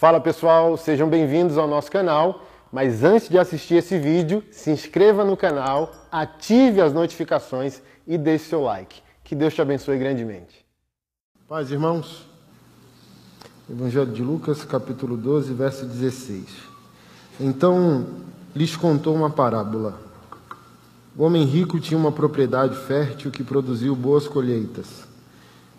Fala 0.00 0.18
pessoal, 0.18 0.78
sejam 0.78 1.10
bem-vindos 1.10 1.58
ao 1.58 1.68
nosso 1.68 1.90
canal. 1.90 2.46
Mas 2.72 3.04
antes 3.04 3.28
de 3.28 3.38
assistir 3.38 3.74
esse 3.74 3.98
vídeo, 3.98 4.42
se 4.50 4.70
inscreva 4.70 5.26
no 5.26 5.36
canal, 5.36 5.92
ative 6.10 6.80
as 6.80 6.94
notificações 6.94 7.82
e 8.06 8.16
deixe 8.16 8.46
seu 8.46 8.62
like. 8.62 9.02
Que 9.22 9.34
Deus 9.34 9.52
te 9.52 9.60
abençoe 9.60 9.98
grandemente. 9.98 10.64
Paz, 11.46 11.70
irmãos. 11.70 12.26
Evangelho 13.68 14.10
de 14.10 14.22
Lucas, 14.22 14.64
capítulo 14.64 15.18
12, 15.18 15.52
verso 15.52 15.84
16. 15.84 16.46
Então 17.38 18.06
lhes 18.56 18.74
contou 18.74 19.14
uma 19.14 19.28
parábola. 19.28 20.00
O 21.14 21.24
homem 21.24 21.44
rico 21.44 21.78
tinha 21.78 21.98
uma 21.98 22.10
propriedade 22.10 22.74
fértil 22.74 23.30
que 23.30 23.44
produziu 23.44 23.94
boas 23.94 24.26
colheitas. 24.26 25.06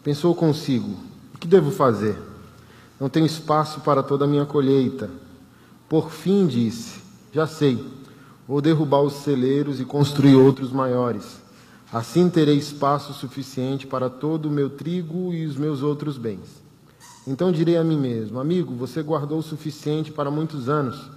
Pensou 0.03 0.35
consigo: 0.35 0.95
o 1.33 1.39
que 1.39 1.47
devo 1.47 1.71
fazer? 1.71 2.29
Não 3.01 3.09
tenho 3.09 3.25
espaço 3.25 3.81
para 3.81 4.03
toda 4.03 4.25
a 4.25 4.27
minha 4.27 4.45
colheita. 4.45 5.09
Por 5.89 6.11
fim 6.11 6.45
disse: 6.45 7.01
Já 7.33 7.47
sei, 7.47 7.83
vou 8.47 8.61
derrubar 8.61 9.01
os 9.01 9.13
celeiros 9.13 9.79
e 9.79 9.85
construir 9.85 10.35
outros 10.35 10.71
maiores. 10.71 11.41
Assim 11.91 12.29
terei 12.29 12.57
espaço 12.57 13.11
suficiente 13.13 13.87
para 13.87 14.07
todo 14.07 14.45
o 14.45 14.51
meu 14.51 14.69
trigo 14.69 15.33
e 15.33 15.47
os 15.47 15.57
meus 15.57 15.81
outros 15.81 16.15
bens. 16.15 16.61
Então 17.25 17.51
direi 17.51 17.75
a 17.75 17.83
mim 17.83 17.97
mesmo: 17.97 18.39
Amigo, 18.39 18.75
você 18.75 19.01
guardou 19.01 19.39
o 19.39 19.43
suficiente 19.43 20.11
para 20.11 20.29
muitos 20.29 20.69
anos. 20.69 21.09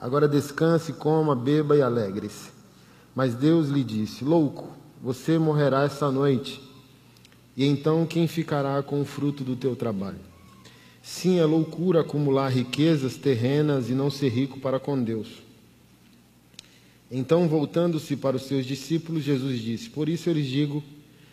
Agora 0.00 0.26
descanse, 0.26 0.94
coma, 0.94 1.36
beba 1.36 1.76
e 1.76 1.82
alegre-se. 1.82 2.48
Mas 3.14 3.34
Deus 3.34 3.68
lhe 3.68 3.84
disse: 3.84 4.24
Louco, 4.24 4.70
você 5.02 5.38
morrerá 5.38 5.82
esta 5.82 6.10
noite. 6.10 6.66
E 7.54 7.66
então 7.66 8.06
quem 8.06 8.26
ficará 8.26 8.82
com 8.82 9.02
o 9.02 9.04
fruto 9.04 9.44
do 9.44 9.54
teu 9.54 9.76
trabalho? 9.76 10.27
Sim, 11.08 11.38
é 11.38 11.44
loucura 11.46 12.02
acumular 12.02 12.50
riquezas 12.50 13.16
terrenas 13.16 13.88
e 13.88 13.94
não 13.94 14.10
ser 14.10 14.28
rico 14.28 14.60
para 14.60 14.78
com 14.78 15.02
Deus. 15.02 15.26
Então, 17.10 17.48
voltando-se 17.48 18.14
para 18.14 18.36
os 18.36 18.42
seus 18.42 18.66
discípulos, 18.66 19.24
Jesus 19.24 19.58
disse: 19.58 19.88
Por 19.88 20.06
isso 20.06 20.28
eu 20.28 20.34
lhes 20.34 20.46
digo 20.46 20.84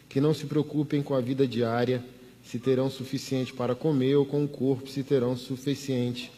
que 0.08 0.22
não 0.22 0.34
se 0.34 0.46
preocupem 0.46 1.04
com 1.04 1.14
a 1.14 1.20
vida 1.20 1.46
diária 1.46 2.02
se 2.42 2.58
terão 2.58 2.90
suficiente 2.90 3.52
para 3.52 3.76
comer, 3.76 4.16
ou 4.16 4.26
com 4.26 4.46
o 4.46 4.48
corpo, 4.48 4.90
se 4.90 5.04
terão 5.04 5.36
suficiente 5.36 6.32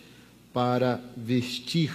para 0.51 0.99
vestir. 1.15 1.93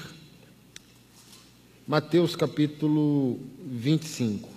Mateus 1.88 2.36
capítulo 2.36 3.40
25. 3.66 4.51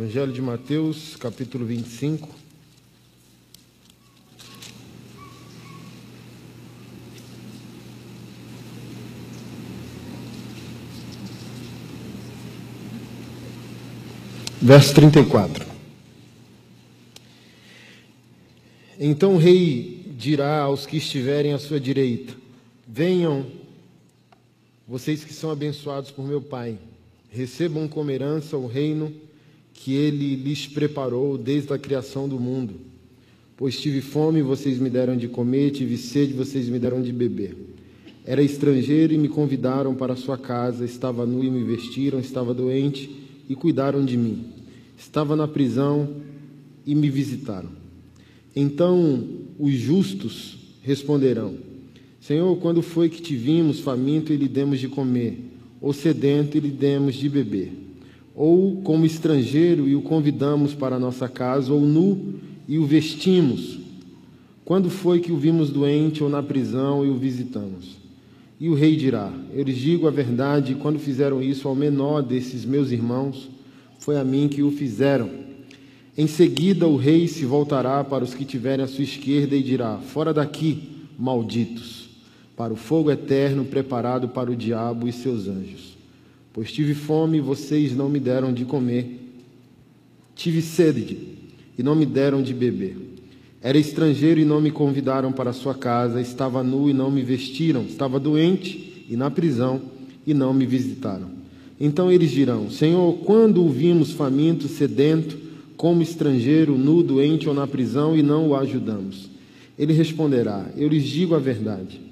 Evangelho 0.00 0.32
de 0.32 0.40
Mateus, 0.40 1.16
capítulo 1.16 1.66
25. 1.66 2.28
Verso 14.62 14.94
34. 14.94 15.66
Então 19.00 19.34
o 19.34 19.36
rei 19.36 20.14
dirá 20.16 20.60
aos 20.60 20.86
que 20.86 20.98
estiverem 20.98 21.52
à 21.52 21.58
sua 21.58 21.80
direita: 21.80 22.36
Venham, 22.86 23.46
vocês 24.86 25.24
que 25.24 25.32
são 25.32 25.50
abençoados 25.50 26.12
por 26.12 26.24
meu 26.24 26.40
Pai, 26.40 26.78
recebam 27.32 27.88
como 27.88 28.12
herança 28.12 28.56
o 28.56 28.68
reino 28.68 29.26
que 29.78 29.94
ele 29.94 30.34
lhes 30.34 30.66
preparou 30.66 31.38
desde 31.38 31.72
a 31.72 31.78
criação 31.78 32.28
do 32.28 32.38
mundo. 32.38 32.74
Pois 33.56 33.78
tive 33.78 34.00
fome, 34.00 34.42
vocês 34.42 34.78
me 34.78 34.90
deram 34.90 35.16
de 35.16 35.28
comer, 35.28 35.70
tive 35.70 35.96
sede, 35.96 36.32
vocês 36.32 36.68
me 36.68 36.80
deram 36.80 37.00
de 37.00 37.12
beber. 37.12 37.56
Era 38.24 38.42
estrangeiro 38.42 39.12
e 39.12 39.18
me 39.18 39.28
convidaram 39.28 39.94
para 39.94 40.16
sua 40.16 40.36
casa, 40.36 40.84
estava 40.84 41.24
nu 41.24 41.44
e 41.44 41.50
me 41.50 41.62
vestiram, 41.62 42.18
estava 42.18 42.52
doente 42.52 43.08
e 43.48 43.54
cuidaram 43.54 44.04
de 44.04 44.16
mim. 44.16 44.46
Estava 44.98 45.36
na 45.36 45.46
prisão 45.46 46.16
e 46.84 46.94
me 46.94 47.08
visitaram. 47.08 47.70
Então 48.54 49.24
os 49.58 49.74
justos 49.74 50.58
responderão: 50.82 51.54
Senhor, 52.20 52.54
quando 52.58 52.82
foi 52.82 53.08
que 53.08 53.22
te 53.22 53.36
vimos 53.36 53.78
faminto 53.78 54.32
e 54.32 54.36
lhe 54.36 54.48
demos 54.48 54.80
de 54.80 54.88
comer, 54.88 55.38
ou 55.80 55.92
sedento 55.92 56.56
e 56.56 56.60
lhe 56.60 56.70
demos 56.70 57.14
de 57.14 57.28
beber? 57.28 57.87
Ou 58.40 58.76
como 58.82 59.04
estrangeiro 59.04 59.88
e 59.88 59.96
o 59.96 60.00
convidamos 60.00 60.72
para 60.72 60.94
a 60.94 60.98
nossa 61.00 61.28
casa, 61.28 61.72
ou 61.72 61.80
nu 61.80 62.36
e 62.68 62.78
o 62.78 62.86
vestimos? 62.86 63.80
Quando 64.64 64.88
foi 64.88 65.18
que 65.18 65.32
o 65.32 65.36
vimos 65.36 65.70
doente 65.70 66.22
ou 66.22 66.30
na 66.30 66.40
prisão 66.40 67.04
e 67.04 67.08
o 67.08 67.16
visitamos? 67.16 67.96
E 68.60 68.68
o 68.68 68.74
rei 68.74 68.94
dirá: 68.94 69.32
Eu 69.52 69.64
lhes 69.64 69.76
digo 69.76 70.06
a 70.06 70.12
verdade, 70.12 70.76
quando 70.76 71.00
fizeram 71.00 71.42
isso 71.42 71.66
ao 71.66 71.74
menor 71.74 72.22
desses 72.22 72.64
meus 72.64 72.92
irmãos, 72.92 73.50
foi 73.98 74.16
a 74.16 74.22
mim 74.22 74.46
que 74.46 74.62
o 74.62 74.70
fizeram. 74.70 75.28
Em 76.16 76.28
seguida, 76.28 76.86
o 76.86 76.96
rei 76.96 77.26
se 77.26 77.44
voltará 77.44 78.04
para 78.04 78.22
os 78.22 78.34
que 78.34 78.44
tiverem 78.44 78.84
à 78.84 78.86
sua 78.86 79.02
esquerda 79.02 79.56
e 79.56 79.64
dirá: 79.64 79.98
Fora 79.98 80.32
daqui, 80.32 81.08
malditos, 81.18 82.08
para 82.56 82.72
o 82.72 82.76
fogo 82.76 83.10
eterno 83.10 83.64
preparado 83.64 84.28
para 84.28 84.48
o 84.48 84.54
diabo 84.54 85.08
e 85.08 85.12
seus 85.12 85.48
anjos. 85.48 85.97
Pois 86.58 86.72
tive 86.72 86.92
fome 86.92 87.38
e 87.38 87.40
vocês 87.40 87.94
não 87.94 88.08
me 88.08 88.18
deram 88.18 88.52
de 88.52 88.64
comer, 88.64 89.30
tive 90.34 90.60
sede 90.60 91.16
e 91.78 91.84
não 91.84 91.94
me 91.94 92.04
deram 92.04 92.42
de 92.42 92.52
beber. 92.52 92.96
Era 93.62 93.78
estrangeiro 93.78 94.40
e 94.40 94.44
não 94.44 94.60
me 94.60 94.72
convidaram 94.72 95.30
para 95.30 95.52
sua 95.52 95.72
casa, 95.72 96.20
estava 96.20 96.64
nu 96.64 96.90
e 96.90 96.92
não 96.92 97.12
me 97.12 97.22
vestiram, 97.22 97.82
estava 97.82 98.18
doente 98.18 99.06
e 99.08 99.16
na 99.16 99.30
prisão 99.30 99.80
e 100.26 100.34
não 100.34 100.52
me 100.52 100.66
visitaram. 100.66 101.30
Então 101.78 102.10
eles 102.10 102.32
dirão: 102.32 102.68
Senhor, 102.68 103.18
quando 103.18 103.64
o 103.64 103.70
vimos 103.70 104.10
faminto, 104.10 104.66
sedento, 104.66 105.38
como 105.76 106.02
estrangeiro, 106.02 106.76
nu, 106.76 107.04
doente 107.04 107.48
ou 107.48 107.54
na 107.54 107.68
prisão 107.68 108.16
e 108.16 108.22
não 108.24 108.48
o 108.48 108.56
ajudamos? 108.56 109.30
Ele 109.78 109.92
responderá: 109.92 110.66
Eu 110.76 110.88
lhes 110.88 111.04
digo 111.04 111.36
a 111.36 111.38
verdade. 111.38 112.07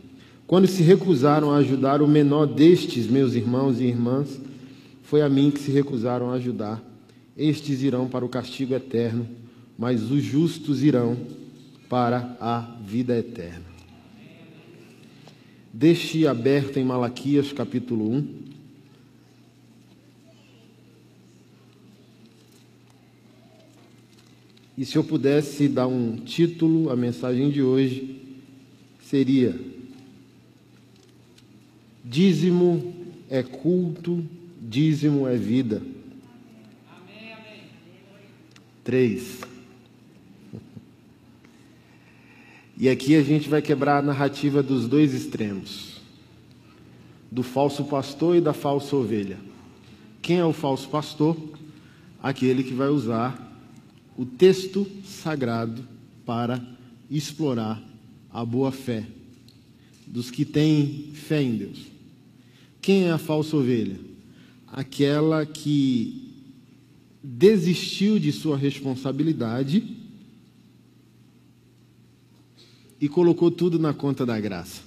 Quando 0.47 0.67
se 0.67 0.83
recusaram 0.83 1.51
a 1.51 1.57
ajudar 1.57 2.01
o 2.01 2.09
menor 2.09 2.47
destes 2.47 3.07
meus 3.07 3.35
irmãos 3.35 3.81
e 3.81 3.85
irmãs, 3.85 4.41
foi 5.03 5.23
a 5.23 5.29
mim 5.29 5.51
que 5.51 5.61
se 5.61 5.71
recusaram 5.71 6.31
a 6.31 6.35
ajudar. 6.35 6.83
Estes 7.37 7.83
irão 7.83 8.09
para 8.09 8.25
o 8.25 8.29
castigo 8.29 8.75
eterno 8.75 9.27
mas 9.79 10.11
os 10.11 10.23
justos 10.23 10.83
irão 10.83 11.17
para 11.89 12.37
a 12.41 12.61
vida 12.85 13.17
eterna. 13.17 13.65
Deixe 15.73 16.27
aberto 16.27 16.79
em 16.79 16.85
Malaquias 16.85 17.53
capítulo 17.53 18.11
1. 18.11 18.47
E 24.79 24.85
se 24.85 24.97
eu 24.97 25.05
pudesse 25.05 25.69
dar 25.69 25.87
um 25.87 26.17
título 26.17 26.91
à 26.91 26.97
mensagem 26.97 27.51
de 27.51 27.63
hoje, 27.63 28.23
seria: 29.01 29.59
Dízimo 32.09 32.95
é 33.29 33.43
culto, 33.43 34.25
dízimo 34.63 35.27
é 35.27 35.37
vida. 35.37 35.83
Três. 38.85 39.41
E 42.79 42.89
aqui 42.89 43.17
a 43.17 43.23
gente 43.25 43.49
vai 43.49 43.61
quebrar 43.61 43.99
a 43.99 44.03
narrativa 44.03 44.63
dos 44.63 44.87
dois 44.87 45.15
extremos, 45.15 46.01
do 47.29 47.43
falso 47.43 47.83
pastor 47.83 48.37
e 48.37 48.41
da 48.41 48.53
falsa 48.53 48.95
ovelha. 48.95 49.41
Quem 50.23 50.39
é 50.39 50.45
o 50.45 50.53
falso 50.53 50.89
pastor? 50.89 51.37
Aquele 52.23 52.63
que 52.63 52.73
vai 52.73 52.89
usar 52.89 53.61
o 54.17 54.25
texto 54.25 54.87
sagrado 55.05 55.83
para 56.25 56.65
explorar 57.11 57.83
a 58.33 58.45
boa 58.45 58.71
fé 58.71 59.05
dos 60.07 60.31
que 60.31 60.45
têm 60.45 61.11
fé 61.13 61.43
em 61.43 61.57
Deus. 61.57 61.96
Quem 62.87 63.07
é 63.07 63.11
a 63.11 63.19
falsa 63.19 63.57
ovelha? 63.57 63.99
Aquela 64.69 65.45
que 65.45 66.31
desistiu 67.21 68.17
de 68.17 68.31
sua 68.31 68.57
responsabilidade 68.57 69.83
e 73.01 73.09
colocou 73.09 73.51
tudo 73.51 73.77
na 73.77 73.93
conta 73.93 74.25
da 74.25 74.39
graça. 74.39 74.83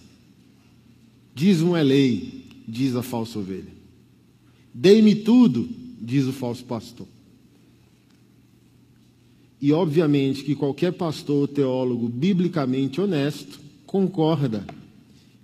Dízimo 1.36 1.76
é 1.76 1.84
lei, 1.84 2.46
diz 2.66 2.96
a 2.96 3.04
falsa 3.04 3.38
ovelha. 3.38 3.74
Dei-me 4.74 5.16
tudo, 5.16 5.68
diz 6.00 6.24
o 6.24 6.32
falso 6.32 6.64
pastor. 6.64 7.06
E 9.62 9.74
obviamente 9.74 10.46
que 10.46 10.56
qualquer 10.56 10.94
pastor 10.94 11.36
ou 11.36 11.48
teólogo 11.50 12.08
biblicamente 12.08 13.02
honesto 13.02 13.60
concorda 13.86 14.66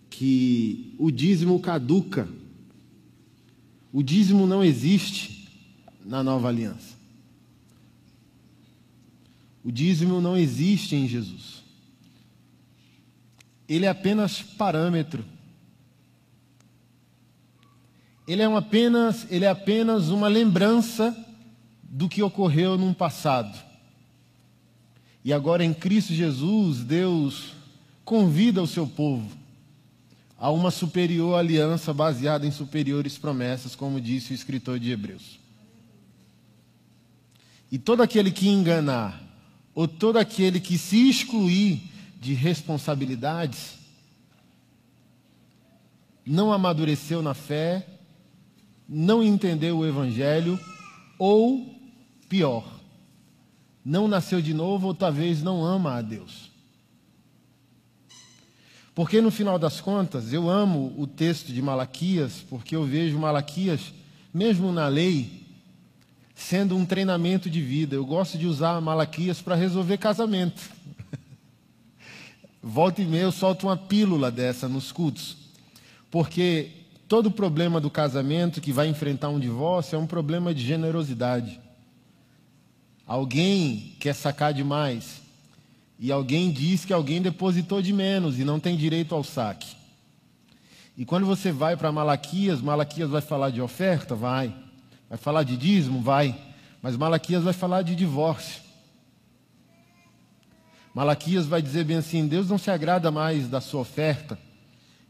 que 0.09 0.93
o 0.97 1.11
dízimo 1.11 1.59
caduca. 1.59 2.29
O 3.95 4.03
dízimo 4.03 4.45
não 4.45 4.61
existe 4.61 5.47
na 6.03 6.21
nova 6.21 6.49
aliança. 6.49 6.95
O 9.63 9.71
dízimo 9.71 10.19
não 10.19 10.35
existe 10.35 10.97
em 10.97 11.07
Jesus. 11.07 11.63
Ele 13.69 13.85
é 13.85 13.87
apenas 13.87 14.41
parâmetro. 14.41 15.23
Ele 18.27 18.41
é, 18.41 18.45
apenas, 18.45 19.31
ele 19.31 19.45
é 19.45 19.49
apenas 19.49 20.09
uma 20.09 20.27
lembrança 20.27 21.15
do 21.81 22.09
que 22.09 22.21
ocorreu 22.21 22.77
num 22.77 22.93
passado. 22.93 23.57
E 25.23 25.31
agora 25.31 25.63
em 25.63 25.73
Cristo 25.73 26.13
Jesus, 26.13 26.79
Deus 26.79 27.53
convida 28.03 28.61
o 28.61 28.67
seu 28.67 28.85
povo 28.85 29.44
a 30.37 30.51
uma 30.51 30.69
superior 30.69 31.35
aliança 31.39 31.93
baseada 31.93 32.45
em 32.45 32.51
superiores 32.51 33.17
promessas, 33.17 33.75
como 33.75 34.01
disse 34.01 34.33
o 34.33 34.35
escritor 34.35 34.79
de 34.79 34.91
Hebreus. 34.91 35.39
E 37.71 37.77
todo 37.77 38.01
aquele 38.01 38.31
que 38.31 38.47
enganar, 38.47 39.21
ou 39.73 39.87
todo 39.87 40.17
aquele 40.17 40.59
que 40.59 40.77
se 40.77 41.09
excluir 41.09 41.81
de 42.19 42.33
responsabilidades, 42.33 43.75
não 46.25 46.51
amadureceu 46.51 47.21
na 47.21 47.33
fé, 47.33 47.85
não 48.87 49.23
entendeu 49.23 49.79
o 49.79 49.85
Evangelho, 49.85 50.59
ou 51.17 51.73
pior, 52.27 52.79
não 53.83 54.07
nasceu 54.07 54.41
de 54.41 54.53
novo 54.53 54.87
ou 54.87 54.93
talvez 54.93 55.43
não 55.43 55.63
ama 55.63 55.95
a 55.95 56.01
Deus. 56.01 56.54
Porque 58.95 59.19
no 59.19 59.29
final 59.29 59.59
das 59.59 59.81
contas, 59.81 60.31
eu 60.31 60.49
amo 60.49 60.93
o 60.97 61.05
texto 61.05 61.51
de 61.51 61.61
Malaquias, 61.61 62.45
porque 62.49 62.77
eu 62.77 62.85
vejo 62.85 63.19
Malaquias, 63.19 63.93
mesmo 64.33 64.71
na 64.71 64.87
lei, 64.87 65.43
sendo 66.33 66.77
um 66.77 66.85
treinamento 66.85 67.49
de 67.49 67.61
vida. 67.61 67.93
Eu 67.93 68.05
gosto 68.05 68.37
de 68.37 68.47
usar 68.47 68.79
Malaquias 68.79 69.41
para 69.41 69.53
resolver 69.53 69.97
casamento. 69.97 70.61
Volta 72.63 73.01
e 73.01 73.05
meia 73.05 73.23
eu 73.23 73.33
solto 73.33 73.67
uma 73.67 73.75
pílula 73.75 74.31
dessa 74.31 74.69
nos 74.69 74.93
cultos. 74.93 75.35
Porque 76.09 76.71
todo 77.05 77.29
problema 77.29 77.81
do 77.81 77.89
casamento 77.89 78.61
que 78.61 78.71
vai 78.71 78.87
enfrentar 78.87 79.27
um 79.27 79.41
divórcio 79.41 79.97
é 79.97 79.99
um 79.99 80.07
problema 80.07 80.53
de 80.53 80.65
generosidade. 80.65 81.59
Alguém 83.05 83.93
quer 83.99 84.15
sacar 84.15 84.53
demais. 84.53 85.24
E 85.99 86.11
alguém 86.11 86.51
diz 86.51 86.83
que 86.83 86.93
alguém 86.93 87.21
depositou 87.21 87.81
de 87.81 87.93
menos 87.93 88.37
e 88.39 88.43
não 88.43 88.59
tem 88.59 88.75
direito 88.75 89.15
ao 89.15 89.23
saque. 89.23 89.75
E 90.97 91.05
quando 91.05 91.25
você 91.25 91.51
vai 91.51 91.75
para 91.75 91.91
Malaquias, 91.91 92.61
Malaquias 92.61 93.09
vai 93.09 93.21
falar 93.21 93.49
de 93.49 93.61
oferta? 93.61 94.15
Vai. 94.15 94.53
Vai 95.09 95.17
falar 95.17 95.43
de 95.43 95.57
dízimo? 95.57 96.01
Vai. 96.01 96.35
Mas 96.81 96.95
Malaquias 96.97 97.43
vai 97.43 97.53
falar 97.53 97.81
de 97.81 97.95
divórcio. 97.95 98.63
Malaquias 100.93 101.45
vai 101.45 101.61
dizer 101.61 101.83
bem 101.83 101.97
assim: 101.97 102.27
Deus 102.27 102.49
não 102.49 102.57
se 102.57 102.71
agrada 102.71 103.11
mais 103.11 103.49
da 103.49 103.59
sua 103.59 103.81
oferta. 103.81 104.39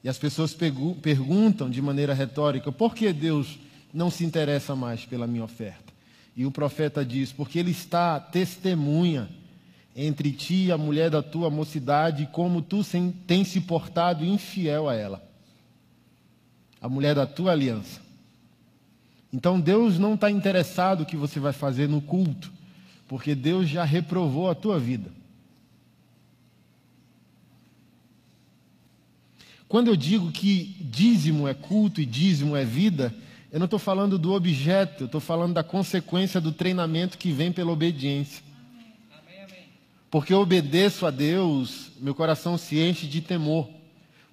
E 0.03 0.09
as 0.09 0.17
pessoas 0.17 0.55
perguntam 1.01 1.69
de 1.69 1.81
maneira 1.81 2.13
retórica: 2.13 2.71
por 2.71 2.95
que 2.95 3.11
Deus 3.13 3.59
não 3.93 4.09
se 4.09 4.25
interessa 4.25 4.75
mais 4.75 5.05
pela 5.05 5.27
minha 5.27 5.43
oferta? 5.43 5.93
E 6.35 6.45
o 6.45 6.51
profeta 6.51 7.05
diz: 7.05 7.31
porque 7.31 7.59
Ele 7.59 7.71
está 7.71 8.19
testemunha 8.19 9.29
entre 9.95 10.31
ti 10.31 10.65
e 10.65 10.71
a 10.71 10.77
mulher 10.77 11.09
da 11.09 11.23
tua 11.23 11.49
mocidade, 11.49 12.27
como 12.31 12.61
tu 12.61 12.81
tens 13.25 13.47
se 13.47 13.61
portado 13.61 14.25
infiel 14.25 14.89
a 14.89 14.95
ela, 14.95 15.23
a 16.81 16.89
mulher 16.89 17.15
da 17.15 17.25
tua 17.25 17.53
aliança. 17.53 18.01
Então 19.31 19.59
Deus 19.59 19.97
não 19.97 20.15
está 20.15 20.29
interessado 20.29 21.01
no 21.01 21.05
que 21.05 21.15
você 21.15 21.39
vai 21.39 21.53
fazer 21.53 21.87
no 21.87 22.01
culto, 22.01 22.51
porque 23.07 23.33
Deus 23.33 23.69
já 23.69 23.85
reprovou 23.85 24.49
a 24.49 24.55
tua 24.55 24.77
vida. 24.77 25.11
Quando 29.67 29.87
eu 29.87 29.95
digo 29.95 30.31
que 30.31 30.75
dízimo 30.79 31.47
é 31.47 31.53
culto 31.53 31.99
e 31.99 32.05
dízimo 32.05 32.55
é 32.55 32.63
vida, 32.63 33.13
eu 33.51 33.59
não 33.59 33.65
estou 33.65 33.79
falando 33.79 34.19
do 34.19 34.33
objeto, 34.33 35.03
eu 35.03 35.05
estou 35.05 35.21
falando 35.21 35.53
da 35.53 35.63
consequência 35.63 36.39
do 36.39 36.51
treinamento 36.51 37.17
que 37.17 37.31
vem 37.31 37.51
pela 37.51 37.71
obediência. 37.71 38.44
Porque 40.09 40.33
eu 40.33 40.39
obedeço 40.39 41.05
a 41.05 41.11
Deus, 41.11 41.91
meu 41.99 42.15
coração 42.15 42.57
se 42.57 42.79
enche 42.79 43.07
de 43.07 43.21
temor. 43.21 43.67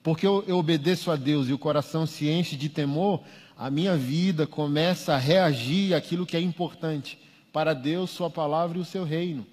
Porque 0.02 0.26
eu, 0.26 0.44
eu 0.46 0.58
obedeço 0.58 1.10
a 1.10 1.16
Deus 1.16 1.48
e 1.48 1.52
o 1.52 1.58
coração 1.58 2.06
se 2.06 2.28
enche 2.28 2.56
de 2.56 2.68
temor, 2.68 3.22
a 3.56 3.70
minha 3.70 3.96
vida 3.96 4.46
começa 4.46 5.14
a 5.14 5.18
reagir 5.18 5.94
àquilo 5.94 6.26
que 6.26 6.36
é 6.36 6.40
importante 6.40 7.18
para 7.52 7.74
Deus, 7.74 8.10
Sua 8.10 8.28
palavra 8.28 8.78
e 8.78 8.80
o 8.80 8.84
seu 8.84 9.04
reino. 9.04 9.46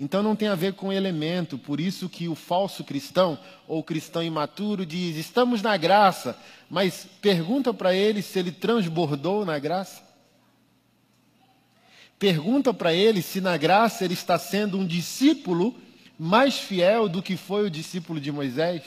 Então 0.00 0.22
não 0.22 0.34
tem 0.34 0.48
a 0.48 0.54
ver 0.54 0.72
com 0.72 0.92
elemento, 0.92 1.58
por 1.58 1.78
isso 1.78 2.08
que 2.08 2.28
o 2.28 2.34
falso 2.34 2.82
cristão 2.82 3.38
ou 3.68 3.82
cristão 3.82 4.22
imaturo 4.22 4.86
diz: 4.86 5.16
estamos 5.16 5.60
na 5.62 5.76
graça, 5.76 6.36
mas 6.68 7.06
pergunta 7.20 7.74
para 7.74 7.94
ele 7.94 8.22
se 8.22 8.38
ele 8.38 8.50
transbordou 8.50 9.44
na 9.44 9.58
graça. 9.58 10.02
Pergunta 12.22 12.72
para 12.72 12.94
ele 12.94 13.20
se 13.20 13.40
na 13.40 13.56
graça 13.56 14.04
ele 14.04 14.14
está 14.14 14.38
sendo 14.38 14.78
um 14.78 14.86
discípulo 14.86 15.74
mais 16.16 16.56
fiel 16.56 17.08
do 17.08 17.20
que 17.20 17.36
foi 17.36 17.66
o 17.66 17.70
discípulo 17.70 18.20
de 18.20 18.30
Moisés. 18.30 18.80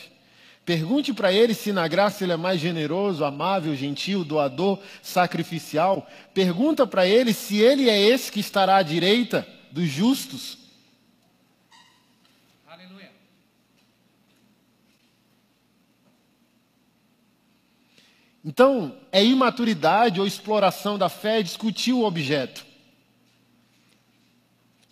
Pergunte 0.64 1.14
para 1.14 1.34
ele 1.34 1.54
se 1.54 1.74
na 1.74 1.86
graça 1.86 2.24
ele 2.24 2.32
é 2.32 2.38
mais 2.38 2.62
generoso, 2.62 3.26
amável, 3.26 3.76
gentil, 3.76 4.24
doador, 4.24 4.80
sacrificial. 5.02 6.10
Pergunta 6.34 6.88
para 6.88 7.06
ele 7.06 7.34
se 7.34 7.58
ele 7.58 7.90
é 7.90 8.00
esse 8.00 8.32
que 8.32 8.40
estará 8.40 8.78
à 8.78 8.82
direita 8.82 9.46
dos 9.70 9.90
justos. 9.90 10.58
Aleluia. 12.66 13.12
Então, 18.46 18.96
é 19.12 19.22
imaturidade 19.22 20.22
ou 20.22 20.26
exploração 20.26 20.98
da 20.98 21.10
fé 21.10 21.44
discutir 21.44 21.92
o 21.92 22.06
objeto. 22.06 22.65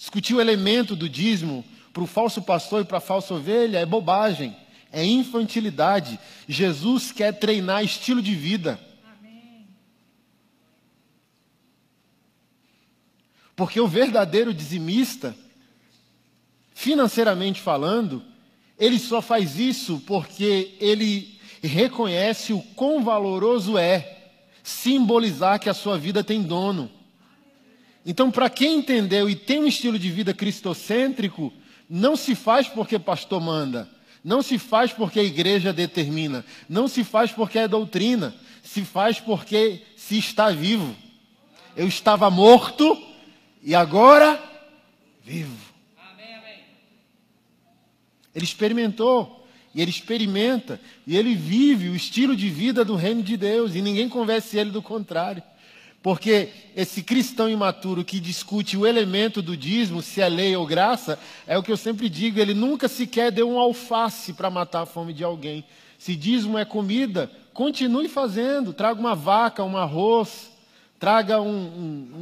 Discutir 0.04 0.34
o 0.34 0.42
elemento 0.42 0.98
do 0.98 1.08
dízimo 1.08 1.64
para 1.94 2.04
o 2.04 2.06
falso 2.06 2.42
pastor 2.42 2.82
e 2.82 2.86
para 2.86 2.98
a 2.98 3.00
falsa 3.00 3.36
ovelha 3.36 3.78
é 3.78 3.86
bobagem 3.86 4.54
é 4.92 5.02
infantilidade. 5.06 6.20
Jesus 6.46 7.10
quer 7.10 7.32
treinar 7.40 7.86
estilo 7.86 8.22
de 8.22 8.36
vida. 8.36 8.78
Porque 13.56 13.80
o 13.80 13.88
verdadeiro 13.88 14.54
dizimista, 14.54 15.34
financeiramente 16.74 17.62
falando, 17.62 18.22
ele 18.78 19.00
só 19.00 19.22
faz 19.22 19.58
isso 19.58 20.04
porque 20.06 20.76
ele 20.82 21.40
reconhece 21.62 22.52
o 22.52 22.62
quão 22.76 23.02
valoroso 23.02 23.78
é 23.78 24.32
simbolizar 24.62 25.62
que 25.62 25.70
a 25.70 25.74
sua 25.74 25.98
vida 25.98 26.22
tem 26.26 26.44
dono. 26.44 26.92
Então, 28.06 28.30
para 28.30 28.50
quem 28.50 28.80
entendeu 28.80 29.30
e 29.30 29.36
tem 29.36 29.60
um 29.60 29.68
estilo 29.68 29.98
de 29.98 30.10
vida 30.10 30.34
cristocêntrico, 30.34 31.54
não 31.90 32.16
se 32.16 32.36
faz 32.36 32.68
porque 32.68 33.00
pastor 33.00 33.40
manda, 33.40 33.90
não 34.24 34.42
se 34.42 34.58
faz 34.58 34.92
porque 34.92 35.20
a 35.20 35.24
igreja 35.24 35.72
determina, 35.72 36.46
não 36.68 36.88
se 36.88 37.04
faz 37.04 37.32
porque 37.32 37.60
é 37.60 37.68
doutrina, 37.68 38.36
se 38.62 38.84
faz 38.84 39.20
porque 39.20 39.82
se 39.96 40.18
está 40.18 40.50
vivo. 40.50 40.96
Eu 41.76 41.88
estava 41.88 42.30
morto 42.30 43.02
e 43.62 43.74
agora 43.74 44.42
vivo. 45.24 45.74
Ele 48.36 48.46
experimentou, 48.46 49.48
e 49.76 49.82
ele 49.82 49.92
experimenta, 49.92 50.82
e 51.06 51.16
ele 51.16 51.36
vive 51.36 51.90
o 51.90 51.96
estilo 51.96 52.36
de 52.36 52.50
vida 52.50 52.84
do 52.84 52.96
reino 52.96 53.22
de 53.22 53.38
Deus, 53.38 53.76
e 53.76 53.82
ninguém 53.82 54.10
convence 54.10 54.58
ele 54.58 54.72
do 54.72 54.82
contrário. 54.82 55.44
Porque 56.04 56.50
esse 56.76 57.02
cristão 57.02 57.50
imaturo 57.50 58.04
que 58.04 58.20
discute 58.20 58.76
o 58.76 58.86
elemento 58.86 59.42
do 59.42 59.56
dízimo, 59.56 60.02
se 60.02 60.20
é 60.20 60.28
lei 60.28 60.54
ou 60.54 60.68
graça, 60.68 61.18
é 61.48 61.58
o 61.58 61.64
que 61.64 61.72
eu 61.72 61.78
sempre 61.78 62.10
digo, 62.10 62.42
ele 62.42 62.54
nunca 62.54 62.90
sequer 62.90 63.32
deu 63.32 63.50
um 63.50 63.58
alface 63.58 64.34
para 64.34 64.50
matar 64.50 64.82
a 64.82 64.86
fome 64.86 65.14
de 65.14 65.24
alguém. 65.24 65.64
Se 65.98 66.14
dízimo 66.14 66.58
é 66.58 66.66
comida, 66.66 67.32
continue 67.54 68.10
fazendo. 68.10 68.74
Traga 68.74 69.00
uma 69.00 69.16
vaca, 69.16 69.64
um 69.64 69.78
arroz, 69.78 70.52
traga 71.00 71.40
um, 71.40 71.48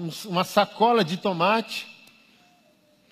um, 0.05 0.09
uma 0.25 0.43
sacola 0.43 1.03
de 1.03 1.17
tomate. 1.17 1.87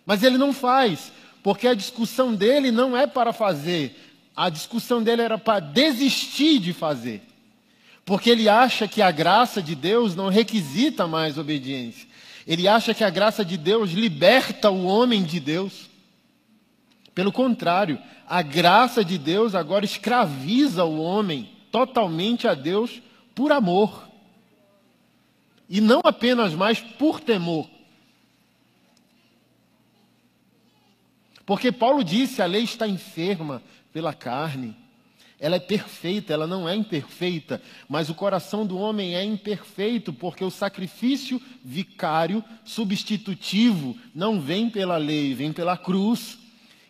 Mas 0.06 0.22
ele 0.22 0.38
não 0.38 0.54
faz, 0.54 1.12
porque 1.42 1.68
a 1.68 1.74
discussão 1.74 2.36
dele 2.36 2.70
não 2.70 2.96
é 2.96 3.08
para 3.08 3.34
fazer, 3.34 3.96
a 4.36 4.50
discussão 4.50 5.02
dele 5.02 5.24
era 5.24 5.40
para 5.40 5.60
desistir 5.60 6.60
de 6.60 6.74
fazer. 6.74 7.24
Porque 8.06 8.30
ele 8.30 8.50
acha 8.50 8.88
que 8.88 9.02
a 9.02 9.12
graça 9.12 9.62
de 9.62 9.76
Deus 9.76 10.16
não 10.16 10.30
requisita 10.30 11.08
mais 11.08 11.38
obediência. 11.38 12.08
Ele 12.48 12.68
acha 12.68 12.94
que 12.94 13.04
a 13.04 13.10
graça 13.10 13.46
de 13.46 13.58
Deus 13.58 13.92
liberta 13.92 14.72
o 14.72 14.86
homem 14.86 15.24
de 15.24 15.40
Deus. 15.40 15.90
Pelo 17.14 17.32
contrário, 17.32 18.02
a 18.28 18.42
graça 18.42 19.04
de 19.04 19.18
Deus 19.18 19.54
agora 19.54 19.86
escraviza 19.86 20.84
o 20.84 21.00
homem 21.00 21.50
totalmente 21.72 22.48
a 22.48 22.54
Deus 22.54 23.02
por 23.36 23.52
amor. 23.52 24.10
E 25.70 25.80
não 25.80 26.02
apenas 26.04 26.54
mais 26.54 26.80
por 26.80 27.20
temor. 27.20 27.70
Porque 31.46 31.72
Paulo 31.72 32.04
disse: 32.04 32.42
a 32.42 32.46
lei 32.46 32.64
está 32.64 32.88
enferma 32.88 33.62
pela 33.92 34.14
carne. 34.14 34.76
Ela 35.40 35.56
é 35.56 35.60
perfeita, 35.60 36.34
ela 36.34 36.46
não 36.46 36.68
é 36.68 36.76
imperfeita, 36.76 37.62
mas 37.88 38.10
o 38.10 38.14
coração 38.14 38.66
do 38.66 38.78
homem 38.78 39.16
é 39.16 39.24
imperfeito, 39.24 40.12
porque 40.12 40.44
o 40.44 40.52
sacrifício 40.52 41.42
vicário, 41.64 42.44
substitutivo, 42.66 43.96
não 44.14 44.42
vem 44.42 44.70
pela 44.70 44.98
lei, 44.98 45.34
vem 45.34 45.54
pela 45.54 45.78
cruz. 45.78 46.38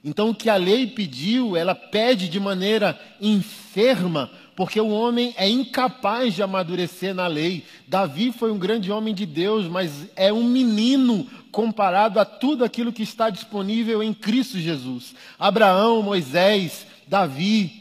Então, 0.04 0.30
o 0.30 0.36
que 0.36 0.50
a 0.50 0.56
lei 0.56 0.88
pediu, 0.88 1.56
ela 1.56 1.76
pede 1.76 2.28
de 2.30 2.40
maneira 2.40 3.00
enferma, 3.22 4.32
porque 4.56 4.80
o 4.80 4.90
homem 4.90 5.34
é 5.38 5.48
incapaz 5.48 6.34
de 6.34 6.42
amadurecer 6.42 7.14
na 7.14 7.28
lei. 7.28 7.66
Davi 7.88 8.32
foi 8.32 8.52
um 8.52 8.58
grande 8.58 8.92
homem 8.92 9.14
de 9.14 9.26
Deus, 9.26 9.68
mas 9.68 10.08
é 10.16 10.34
um 10.34 10.44
menino 10.44 11.28
comparado 11.52 12.20
a 12.20 12.26
tudo 12.26 12.64
aquilo 12.64 12.94
que 12.94 13.04
está 13.04 13.30
disponível 13.30 14.02
em 14.02 14.14
Cristo 14.14 14.58
Jesus. 14.58 15.14
Abraão, 15.38 16.02
Moisés, 16.02 16.88
Davi, 17.08 17.79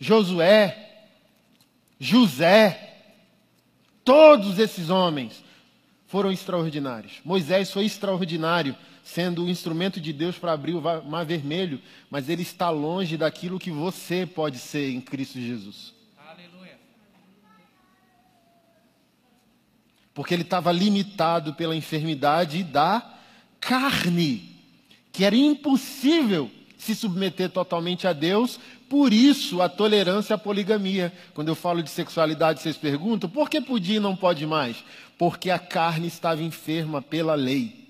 Josué, 0.00 0.76
José, 1.98 2.96
todos 4.02 4.58
esses 4.58 4.88
homens 4.88 5.44
foram 6.06 6.32
extraordinários. 6.32 7.20
Moisés 7.22 7.70
foi 7.70 7.84
extraordinário, 7.84 8.74
sendo 9.04 9.44
o 9.44 9.50
instrumento 9.50 10.00
de 10.00 10.12
Deus 10.12 10.38
para 10.38 10.52
abrir 10.52 10.74
o 10.74 10.80
mar 10.80 11.26
vermelho, 11.26 11.80
mas 12.10 12.30
ele 12.30 12.42
está 12.42 12.70
longe 12.70 13.18
daquilo 13.18 13.58
que 13.58 13.70
você 13.70 14.24
pode 14.24 14.58
ser 14.58 14.90
em 14.90 15.02
Cristo 15.02 15.38
Jesus. 15.38 15.92
Aleluia. 16.16 16.78
Porque 20.14 20.32
ele 20.32 20.42
estava 20.42 20.72
limitado 20.72 21.54
pela 21.54 21.76
enfermidade 21.76 22.64
da 22.64 23.18
carne, 23.60 24.56
que 25.12 25.24
era 25.26 25.36
impossível 25.36 26.50
se 26.78 26.94
submeter 26.94 27.50
totalmente 27.50 28.06
a 28.08 28.12
Deus, 28.14 28.58
por 28.90 29.12
isso 29.12 29.62
a 29.62 29.68
tolerância 29.68 30.34
à 30.34 30.38
poligamia. 30.38 31.12
Quando 31.32 31.46
eu 31.46 31.54
falo 31.54 31.80
de 31.80 31.88
sexualidade, 31.88 32.60
vocês 32.60 32.76
perguntam, 32.76 33.30
por 33.30 33.48
que 33.48 33.60
podia 33.60 33.98
e 33.98 34.00
não 34.00 34.16
pode 34.16 34.44
mais? 34.44 34.84
Porque 35.16 35.48
a 35.48 35.60
carne 35.60 36.08
estava 36.08 36.42
enferma 36.42 37.00
pela 37.00 37.36
lei. 37.36 37.88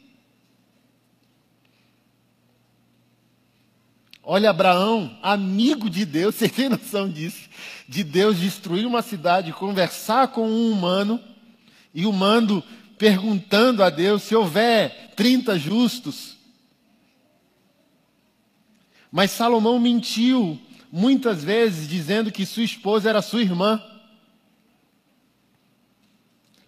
Olha 4.22 4.50
Abraão, 4.50 5.18
amigo 5.22 5.88
de 5.88 6.04
Deus, 6.04 6.34
você 6.36 6.50
tem 6.50 6.68
noção 6.68 7.08
disso? 7.08 7.48
De 7.88 8.04
Deus 8.04 8.36
destruir 8.36 8.84
uma 8.84 9.00
cidade, 9.00 9.54
conversar 9.54 10.28
com 10.28 10.46
um 10.46 10.70
humano, 10.70 11.18
e 11.94 12.04
o 12.04 12.10
humano 12.10 12.62
perguntando 12.98 13.82
a 13.82 13.88
Deus 13.88 14.22
se 14.24 14.36
houver 14.36 15.14
30 15.16 15.58
justos, 15.58 16.36
mas 19.10 19.30
Salomão 19.30 19.78
mentiu 19.80 20.60
muitas 20.90 21.44
vezes 21.44 21.88
dizendo 21.88 22.32
que 22.32 22.44
sua 22.44 22.64
esposa 22.64 23.08
era 23.08 23.22
sua 23.22 23.42
irmã. 23.42 23.82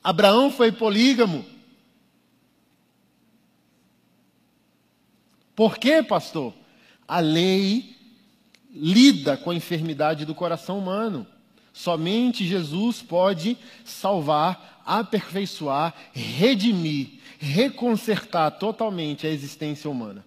Abraão 0.03 0.51
foi 0.51 0.73
polígamo. 0.73 1.45
Por 5.55 5.79
quê, 5.79 6.03
pastor? 6.03 6.55
A 7.07 7.21
lei 7.21 7.97
lida 8.71 9.37
com 9.37 9.51
a 9.51 9.55
enfermidade 9.55 10.25
do 10.25 10.35
coração 10.35 10.79
humano. 10.79 11.27
Somente 11.73 12.47
Jesus 12.47 13.03
pode 13.03 13.57
salvar, 13.85 14.83
aperfeiçoar, 14.85 15.95
redimir, 16.13 17.19
reconsertar 17.39 18.59
totalmente 18.59 19.27
a 19.27 19.31
existência 19.31 19.91
humana. 19.91 20.25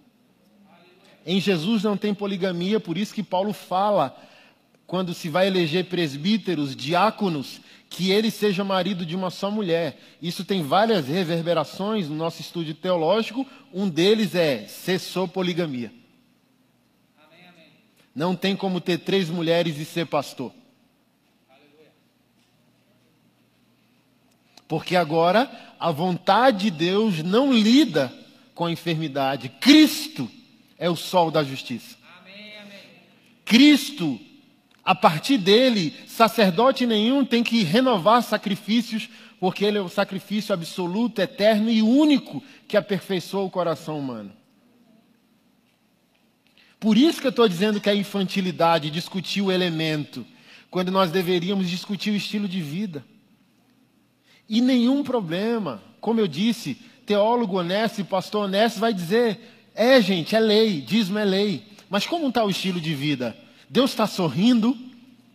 Em 1.26 1.40
Jesus 1.40 1.82
não 1.82 1.96
tem 1.96 2.14
poligamia, 2.14 2.78
por 2.78 2.96
isso 2.96 3.12
que 3.12 3.22
Paulo 3.22 3.52
fala, 3.52 4.16
quando 4.86 5.12
se 5.12 5.28
vai 5.28 5.48
eleger 5.48 5.86
presbíteros, 5.86 6.76
diáconos, 6.76 7.60
que 7.90 8.12
ele 8.12 8.30
seja 8.30 8.62
marido 8.62 9.04
de 9.04 9.16
uma 9.16 9.28
só 9.28 9.50
mulher. 9.50 10.00
Isso 10.22 10.44
tem 10.44 10.62
várias 10.62 11.08
reverberações 11.08 12.08
no 12.08 12.14
nosso 12.14 12.40
estudo 12.40 12.72
teológico. 12.74 13.44
Um 13.74 13.88
deles 13.88 14.36
é 14.36 14.68
cessou 14.68 15.26
poligamia. 15.26 15.92
Amém, 17.18 17.48
amém. 17.48 17.72
Não 18.14 18.36
tem 18.36 18.54
como 18.54 18.80
ter 18.80 18.98
três 18.98 19.28
mulheres 19.28 19.78
e 19.78 19.84
ser 19.84 20.06
pastor. 20.06 20.52
Porque 24.68 24.94
agora 24.94 25.50
a 25.78 25.90
vontade 25.90 26.64
de 26.64 26.70
Deus 26.70 27.20
não 27.22 27.52
lida 27.52 28.12
com 28.54 28.64
a 28.64 28.70
enfermidade. 28.70 29.48
Cristo 29.48 30.30
é 30.78 30.88
o 30.88 30.96
sol 30.96 31.30
da 31.30 31.42
justiça. 31.42 31.96
Amém, 32.20 32.58
amém. 32.58 32.78
Cristo, 33.44 34.18
a 34.84 34.94
partir 34.94 35.38
dele, 35.38 35.94
sacerdote 36.06 36.86
nenhum 36.86 37.24
tem 37.24 37.42
que 37.42 37.62
renovar 37.62 38.22
sacrifícios, 38.22 39.08
porque 39.40 39.64
ele 39.64 39.78
é 39.78 39.80
o 39.80 39.88
sacrifício 39.88 40.54
absoluto, 40.54 41.20
eterno 41.20 41.70
e 41.70 41.82
único 41.82 42.42
que 42.68 42.76
aperfeiçoa 42.76 43.44
o 43.44 43.50
coração 43.50 43.98
humano. 43.98 44.32
Por 46.78 46.96
isso 46.96 47.20
que 47.20 47.26
eu 47.26 47.30
estou 47.30 47.48
dizendo 47.48 47.80
que 47.80 47.88
é 47.88 47.94
infantilidade 47.94 48.90
discutir 48.90 49.40
o 49.40 49.50
elemento, 49.50 50.26
quando 50.70 50.90
nós 50.90 51.10
deveríamos 51.10 51.70
discutir 51.70 52.10
o 52.10 52.16
estilo 52.16 52.46
de 52.46 52.60
vida. 52.60 53.04
E 54.48 54.60
nenhum 54.60 55.02
problema, 55.02 55.82
como 56.00 56.20
eu 56.20 56.28
disse, 56.28 56.74
teólogo 57.04 57.58
honesto 57.58 58.00
e 58.00 58.04
pastor 58.04 58.44
honesto 58.44 58.78
vai 58.78 58.92
dizer: 58.92 59.55
é, 59.76 60.00
gente, 60.00 60.34
é 60.34 60.40
lei, 60.40 60.80
dízimo 60.80 61.18
é 61.18 61.24
lei. 61.24 61.62
Mas 61.88 62.06
como 62.06 62.28
está 62.28 62.44
o 62.44 62.50
estilo 62.50 62.80
de 62.80 62.94
vida? 62.94 63.36
Deus 63.68 63.90
está 63.90 64.06
sorrindo? 64.06 64.76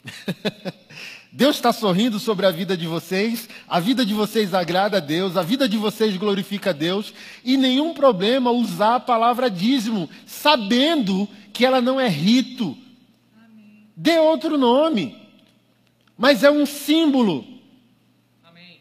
Deus 1.33 1.55
está 1.55 1.71
sorrindo 1.71 2.19
sobre 2.19 2.45
a 2.45 2.51
vida 2.51 2.75
de 2.75 2.85
vocês, 2.85 3.47
a 3.65 3.79
vida 3.79 4.05
de 4.05 4.13
vocês 4.13 4.53
agrada 4.53 4.97
a 4.97 4.99
Deus, 4.99 5.37
a 5.37 5.41
vida 5.41 5.67
de 5.69 5.77
vocês 5.77 6.17
glorifica 6.17 6.71
a 6.71 6.73
Deus, 6.73 7.13
e 7.41 7.55
nenhum 7.55 7.93
problema 7.93 8.51
usar 8.51 8.95
a 8.95 8.99
palavra 8.99 9.49
dízimo, 9.49 10.09
sabendo 10.25 11.29
que 11.53 11.65
ela 11.65 11.79
não 11.79 11.97
é 11.97 12.09
rito. 12.09 12.77
Amém. 13.37 13.87
Dê 13.95 14.19
outro 14.19 14.57
nome, 14.57 15.15
mas 16.17 16.43
é 16.43 16.51
um 16.51 16.65
símbolo. 16.65 17.45
Amém. 18.43 18.79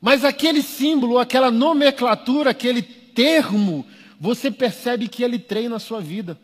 Mas 0.00 0.24
aquele 0.24 0.60
símbolo, 0.60 1.20
aquela 1.20 1.52
nomenclatura, 1.52 2.50
aquele 2.50 2.82
termo, 2.82 3.86
você 4.22 4.52
percebe 4.52 5.08
que 5.08 5.24
ele 5.24 5.36
treina 5.36 5.74
a 5.74 5.80
sua 5.80 6.00
vida. 6.00 6.38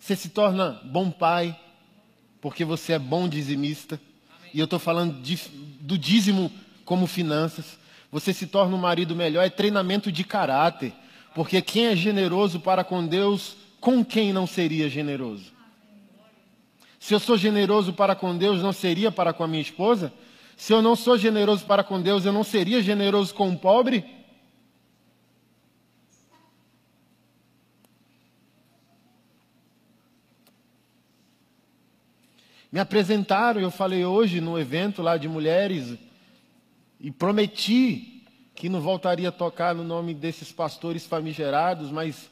Você 0.00 0.16
se 0.16 0.30
torna 0.30 0.80
bom 0.84 1.10
pai, 1.10 1.54
porque 2.40 2.64
você 2.64 2.94
é 2.94 2.98
bom 2.98 3.28
dizimista. 3.28 4.00
E 4.54 4.58
eu 4.58 4.64
estou 4.64 4.78
falando 4.78 5.20
de, 5.20 5.38
do 5.82 5.98
dízimo 5.98 6.50
como 6.86 7.06
finanças. 7.06 7.78
Você 8.10 8.32
se 8.32 8.46
torna 8.46 8.74
um 8.74 8.78
marido 8.78 9.14
melhor, 9.14 9.44
é 9.44 9.50
treinamento 9.50 10.10
de 10.10 10.24
caráter. 10.24 10.94
Porque 11.34 11.60
quem 11.60 11.88
é 11.88 11.94
generoso 11.94 12.58
para 12.58 12.82
com 12.82 13.06
Deus, 13.06 13.54
com 13.78 14.02
quem 14.02 14.32
não 14.32 14.46
seria 14.46 14.88
generoso? 14.88 15.52
Se 16.98 17.12
eu 17.12 17.20
sou 17.20 17.36
generoso 17.36 17.92
para 17.92 18.14
com 18.14 18.34
Deus, 18.34 18.62
não 18.62 18.72
seria 18.72 19.12
para 19.12 19.34
com 19.34 19.44
a 19.44 19.46
minha 19.46 19.60
esposa? 19.60 20.10
Se 20.56 20.72
eu 20.72 20.80
não 20.80 20.96
sou 20.96 21.18
generoso 21.18 21.66
para 21.66 21.84
com 21.84 22.00
Deus, 22.00 22.24
eu 22.24 22.32
não 22.32 22.42
seria 22.42 22.80
generoso 22.80 23.34
com 23.34 23.50
o 23.50 23.58
pobre? 23.58 24.15
Me 32.76 32.80
apresentaram, 32.80 33.58
eu 33.58 33.70
falei 33.70 34.04
hoje 34.04 34.38
no 34.38 34.58
evento 34.58 35.00
lá 35.00 35.16
de 35.16 35.26
mulheres, 35.26 35.96
e 37.00 37.10
prometi 37.10 38.22
que 38.54 38.68
não 38.68 38.82
voltaria 38.82 39.30
a 39.30 39.32
tocar 39.32 39.74
no 39.74 39.82
nome 39.82 40.12
desses 40.12 40.52
pastores 40.52 41.06
famigerados, 41.06 41.90
mas 41.90 42.30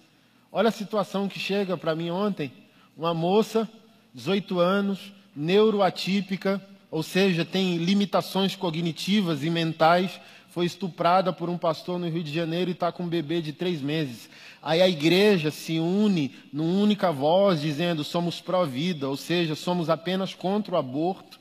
olha 0.52 0.68
a 0.68 0.70
situação 0.70 1.28
que 1.28 1.38
chega 1.38 1.78
para 1.78 1.94
mim 1.94 2.10
ontem. 2.10 2.52
Uma 2.94 3.14
moça, 3.14 3.66
18 4.12 4.60
anos, 4.60 5.14
neuroatípica, 5.34 6.62
ou 6.90 7.02
seja, 7.02 7.42
tem 7.42 7.78
limitações 7.78 8.54
cognitivas 8.54 9.42
e 9.44 9.48
mentais, 9.48 10.20
foi 10.50 10.66
estuprada 10.66 11.32
por 11.32 11.48
um 11.48 11.56
pastor 11.56 11.98
no 11.98 12.06
Rio 12.06 12.22
de 12.22 12.34
Janeiro 12.34 12.70
e 12.70 12.74
está 12.74 12.92
com 12.92 13.04
um 13.04 13.08
bebê 13.08 13.40
de 13.40 13.54
três 13.54 13.80
meses. 13.80 14.28
Aí 14.66 14.80
a 14.80 14.88
igreja 14.88 15.50
se 15.50 15.78
une 15.78 16.34
numa 16.50 16.80
única 16.80 17.12
voz, 17.12 17.60
dizendo 17.60 18.02
somos 18.02 18.40
pró-vida, 18.40 19.06
ou 19.06 19.14
seja, 19.14 19.54
somos 19.54 19.90
apenas 19.90 20.32
contra 20.32 20.74
o 20.74 20.78
aborto. 20.78 21.38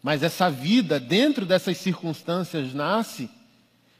Mas 0.00 0.22
essa 0.22 0.48
vida, 0.48 1.00
dentro 1.00 1.44
dessas 1.44 1.78
circunstâncias, 1.78 2.72
nasce 2.72 3.28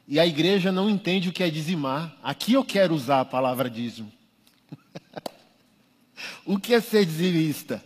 E 0.06 0.20
a 0.20 0.26
igreja 0.26 0.70
não 0.70 0.88
entende 0.88 1.28
o 1.28 1.32
que 1.32 1.42
é 1.42 1.50
dizimar. 1.50 2.16
Aqui 2.22 2.52
eu 2.52 2.64
quero 2.64 2.94
usar 2.94 3.22
a 3.22 3.24
palavra 3.24 3.68
dízimo. 3.68 4.12
o 6.46 6.60
que 6.60 6.74
é 6.74 6.80
ser 6.80 7.04
dizimista? 7.04 7.84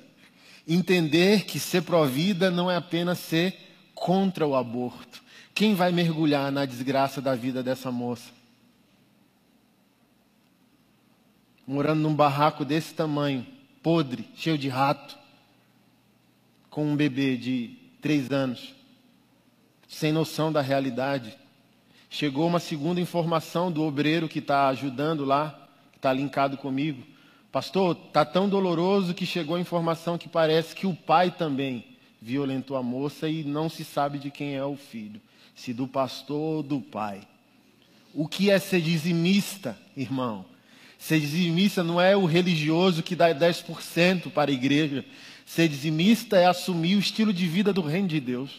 Entender 0.68 1.46
que 1.46 1.58
ser 1.58 1.80
provida 1.80 2.50
não 2.50 2.70
é 2.70 2.76
apenas 2.76 3.18
ser 3.18 3.56
contra 3.94 4.46
o 4.46 4.54
aborto. 4.54 5.22
Quem 5.54 5.74
vai 5.74 5.92
mergulhar 5.92 6.52
na 6.52 6.66
desgraça 6.66 7.22
da 7.22 7.34
vida 7.34 7.62
dessa 7.62 7.90
moça? 7.90 8.43
Morando 11.66 12.02
num 12.02 12.14
barraco 12.14 12.64
desse 12.64 12.92
tamanho, 12.92 13.46
podre, 13.82 14.28
cheio 14.34 14.58
de 14.58 14.68
rato, 14.68 15.16
com 16.68 16.84
um 16.84 16.94
bebê 16.94 17.38
de 17.38 17.78
três 18.02 18.30
anos, 18.30 18.74
sem 19.88 20.12
noção 20.12 20.52
da 20.52 20.60
realidade. 20.60 21.38
Chegou 22.10 22.46
uma 22.46 22.60
segunda 22.60 23.00
informação 23.00 23.72
do 23.72 23.82
obreiro 23.82 24.28
que 24.28 24.40
está 24.40 24.68
ajudando 24.68 25.24
lá, 25.24 25.68
que 25.90 25.98
está 25.98 26.12
linkado 26.12 26.58
comigo. 26.58 27.02
Pastor, 27.50 27.96
está 28.08 28.26
tão 28.26 28.46
doloroso 28.46 29.14
que 29.14 29.24
chegou 29.24 29.56
a 29.56 29.60
informação 29.60 30.18
que 30.18 30.28
parece 30.28 30.74
que 30.74 30.86
o 30.86 30.94
pai 30.94 31.30
também 31.30 31.84
violentou 32.20 32.76
a 32.76 32.82
moça 32.82 33.28
e 33.28 33.42
não 33.42 33.70
se 33.70 33.84
sabe 33.84 34.18
de 34.18 34.30
quem 34.30 34.54
é 34.54 34.64
o 34.64 34.76
filho, 34.76 35.20
se 35.54 35.72
do 35.72 35.88
pastor 35.88 36.56
ou 36.56 36.62
do 36.62 36.80
pai. 36.80 37.26
O 38.12 38.28
que 38.28 38.50
é 38.50 38.58
ser 38.58 38.80
dizimista, 38.80 39.78
irmão? 39.96 40.44
Ser 40.98 41.20
dizimista 41.20 41.84
não 41.84 42.00
é 42.00 42.16
o 42.16 42.24
religioso 42.24 43.02
que 43.02 43.14
dá 43.14 43.34
10% 43.34 44.30
para 44.30 44.50
a 44.50 44.54
igreja. 44.54 45.04
Ser 45.44 45.68
dizimista 45.68 46.36
é 46.36 46.46
assumir 46.46 46.96
o 46.96 47.00
estilo 47.00 47.32
de 47.32 47.46
vida 47.46 47.72
do 47.72 47.82
reino 47.82 48.08
de 48.08 48.20
Deus. 48.20 48.50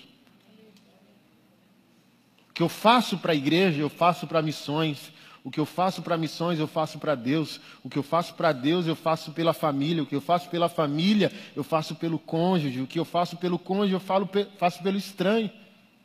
O 2.50 2.54
que 2.54 2.62
eu 2.62 2.70
faço 2.70 3.18
para 3.18 3.32
a 3.32 3.36
igreja, 3.36 3.82
eu 3.82 3.89
faço 3.89 4.27
para 4.27 4.42
missões. 4.42 5.12
O 5.44 5.51
que 5.51 5.60
eu 5.60 5.65
faço 5.65 6.01
para 6.01 6.18
missões, 6.18 6.60
eu 6.60 6.68
faço 6.68 6.98
para 6.98 7.15
Deus. 7.15 7.60
O 7.84 7.89
que 7.89 7.98
eu 7.98 8.04
faço 8.04 8.34
para 8.34 8.51
Deus, 8.51 8.88
eu 8.88 8.96
faço 8.96 9.32
pela 9.32 9.54
família. 9.54 10.04
O 10.04 10.06
que 10.06 10.15
eu 10.15 10.22
faço 10.22 10.50
pela 10.50 10.70
família, 10.70 11.32
eu 11.56 11.63
faço 11.63 11.96
pelo 11.96 12.18
cônjuge. 12.18 12.82
O 12.82 12.88
que 12.88 13.00
eu 13.00 13.06
faço 13.06 13.38
pelo 13.38 13.60
cônjuge, 13.60 13.94
eu 13.94 14.00
falo, 14.00 14.30
faço 14.58 14.82
pelo 14.82 14.98
estranho. 14.98 15.51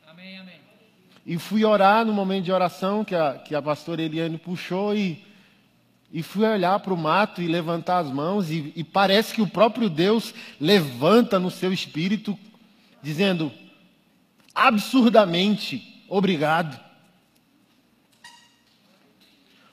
Amém, 0.07 0.37
amém. 0.37 0.55
E 1.25 1.37
fui 1.37 1.63
orar 1.63 2.05
no 2.05 2.13
momento 2.13 2.45
de 2.45 2.51
oração 2.51 3.05
que 3.05 3.15
a, 3.15 3.33
que 3.35 3.55
a 3.55 3.61
pastora 3.61 4.01
Eliane 4.01 4.37
puxou 4.37 4.95
e, 4.95 5.23
e 6.11 6.21
fui 6.21 6.45
olhar 6.45 6.79
para 6.79 6.93
o 6.93 6.97
mato 6.97 7.41
e 7.41 7.47
levantar 7.47 7.99
as 7.99 8.11
mãos. 8.11 8.49
E, 8.51 8.73
e 8.75 8.83
parece 8.83 9.33
que 9.33 9.41
o 9.41 9.47
próprio 9.47 9.89
Deus 9.89 10.33
levanta 10.59 11.39
no 11.39 11.49
seu 11.49 11.71
espírito, 11.71 12.37
dizendo 13.01 13.51
absurdamente 14.53 16.03
obrigado. 16.09 16.79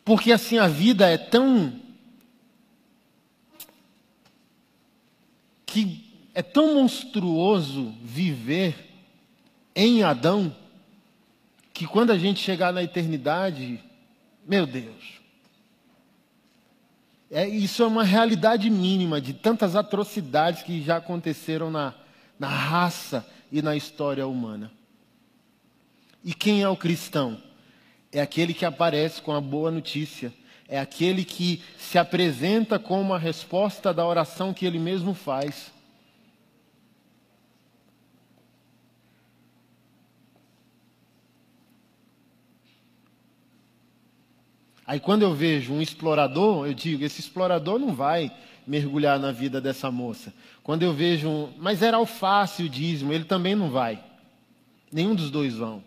Porque 0.04 0.32
assim 0.32 0.58
a 0.58 0.68
vida 0.68 1.08
é 1.08 1.18
tão. 1.18 1.80
que 5.66 6.08
é 6.34 6.42
tão 6.42 6.76
monstruoso 6.76 7.94
viver 8.02 8.88
em 9.74 10.02
Adão, 10.02 10.56
que 11.74 11.86
quando 11.86 12.10
a 12.10 12.16
gente 12.16 12.40
chegar 12.40 12.72
na 12.72 12.82
eternidade, 12.82 13.78
meu 14.46 14.66
Deus. 14.66 15.17
É, 17.30 17.46
isso 17.46 17.82
é 17.82 17.86
uma 17.86 18.04
realidade 18.04 18.70
mínima 18.70 19.20
de 19.20 19.34
tantas 19.34 19.76
atrocidades 19.76 20.62
que 20.62 20.82
já 20.82 20.96
aconteceram 20.96 21.70
na, 21.70 21.94
na 22.38 22.48
raça 22.48 23.26
e 23.52 23.60
na 23.60 23.76
história 23.76 24.26
humana. 24.26 24.70
E 26.24 26.32
quem 26.34 26.62
é 26.62 26.68
o 26.68 26.76
cristão? 26.76 27.40
é 28.12 28.20
aquele 28.20 28.54
que 28.54 28.64
aparece 28.64 29.20
com 29.20 29.32
a 29.32 29.40
boa 29.40 29.70
notícia, 29.70 30.32
é 30.68 30.78
aquele 30.78 31.24
que 31.24 31.62
se 31.78 31.98
apresenta 31.98 32.78
com 32.78 33.00
uma 33.00 33.18
resposta 33.18 33.92
da 33.92 34.06
oração 34.06 34.52
que 34.52 34.66
ele 34.66 34.78
mesmo 34.78 35.14
faz. 35.14 35.72
Aí 44.88 44.98
quando 44.98 45.20
eu 45.20 45.34
vejo 45.34 45.74
um 45.74 45.82
explorador, 45.82 46.66
eu 46.66 46.72
digo, 46.72 47.04
esse 47.04 47.20
explorador 47.20 47.78
não 47.78 47.94
vai 47.94 48.32
mergulhar 48.66 49.18
na 49.20 49.30
vida 49.30 49.60
dessa 49.60 49.90
moça. 49.90 50.32
Quando 50.62 50.82
eu 50.82 50.94
vejo 50.94 51.28
um, 51.28 51.52
mas 51.58 51.82
era 51.82 51.98
alface 51.98 52.62
o 52.62 52.70
dízimo, 52.70 53.12
ele 53.12 53.24
também 53.24 53.54
não 53.54 53.70
vai. 53.70 54.02
Nenhum 54.90 55.14
dos 55.14 55.30
dois 55.30 55.56
vão. 55.56 55.84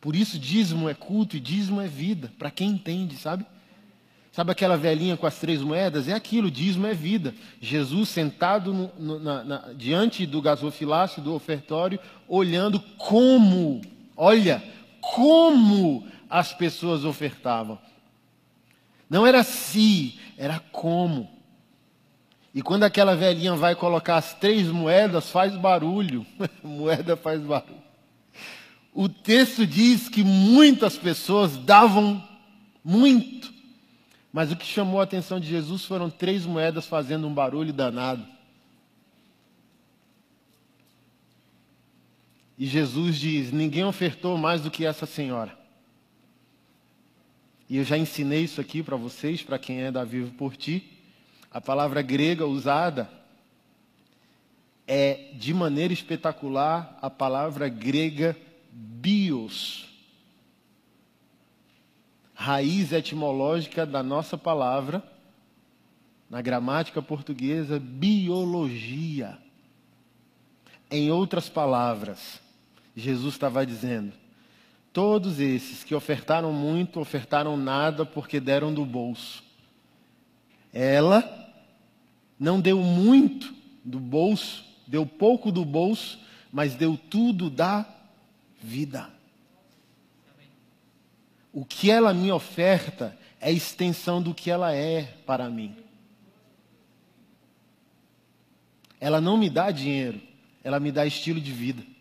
Por 0.00 0.16
isso, 0.16 0.38
dízimo 0.38 0.88
é 0.88 0.94
culto 0.94 1.36
e 1.36 1.40
dízimo 1.40 1.82
é 1.82 1.86
vida, 1.86 2.32
para 2.38 2.50
quem 2.50 2.70
entende, 2.70 3.16
sabe? 3.16 3.44
Sabe 4.32 4.52
aquela 4.52 4.76
velhinha 4.78 5.18
com 5.18 5.26
as 5.26 5.38
três 5.38 5.60
moedas? 5.60 6.08
É 6.08 6.14
aquilo, 6.14 6.50
dízimo 6.50 6.86
é 6.86 6.94
vida. 6.94 7.34
Jesus 7.60 8.08
sentado 8.08 8.72
no, 8.72 8.90
no, 8.98 9.18
na, 9.18 9.44
na, 9.44 9.72
diante 9.74 10.24
do 10.24 10.40
gasofilácio, 10.40 11.22
do 11.22 11.34
ofertório, 11.34 12.00
olhando 12.26 12.80
como, 12.96 13.82
olha, 14.16 14.62
como 15.14 16.06
as 16.28 16.52
pessoas 16.52 17.04
ofertavam. 17.04 17.78
Não 19.08 19.26
era 19.26 19.42
se, 19.42 20.18
era 20.36 20.60
como. 20.72 21.28
E 22.54 22.62
quando 22.62 22.84
aquela 22.84 23.16
velhinha 23.16 23.54
vai 23.54 23.74
colocar 23.74 24.16
as 24.16 24.34
três 24.34 24.68
moedas, 24.68 25.30
faz 25.30 25.56
barulho. 25.56 26.26
Moeda 26.62 27.16
faz 27.16 27.40
barulho 27.40 27.88
o 29.00 29.08
texto 29.08 29.64
diz 29.64 30.08
que 30.08 30.24
muitas 30.24 30.98
pessoas 30.98 31.56
davam 31.56 32.20
muito, 32.82 33.54
mas 34.32 34.50
o 34.50 34.56
que 34.56 34.66
chamou 34.66 35.00
a 35.00 35.04
atenção 35.04 35.38
de 35.38 35.46
Jesus 35.46 35.84
foram 35.84 36.10
três 36.10 36.44
moedas 36.44 36.84
fazendo 36.84 37.24
um 37.28 37.32
barulho 37.32 37.72
danado. 37.72 38.26
E 42.58 42.66
Jesus 42.66 43.16
diz: 43.16 43.52
Ninguém 43.52 43.84
ofertou 43.84 44.36
mais 44.36 44.60
do 44.60 44.70
que 44.70 44.84
essa 44.84 45.06
senhora. 45.06 45.56
E 47.68 47.76
eu 47.76 47.84
já 47.84 47.96
ensinei 47.96 48.42
isso 48.42 48.60
aqui 48.60 48.82
para 48.82 48.96
vocês, 48.96 49.42
para 49.42 49.58
quem 49.58 49.82
é 49.82 49.92
da 49.92 50.02
Vivo 50.02 50.32
por 50.32 50.56
Ti. 50.56 50.90
A 51.50 51.60
palavra 51.60 52.02
grega 52.02 52.46
usada 52.46 53.08
é, 54.86 55.32
de 55.34 55.52
maneira 55.52 55.92
espetacular, 55.92 56.98
a 57.00 57.10
palavra 57.10 57.68
grega 57.68 58.34
bios, 58.72 59.86
raiz 62.34 62.92
etimológica 62.92 63.84
da 63.84 64.02
nossa 64.02 64.38
palavra, 64.38 65.02
na 66.30 66.40
gramática 66.40 67.02
portuguesa, 67.02 67.78
biologia. 67.78 69.38
Em 70.90 71.10
outras 71.10 71.50
palavras, 71.50 72.40
Jesus 72.98 73.34
estava 73.34 73.64
dizendo: 73.64 74.12
todos 74.92 75.38
esses 75.38 75.84
que 75.84 75.94
ofertaram 75.94 76.52
muito, 76.52 76.98
ofertaram 76.98 77.56
nada 77.56 78.04
porque 78.04 78.40
deram 78.40 78.74
do 78.74 78.84
bolso. 78.84 79.42
Ela 80.72 81.24
não 82.38 82.60
deu 82.60 82.78
muito 82.80 83.54
do 83.84 84.00
bolso, 84.00 84.64
deu 84.86 85.06
pouco 85.06 85.52
do 85.52 85.64
bolso, 85.64 86.18
mas 86.52 86.74
deu 86.74 86.96
tudo 86.96 87.48
da 87.48 87.86
vida. 88.60 89.08
O 91.52 91.64
que 91.64 91.90
ela 91.90 92.12
me 92.12 92.30
oferta 92.32 93.16
é 93.40 93.52
extensão 93.52 94.20
do 94.20 94.34
que 94.34 94.50
ela 94.50 94.74
é 94.74 95.04
para 95.24 95.48
mim. 95.48 95.76
Ela 99.00 99.20
não 99.20 99.36
me 99.36 99.48
dá 99.48 99.70
dinheiro, 99.70 100.20
ela 100.64 100.80
me 100.80 100.90
dá 100.90 101.06
estilo 101.06 101.40
de 101.40 101.52
vida. 101.52 101.97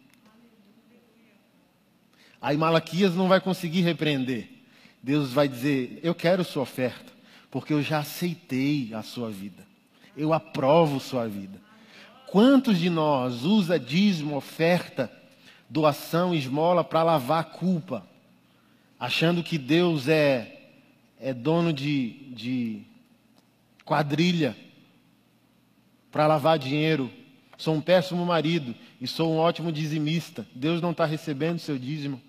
Aí 2.48 2.56
Malaquias 2.56 3.14
não 3.14 3.28
vai 3.28 3.42
conseguir 3.42 3.82
repreender. 3.82 4.48
Deus 5.04 5.34
vai 5.34 5.50
dizer: 5.50 6.00
Eu 6.02 6.16
quero 6.16 6.46
sua 6.46 6.64
oferta, 6.64 7.12
porque 7.52 7.74
eu 7.74 7.84
já 7.84 8.00
aceitei 8.00 8.94
a 8.94 9.04
sua 9.04 9.30
vida. 9.30 9.68
Eu 10.16 10.32
aprovo 10.32 10.98
sua 10.98 11.28
vida. 11.28 11.60
Quantos 12.26 12.80
de 12.80 12.90
nós 12.90 13.44
usa 13.44 13.78
dízimo, 13.78 14.38
oferta, 14.38 15.12
doação, 15.70 16.34
esmola 16.34 16.86
para 16.86 17.04
lavar 17.04 17.42
a 17.42 17.44
culpa, 17.44 18.08
achando 18.98 19.44
que 19.44 19.58
Deus 19.58 20.08
é, 20.08 20.70
é 21.20 21.34
dono 21.34 21.74
de, 21.74 22.32
de 22.34 22.82
quadrilha 23.84 24.56
para 26.10 26.26
lavar 26.26 26.58
dinheiro. 26.58 27.12
Sou 27.58 27.76
um 27.76 27.82
péssimo 27.82 28.26
marido 28.26 28.74
e 29.02 29.06
sou 29.06 29.34
um 29.34 29.38
ótimo 29.38 29.70
dizimista. 29.70 30.48
Deus 30.56 30.82
não 30.82 30.92
está 30.92 31.04
recebendo 31.04 31.60
seu 31.60 31.78
dízimo. 31.78 32.22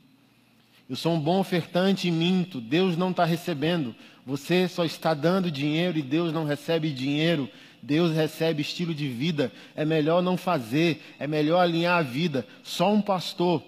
Eu 0.89 0.97
sou 0.97 1.13
um 1.13 1.21
bom 1.21 1.39
ofertante 1.39 2.09
e 2.09 2.11
minto. 2.11 2.61
Deus 2.61 2.97
não 2.97 3.11
está 3.11 3.25
recebendo. 3.25 3.95
Você 4.25 4.67
só 4.69 4.85
está 4.85 5.13
dando 5.13 5.51
dinheiro 5.51 5.99
e 5.99 6.03
Deus 6.03 6.33
não 6.33 6.45
recebe 6.45 6.91
dinheiro. 6.91 7.49
Deus 7.83 8.13
recebe 8.13 8.63
estilo 8.63 8.95
de 8.95 9.09
vida, 9.09 9.53
é 9.75 9.85
melhor 9.85 10.23
não 10.23 10.37
fazer, 10.37 11.01
é 11.19 11.27
melhor 11.27 11.61
alinhar 11.61 11.99
a 11.99 12.03
vida. 12.03 12.47
Só 12.63 12.93
um 12.93 13.01
pastor 13.01 13.63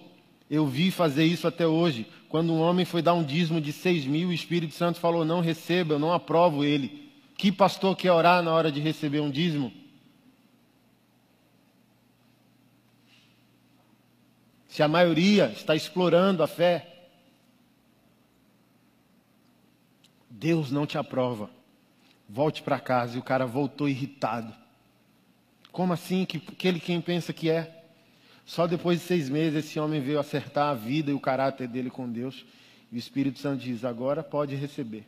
Eu 0.50 0.66
vi 0.66 0.90
fazer 0.90 1.24
isso 1.24 1.46
até 1.46 1.64
hoje. 1.64 2.08
Quando 2.28 2.52
um 2.52 2.60
homem 2.60 2.84
foi 2.84 3.00
dar 3.00 3.14
um 3.14 3.22
dízimo 3.22 3.60
de 3.60 3.72
seis 3.72 4.04
mil, 4.04 4.30
o 4.30 4.32
Espírito 4.32 4.74
Santo 4.74 4.98
falou: 4.98 5.24
Não 5.24 5.40
receba, 5.40 5.94
eu 5.94 5.98
não 5.98 6.12
aprovo 6.12 6.64
ele. 6.64 7.08
Que 7.36 7.52
pastor 7.52 7.96
quer 7.96 8.10
orar 8.10 8.42
na 8.42 8.52
hora 8.52 8.72
de 8.72 8.80
receber 8.80 9.20
um 9.20 9.30
dízimo? 9.30 9.72
Se 14.66 14.82
a 14.82 14.88
maioria 14.88 15.52
está 15.54 15.76
explorando 15.76 16.42
a 16.42 16.48
fé, 16.48 16.89
Deus 20.40 20.70
não 20.70 20.86
te 20.86 20.96
aprova. 20.96 21.50
Volte 22.26 22.62
para 22.62 22.80
casa. 22.80 23.16
E 23.16 23.20
o 23.20 23.22
cara 23.22 23.44
voltou 23.44 23.86
irritado. 23.86 24.54
Como 25.70 25.92
assim? 25.92 26.24
Que 26.24 26.38
aquele 26.38 26.80
quem 26.80 26.98
pensa 26.98 27.30
que 27.30 27.50
é? 27.50 27.84
Só 28.46 28.66
depois 28.66 29.00
de 29.00 29.06
seis 29.06 29.28
meses 29.28 29.66
esse 29.66 29.78
homem 29.78 30.00
veio 30.00 30.18
acertar 30.18 30.70
a 30.70 30.74
vida 30.74 31.10
e 31.10 31.14
o 31.14 31.20
caráter 31.20 31.68
dele 31.68 31.90
com 31.90 32.10
Deus. 32.10 32.46
E 32.90 32.96
o 32.96 32.98
Espírito 32.98 33.38
Santo 33.38 33.62
diz: 33.62 33.84
agora 33.84 34.22
pode 34.22 34.54
receber. 34.54 35.04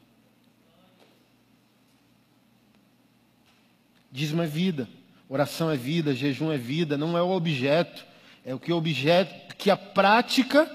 Dízimo 4.10 4.42
é 4.42 4.46
vida, 4.46 4.86
oração 5.30 5.70
é 5.70 5.76
vida, 5.76 6.14
jejum 6.14 6.52
é 6.52 6.58
vida, 6.58 6.98
não 6.98 7.16
é 7.16 7.22
o 7.22 7.30
objeto, 7.30 8.04
é 8.44 8.54
o 8.54 8.60
que 8.60 8.70
o 8.70 8.76
objeto, 8.76 9.56
que 9.56 9.70
a 9.70 9.76
prática 9.78 10.70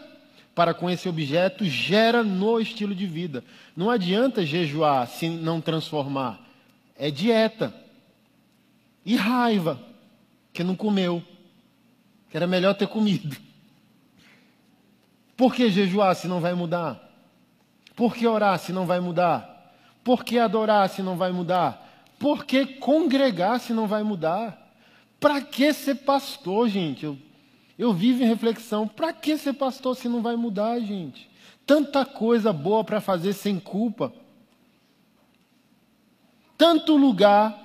para 0.58 0.74
com 0.74 0.89
esse 0.89 1.08
objeto 1.08 1.63
gera 1.65 2.24
no 2.24 2.60
estilo 2.60 2.96
de 2.96 3.06
vida. 3.06 3.43
Não 3.76 3.91
adianta 3.91 4.43
jejuar 4.43 5.08
se 5.08 5.30
não 5.30 5.62
transformar. 5.62 6.43
É 6.98 7.12
dieta. 7.12 7.72
E 9.06 9.15
raiva, 9.15 9.80
que 10.52 10.63
não 10.63 10.76
comeu 10.76 11.22
que 12.28 12.36
era 12.36 12.48
melhor 12.48 12.74
ter 12.74 12.88
comido. 12.88 13.38
Por 15.36 15.54
que 15.54 15.70
jejuar 15.70 16.15
se 16.15 16.28
não 16.28 16.41
vai 16.41 16.56
mudar? 16.56 17.08
Por 17.96 18.15
que 18.15 18.26
orar 18.26 18.58
se 18.58 18.74
não 18.74 18.88
vai 18.88 19.00
mudar? 19.00 19.76
Por 20.04 20.26
que 20.26 20.39
adorar 20.39 20.89
se 20.89 21.04
não 21.04 21.15
vai 21.15 21.32
mudar? 21.32 22.08
Por 22.17 22.46
que 22.46 22.65
congregar 22.65 23.60
se 23.60 23.74
não 23.74 23.86
vai 23.86 24.02
mudar? 24.02 24.74
Para 25.20 25.39
que 25.39 25.72
ser 25.72 25.96
pastor, 25.96 26.67
gente? 26.67 27.06
Eu, 27.06 27.15
eu 27.77 27.93
vivo 27.93 28.23
em 28.23 28.27
reflexão. 28.27 28.87
Para 28.87 29.13
que 29.13 29.37
ser 29.37 29.53
pastor 29.53 29.95
se 29.95 30.09
não 30.09 30.21
vai 30.21 30.35
mudar, 30.35 30.79
gente? 30.79 31.29
Tanta 31.65 32.05
coisa 32.05 32.51
boa 32.51 32.83
para 32.83 33.01
fazer 33.01 33.33
sem 33.33 33.59
culpa. 33.59 34.13
Tanto 36.57 36.95
lugar 36.95 37.55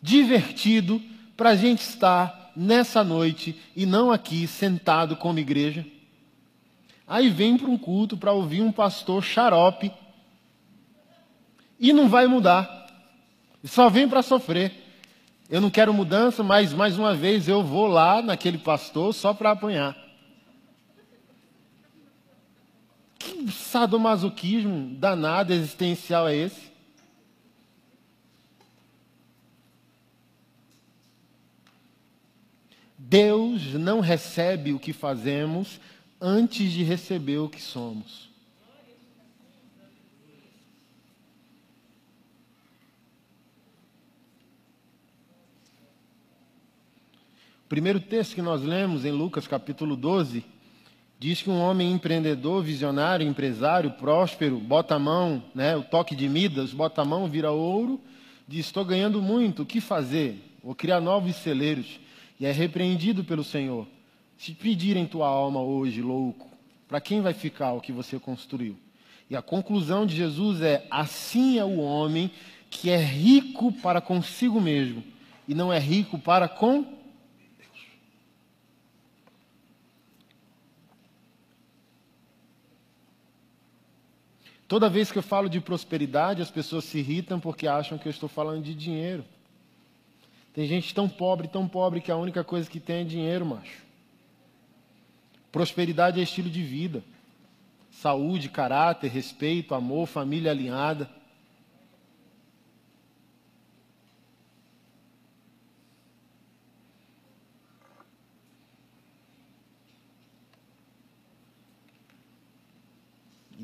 divertido 0.00 1.02
para 1.36 1.50
a 1.50 1.56
gente 1.56 1.80
estar 1.80 2.52
nessa 2.54 3.02
noite 3.02 3.58
e 3.74 3.86
não 3.86 4.12
aqui 4.12 4.46
sentado 4.46 5.16
como 5.16 5.38
igreja. 5.38 5.86
Aí 7.06 7.28
vem 7.30 7.56
para 7.56 7.70
um 7.70 7.78
culto 7.78 8.16
para 8.16 8.32
ouvir 8.32 8.60
um 8.60 8.70
pastor 8.70 9.22
xarope 9.22 9.90
e 11.80 11.92
não 11.92 12.08
vai 12.08 12.26
mudar. 12.26 12.86
Só 13.64 13.88
vem 13.88 14.08
para 14.08 14.22
sofrer. 14.22 14.87
Eu 15.48 15.62
não 15.62 15.70
quero 15.70 15.94
mudança, 15.94 16.42
mas 16.42 16.74
mais 16.74 16.98
uma 16.98 17.14
vez 17.14 17.48
eu 17.48 17.62
vou 17.62 17.86
lá 17.86 18.20
naquele 18.20 18.58
pastor 18.58 19.14
só 19.14 19.32
para 19.32 19.52
apanhar. 19.52 19.96
Que 23.18 23.50
sadomasoquismo 23.50 24.94
danado 24.96 25.54
existencial 25.54 26.28
é 26.28 26.36
esse? 26.36 26.68
Deus 32.98 33.72
não 33.72 34.00
recebe 34.00 34.74
o 34.74 34.78
que 34.78 34.92
fazemos 34.92 35.80
antes 36.20 36.70
de 36.70 36.82
receber 36.82 37.38
o 37.38 37.48
que 37.48 37.62
somos. 37.62 38.27
Primeiro 47.68 48.00
texto 48.00 48.34
que 48.34 48.40
nós 48.40 48.62
lemos 48.62 49.04
em 49.04 49.10
Lucas 49.10 49.46
capítulo 49.46 49.94
12 49.94 50.42
diz 51.18 51.42
que 51.42 51.50
um 51.50 51.60
homem 51.60 51.92
empreendedor, 51.92 52.62
visionário, 52.62 53.26
empresário, 53.26 53.90
próspero, 53.90 54.58
bota 54.58 54.94
a 54.94 54.98
mão, 54.98 55.42
né, 55.54 55.76
o 55.76 55.82
toque 55.82 56.16
de 56.16 56.28
Midas, 56.28 56.72
bota 56.72 57.02
a 57.02 57.04
mão, 57.04 57.28
vira 57.28 57.50
ouro, 57.50 58.00
diz: 58.46 58.66
Estou 58.66 58.84
ganhando 58.84 59.20
muito, 59.20 59.62
o 59.62 59.66
que 59.66 59.80
fazer? 59.80 60.42
Vou 60.64 60.74
criar 60.74 61.00
novos 61.00 61.36
celeiros 61.36 62.00
e 62.40 62.46
é 62.46 62.52
repreendido 62.52 63.22
pelo 63.22 63.44
Senhor. 63.44 63.86
Se 64.38 64.52
pedirem 64.52 65.04
tua 65.04 65.28
alma 65.28 65.60
hoje, 65.60 66.00
louco, 66.00 66.48
para 66.86 67.00
quem 67.00 67.20
vai 67.20 67.34
ficar 67.34 67.72
o 67.72 67.80
que 67.80 67.92
você 67.92 68.18
construiu? 68.18 68.76
E 69.28 69.36
a 69.36 69.42
conclusão 69.42 70.06
de 70.06 70.16
Jesus 70.16 70.62
é: 70.62 70.86
assim 70.90 71.58
é 71.58 71.64
o 71.64 71.78
homem 71.80 72.30
que 72.70 72.88
é 72.88 72.96
rico 72.96 73.72
para 73.72 74.00
consigo 74.00 74.58
mesmo 74.58 75.02
e 75.46 75.54
não 75.54 75.72
é 75.72 75.78
rico 75.78 76.18
para 76.18 76.48
com 76.48 76.97
Toda 84.68 84.90
vez 84.90 85.10
que 85.10 85.16
eu 85.16 85.22
falo 85.22 85.48
de 85.48 85.62
prosperidade, 85.62 86.42
as 86.42 86.50
pessoas 86.50 86.84
se 86.84 86.98
irritam 86.98 87.40
porque 87.40 87.66
acham 87.66 87.96
que 87.96 88.06
eu 88.06 88.10
estou 88.10 88.28
falando 88.28 88.62
de 88.62 88.74
dinheiro. 88.74 89.24
Tem 90.52 90.66
gente 90.66 90.94
tão 90.94 91.08
pobre, 91.08 91.48
tão 91.48 91.66
pobre 91.66 92.02
que 92.02 92.12
a 92.12 92.16
única 92.16 92.44
coisa 92.44 92.68
que 92.68 92.78
tem 92.78 93.00
é 93.00 93.04
dinheiro, 93.04 93.46
macho. 93.46 93.82
Prosperidade 95.50 96.20
é 96.20 96.22
estilo 96.22 96.50
de 96.50 96.62
vida. 96.62 97.02
Saúde, 97.90 98.50
caráter, 98.50 99.10
respeito, 99.10 99.74
amor, 99.74 100.06
família 100.06 100.50
alinhada. 100.50 101.08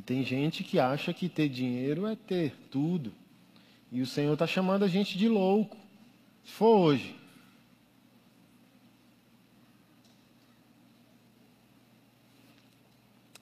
Tem 0.04 0.24
gente 0.24 0.62
que 0.62 0.78
acha 0.78 1.12
que 1.12 1.28
ter 1.28 1.48
dinheiro 1.48 2.06
é 2.06 2.14
ter 2.14 2.54
tudo. 2.70 3.12
E 3.90 4.02
o 4.02 4.06
Senhor 4.06 4.32
está 4.34 4.46
chamando 4.46 4.84
a 4.84 4.88
gente 4.88 5.16
de 5.16 5.28
louco. 5.28 5.76
Se 6.44 6.52
for 6.52 6.78
hoje. 6.78 7.16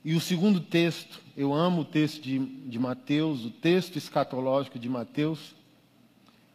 E 0.04 0.14
o 0.14 0.20
segundo 0.20 0.60
texto, 0.60 1.20
eu 1.36 1.54
amo 1.54 1.82
o 1.82 1.84
texto 1.84 2.20
de, 2.20 2.38
de 2.38 2.78
Mateus, 2.78 3.44
o 3.44 3.50
texto 3.50 3.96
escatológico 3.96 4.78
de 4.78 4.88
Mateus. 4.88 5.54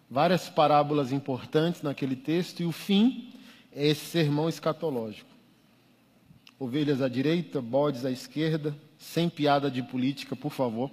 Várias 0.09 0.49
parábolas 0.49 1.11
importantes 1.11 1.81
naquele 1.81 2.15
texto, 2.15 2.61
e 2.61 2.65
o 2.65 2.71
fim 2.71 3.33
é 3.73 3.87
esse 3.87 4.05
sermão 4.05 4.47
escatológico. 4.47 5.29
Ovelhas 6.59 7.01
à 7.01 7.07
direita, 7.07 7.61
bodes 7.61 8.05
à 8.05 8.11
esquerda, 8.11 8.75
sem 8.97 9.29
piada 9.29 9.69
de 9.69 9.83
política, 9.83 10.35
por 10.35 10.51
favor. 10.51 10.89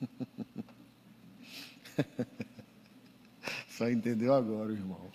Só 3.68 3.88
entendeu 3.90 4.34
agora, 4.34 4.72
irmão. 4.72 5.12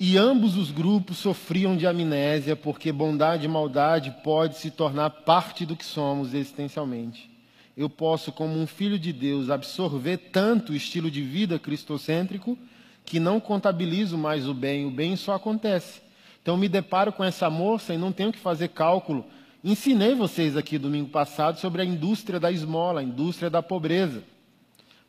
E 0.00 0.16
ambos 0.16 0.56
os 0.56 0.70
grupos 0.70 1.18
sofriam 1.18 1.76
de 1.76 1.84
amnésia, 1.84 2.54
porque 2.54 2.92
bondade 2.92 3.46
e 3.46 3.48
maldade 3.48 4.14
pode 4.22 4.56
se 4.56 4.70
tornar 4.70 5.10
parte 5.10 5.66
do 5.66 5.74
que 5.74 5.84
somos 5.84 6.34
existencialmente. 6.34 7.28
Eu 7.76 7.90
posso, 7.90 8.30
como 8.30 8.60
um 8.60 8.66
filho 8.66 8.98
de 8.98 9.12
Deus, 9.12 9.50
absorver 9.50 10.16
tanto 10.32 10.72
o 10.72 10.76
estilo 10.76 11.10
de 11.10 11.22
vida 11.22 11.58
cristocêntrico 11.58 12.56
que 13.04 13.18
não 13.18 13.40
contabilizo 13.40 14.16
mais 14.16 14.46
o 14.46 14.54
bem, 14.54 14.86
o 14.86 14.90
bem 14.90 15.16
só 15.16 15.34
acontece. 15.34 16.00
Então 16.48 16.56
me 16.56 16.66
deparo 16.66 17.12
com 17.12 17.22
essa 17.22 17.50
moça 17.50 17.92
e 17.92 17.98
não 17.98 18.10
tenho 18.10 18.32
que 18.32 18.38
fazer 18.38 18.68
cálculo. 18.68 19.26
Ensinei 19.62 20.14
vocês 20.14 20.56
aqui 20.56 20.78
domingo 20.78 21.10
passado 21.10 21.60
sobre 21.60 21.82
a 21.82 21.84
indústria 21.84 22.40
da 22.40 22.50
esmola, 22.50 23.00
a 23.00 23.04
indústria 23.04 23.50
da 23.50 23.62
pobreza 23.62 24.24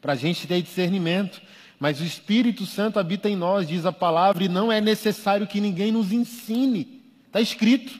para 0.01 0.11
a 0.11 0.15
gente 0.17 0.45
ter 0.45 0.61
discernimento. 0.61 1.41
Mas 1.79 2.01
o 2.01 2.03
Espírito 2.03 2.65
Santo 2.65 2.99
habita 2.99 3.29
em 3.29 3.37
nós, 3.37 3.69
diz 3.69 3.85
a 3.85 3.91
palavra, 3.93 4.43
e 4.43 4.49
não 4.49 4.69
é 4.69 4.81
necessário 4.81 5.47
que 5.47 5.61
ninguém 5.61 5.93
nos 5.93 6.11
ensine. 6.11 7.01
Está 7.27 7.39
escrito. 7.39 7.97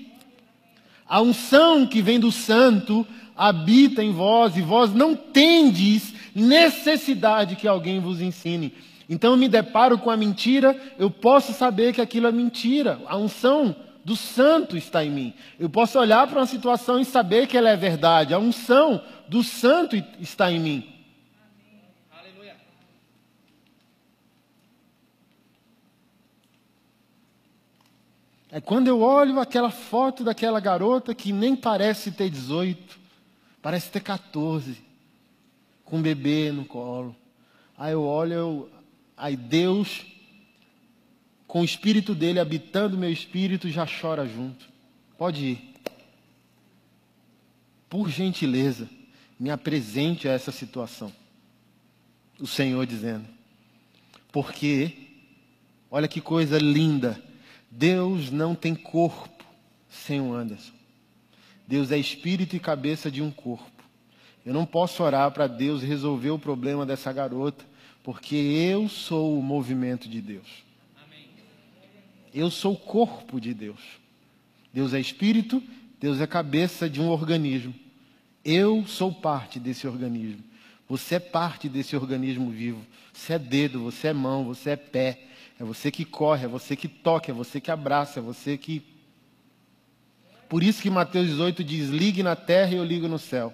A 1.08 1.21
unção 1.21 1.88
que 1.88 2.02
vem 2.02 2.19
do 2.19 2.34
Santo 2.34 3.08
habita 3.38 4.04
em 4.04 4.12
vós, 4.12 4.58
e 4.58 4.62
vós 4.62 4.93
não 4.93 5.15
tendes 5.15 6.13
necessidade 6.36 7.56
que 7.56 7.69
alguém 7.69 8.02
vos 8.02 8.19
ensine. 8.19 8.73
Então 9.10 9.32
eu 9.32 9.38
me 9.38 9.50
deparo 9.50 9.98
com 9.98 10.12
a 10.12 10.15
mentira, 10.15 10.80
eu 11.00 11.10
posso 11.10 11.52
saber 11.52 11.93
que 11.93 12.00
aquilo 12.00 12.28
é 12.28 12.32
mentira. 12.32 13.02
A 13.08 13.17
unção 13.17 13.76
do 14.06 14.15
santo 14.15 14.78
está 14.78 15.04
em 15.04 15.10
mim. 15.10 15.34
Eu 15.60 15.67
posso 15.67 16.00
olhar 16.00 16.28
para 16.28 16.39
uma 16.39 16.45
situação 16.45 17.00
e 17.00 17.06
saber 17.06 17.48
que 17.48 17.58
ela 17.58 17.69
é 17.69 17.76
verdade. 17.76 18.36
A 18.36 18.39
unção 18.39 19.04
do 19.28 19.43
santo 19.43 19.95
está 20.19 20.52
em 20.52 20.60
mim. 20.60 20.95
É 28.52 28.60
quando 28.60 28.88
eu 28.88 29.02
olho 29.02 29.39
aquela 29.39 29.69
foto 29.69 30.24
daquela 30.24 30.60
garota 30.60 31.13
que 31.13 31.32
nem 31.32 31.56
parece 31.56 32.12
ter 32.12 32.32
18, 32.32 33.00
parece 33.62 33.91
ter 33.91 34.00
14, 34.00 34.82
com 35.86 35.98
um 35.98 36.02
bebê 36.02 36.52
no 36.52 36.65
colo. 36.65 37.15
Aí 37.78 37.93
eu 37.93 38.04
olho, 38.04 38.34
eu, 38.34 38.69
aí 39.20 39.36
Deus, 39.36 40.06
com 41.46 41.62
o 41.62 41.66
espírito 41.66 42.16
dele 42.16 42.40
habitando 42.40 42.98
meu 42.98 43.12
espírito, 43.12 43.70
já 43.70 43.86
chora 43.86 44.26
junto. 44.26 44.68
Pode 45.18 45.46
ir. 45.46 45.74
Por 47.90 48.10
gentileza, 48.10 48.90
me 49.40 49.50
apresente 49.50 50.28
a 50.28 50.32
essa 50.32 50.52
situação. 50.52 51.12
O 52.40 52.48
Senhor 52.48 52.86
dizendo. 52.86 53.26
Porque, 54.32 54.94
olha 55.92 56.08
que 56.08 56.22
coisa 56.22 56.58
linda 56.58 57.22
Deus 57.70 58.32
não 58.32 58.56
tem 58.56 58.74
corpo 58.74 59.46
sem 59.90 60.20
o 60.20 60.34
Anderson. 60.34 60.74
Deus 61.68 61.92
é 61.92 61.98
espírito 61.98 62.56
e 62.56 62.60
cabeça 62.60 63.12
de 63.12 63.22
um 63.22 63.30
corpo. 63.30 63.70
Eu 64.46 64.54
não 64.54 64.66
posso 64.66 65.04
orar 65.04 65.32
para 65.32 65.46
Deus 65.46 65.84
resolver 65.84 66.32
o 66.32 66.40
problema 66.40 66.86
dessa 66.86 67.14
garota, 67.14 67.64
porque 68.12 68.36
eu 68.36 68.89
sou 68.89 69.38
o 69.38 69.43
movimento 69.43 70.10
de 70.10 70.19
Deus. 70.19 70.48
Eu 72.34 72.50
sou 72.50 72.74
o 72.74 72.76
corpo 72.76 73.39
de 73.39 73.54
Deus. 73.54 73.80
Deus 74.74 74.95
é 74.95 75.00
espírito, 75.00 75.62
Deus 76.00 76.19
é 76.19 76.26
cabeça 76.26 76.89
de 76.89 77.00
um 77.00 77.08
organismo. 77.08 77.72
Eu 78.43 78.84
sou 78.88 79.13
parte 79.13 79.60
desse 79.60 79.86
organismo. 79.86 80.43
Você 80.88 81.17
é 81.17 81.19
parte 81.19 81.69
desse 81.69 81.95
organismo 81.95 82.50
vivo. 82.50 82.84
Você 83.13 83.34
é 83.34 83.38
dedo, 83.38 83.84
você 83.84 84.08
é 84.08 84.13
mão, 84.13 84.43
você 84.43 84.72
é 84.72 84.76
pé. 84.76 85.26
É 85.60 85.63
você 85.63 85.91
que 85.91 86.04
corre, 86.04 86.45
é 86.45 86.48
você 86.48 86.76
que 86.76 86.88
toca, 86.88 87.30
é 87.30 87.34
você 87.34 87.62
que 87.62 87.69
abraça, 87.69 88.19
é 88.19 88.24
você 88.24 88.58
que. 88.58 88.82
Por 90.50 90.63
isso 90.63 90.82
que 90.82 90.89
Mateus 90.89 91.28
18 91.28 91.63
diz: 91.63 91.89
ligue 91.89 92.24
na 92.24 92.36
terra 92.36 92.72
e 92.72 92.78
eu 92.78 92.84
ligo 92.84 93.08
no 93.08 93.19
céu. 93.19 93.54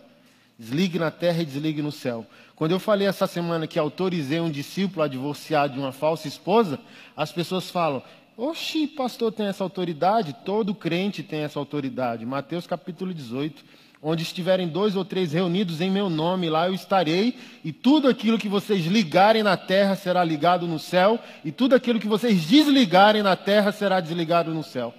Desligue 0.57 0.97
na 0.97 1.11
terra 1.11 1.41
e 1.41 1.45
desligue 1.45 1.81
no 1.81 1.91
céu. 1.91 2.25
Quando 2.55 2.71
eu 2.71 2.79
falei 2.79 3.07
essa 3.07 3.27
semana 3.27 3.67
que 3.67 3.77
autorizei 3.77 4.39
um 4.39 4.49
discípulo 4.49 5.01
a 5.03 5.07
divorciar 5.07 5.67
de 5.67 5.77
uma 5.77 5.91
falsa 5.91 6.27
esposa, 6.27 6.79
as 7.15 7.31
pessoas 7.31 7.69
falam: 7.69 8.01
Oxi, 8.37 8.87
pastor 8.87 9.31
tem 9.31 9.47
essa 9.47 9.63
autoridade? 9.63 10.35
Todo 10.45 10.73
crente 10.73 11.21
tem 11.21 11.41
essa 11.41 11.59
autoridade. 11.59 12.25
Mateus 12.25 12.65
capítulo 12.65 13.13
18 13.13 13.63
onde 14.07 14.21
estiverem 14.21 14.67
dois 14.67 14.95
ou 14.95 15.03
três 15.03 15.33
reunidos 15.33 15.81
em 15.81 15.89
meu 15.89 16.11
nome, 16.11 16.47
lá 16.47 16.67
eu 16.67 16.75
estarei, 16.75 17.35
e 17.63 17.73
tudo 17.73 18.07
aquilo 18.07 18.37
que 18.37 18.47
vocês 18.47 18.85
ligarem 18.85 19.41
na 19.41 19.57
terra 19.57 19.95
será 19.95 20.23
ligado 20.23 20.67
no 20.67 20.77
céu, 20.77 21.19
e 21.43 21.51
tudo 21.51 21.73
aquilo 21.73 21.99
que 21.99 22.07
vocês 22.07 22.45
desligarem 22.45 23.23
na 23.23 23.35
terra 23.35 23.71
será 23.71 23.99
desligado 23.99 24.53
no 24.53 24.61
céu. 24.61 24.93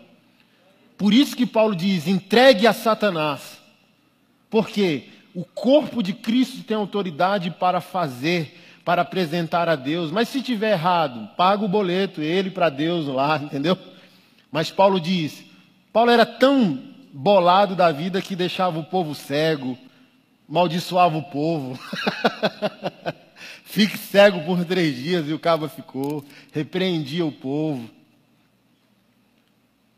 Por 0.98 1.14
isso 1.14 1.36
que 1.36 1.46
Paulo 1.46 1.76
diz: 1.76 2.08
entregue 2.08 2.66
a 2.66 2.72
Satanás. 2.72 3.60
Porque 4.50 5.04
o 5.36 5.44
corpo 5.44 6.02
de 6.02 6.14
Cristo 6.14 6.62
tem 6.62 6.74
autoridade 6.74 7.50
para 7.50 7.78
fazer, 7.78 8.58
para 8.82 9.02
apresentar 9.02 9.68
a 9.68 9.76
Deus. 9.76 10.10
Mas 10.10 10.30
se 10.30 10.40
tiver 10.40 10.72
errado, 10.72 11.28
paga 11.36 11.62
o 11.62 11.68
boleto, 11.68 12.22
ele 12.22 12.50
para 12.50 12.70
Deus 12.70 13.06
lá, 13.06 13.36
entendeu? 13.44 13.76
Mas 14.50 14.70
Paulo 14.70 14.98
diz: 14.98 15.44
Paulo 15.92 16.10
era 16.10 16.24
tão 16.24 16.82
bolado 17.12 17.76
da 17.76 17.92
vida 17.92 18.22
que 18.22 18.34
deixava 18.34 18.78
o 18.78 18.84
povo 18.84 19.14
cego, 19.14 19.76
maldiçoava 20.48 21.18
o 21.18 21.22
povo. 21.24 21.78
Fique 23.62 23.98
cego 23.98 24.40
por 24.40 24.64
três 24.64 24.96
dias 24.96 25.28
e 25.28 25.34
o 25.34 25.38
cabo 25.38 25.68
ficou, 25.68 26.24
repreendia 26.50 27.26
o 27.26 27.32
povo. 27.32 27.90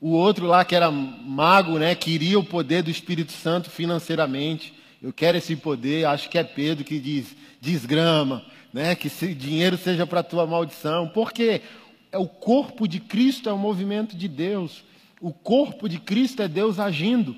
O 0.01 0.11
outro 0.11 0.47
lá 0.47 0.65
que 0.65 0.75
era 0.75 0.91
mago, 0.91 1.79
né, 1.79 1.95
queria 1.95 2.41
o 2.41 2.45
poder 2.45 2.83
do 2.83 2.91
Espírito 2.91 3.31
Santo 3.31 3.71
financeiramente. 3.71 4.78
Eu 5.01 5.13
quero 5.13 5.39
esse 5.39 5.55
poder, 5.55 6.07
acho 6.07 6.29
que 6.29 6.39
é 6.39 6.43
Pedro 6.43 6.85
que 6.85 6.99
diz, 6.99 7.37
desgrama, 7.61 8.45
né, 8.73 8.95
que 8.95 9.09
se 9.09 9.33
dinheiro 9.33 9.79
seja 9.79 10.07
para 10.07 10.23
tua 10.23 10.47
maldição. 10.47 11.09
Porque 11.09 11.63
é 12.11 12.19
o 12.19 12.27
corpo 12.27 12.89
de 12.89 12.99
Cristo 12.99 13.49
é 13.49 13.53
o 13.53 13.59
movimento 13.59 14.17
de 14.17 14.27
Deus. 14.27 14.85
O 15.21 15.33
corpo 15.33 15.89
de 15.89 15.99
Cristo 15.99 16.43
é 16.43 16.49
Deus 16.49 16.79
agindo. 16.79 17.37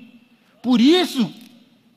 Por 0.61 0.81
isso, 0.81 1.31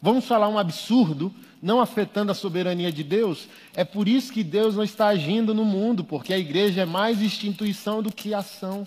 vamos 0.00 0.24
falar 0.24 0.48
um 0.48 0.59
absurdo, 0.59 1.35
não 1.62 1.81
afetando 1.81 2.31
a 2.31 2.35
soberania 2.35 2.92
de 2.92 3.03
Deus, 3.03 3.48
é 3.74 3.85
por 3.85 4.07
isso 4.07 4.33
que 4.33 4.44
Deus 4.44 4.77
não 4.77 4.85
está 4.85 5.07
agindo 5.07 5.55
no 5.55 5.64
mundo, 5.64 6.05
porque 6.05 6.35
a 6.35 6.38
igreja 6.38 6.83
é 6.83 6.85
mais 6.85 7.22
instituição 7.22 8.03
do 8.03 8.12
que 8.12 8.35
ação. 8.35 8.87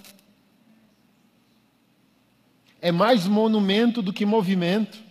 É 2.80 2.92
mais 2.92 3.26
monumento 3.26 4.02
do 4.04 4.14
que 4.14 4.28
movimento. 4.28 5.07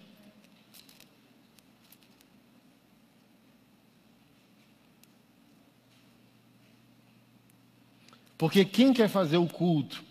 Porque 8.38 8.64
quem 8.64 8.92
quer 8.92 9.08
fazer 9.08 9.38
o 9.38 9.46
culto 9.46 10.02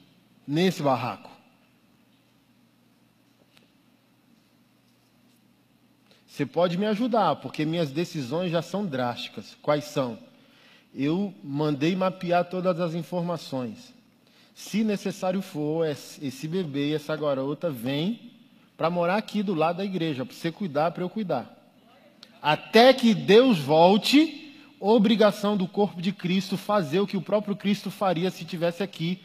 nesse 0.47 0.81
barraco? 0.81 1.29
Você 6.27 6.45
pode 6.45 6.77
me 6.77 6.85
ajudar, 6.85 7.37
porque 7.37 7.63
minhas 7.63 7.91
decisões 7.91 8.51
já 8.51 8.61
são 8.61 8.85
drásticas. 8.85 9.55
Quais 9.61 9.85
são? 9.85 10.19
Eu 10.93 11.33
mandei 11.41 11.95
mapear 11.95 12.43
todas 12.45 12.79
as 12.81 12.93
informações. 12.93 13.93
Se 14.53 14.83
necessário 14.83 15.41
for, 15.41 15.85
esse 15.87 16.47
bebê 16.47 16.89
e 16.89 16.93
essa 16.93 17.15
garota 17.15 17.69
vem 17.69 18.33
para 18.75 18.89
morar 18.89 19.15
aqui 19.15 19.41
do 19.41 19.53
lado 19.53 19.77
da 19.77 19.85
igreja, 19.85 20.25
para 20.25 20.35
você 20.35 20.51
cuidar, 20.51 20.91
para 20.91 21.03
eu 21.03 21.09
cuidar. 21.09 21.53
Até 22.41 22.93
que 22.93 23.13
Deus 23.13 23.57
volte, 23.57 24.44
obrigação 24.87 25.57
do 25.57 25.67
corpo 25.67 25.99
de 25.99 26.11
Cristo 26.11 26.57
fazer 26.57 26.99
o 26.99 27.07
que 27.07 27.17
o 27.17 27.21
próprio 27.21 27.55
Cristo 27.55 27.89
faria 27.89 28.29
se 28.29 28.45
tivesse 28.45 28.83
aqui 28.83 29.19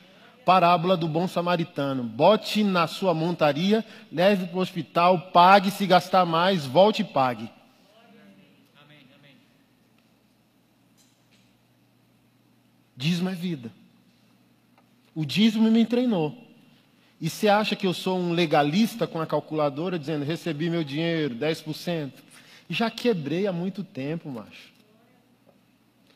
parábola 0.45 0.97
do 0.97 1.07
bom 1.07 1.29
samaritano. 1.29 2.03
Bote 2.03 2.65
na 2.65 2.87
sua 2.87 3.13
montaria, 3.13 3.85
leve 4.11 4.47
para 4.47 4.57
o 4.57 4.61
hospital, 4.61 5.31
pague 5.33 5.71
se 5.71 5.87
gastar 5.87 6.25
mais, 6.25 6.65
volte 6.65 7.03
e 7.03 7.05
pague. 7.05 7.51
Dízimo 12.97 13.29
é 13.29 13.35
vida. 13.35 13.71
O 15.15 15.25
dízimo 15.25 15.71
me 15.71 15.85
treinou. 15.85 16.37
E 17.21 17.29
você 17.29 17.49
acha 17.49 17.77
que 17.77 17.87
eu 17.87 17.93
sou 17.93 18.19
um 18.19 18.33
legalista 18.33 19.07
com 19.07 19.21
a 19.21 19.27
calculadora 19.27 19.99
dizendo 19.99 20.25
recebi 20.25 20.71
meu 20.71 20.83
dinheiro, 20.83 21.35
10%? 21.35 22.13
Já 22.69 22.91
quebrei 22.91 23.47
há 23.47 23.53
muito 23.53 23.85
tempo, 23.85 24.31
macho. 24.31 24.80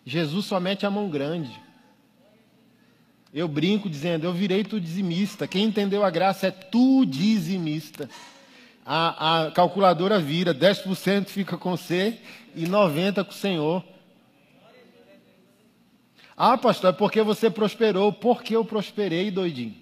Jesus 0.04 0.46
só 0.46 0.60
mete 0.60 0.84
a 0.84 0.90
mão 0.90 1.08
grande. 1.08 1.50
Eu 3.32 3.48
brinco 3.48 3.90
dizendo, 3.90 4.24
eu 4.24 4.32
virei 4.32 4.62
tu 4.62 4.80
dizimista. 4.80 5.48
Quem 5.48 5.64
entendeu 5.64 6.04
a 6.04 6.10
graça 6.10 6.46
é 6.46 6.50
tu 6.50 7.04
dizimista. 7.04 8.08
A, 8.86 9.46
a 9.46 9.50
calculadora 9.50 10.20
vira, 10.20 10.54
10% 10.54 11.26
fica 11.26 11.56
com 11.56 11.76
você 11.76 12.18
e 12.54 12.64
90% 12.64 13.24
com 13.24 13.30
o 13.30 13.34
Senhor. 13.34 13.84
Ah, 16.36 16.58
pastor, 16.58 16.90
é 16.90 16.92
porque 16.92 17.22
você 17.22 17.50
prosperou. 17.50 18.12
Porque 18.12 18.54
eu 18.54 18.64
prosperei, 18.64 19.30
doidinho. 19.30 19.74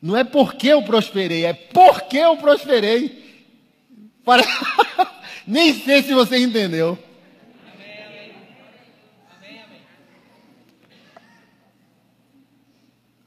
Não 0.00 0.16
é 0.16 0.24
porque 0.24 0.68
eu 0.68 0.82
prosperei, 0.82 1.44
é 1.44 1.52
porque 1.52 2.18
eu 2.18 2.36
prosperei. 2.36 3.44
Para... 4.24 4.42
Nem 5.46 5.74
sei 5.74 6.02
se 6.02 6.14
você 6.14 6.38
entendeu. 6.38 6.98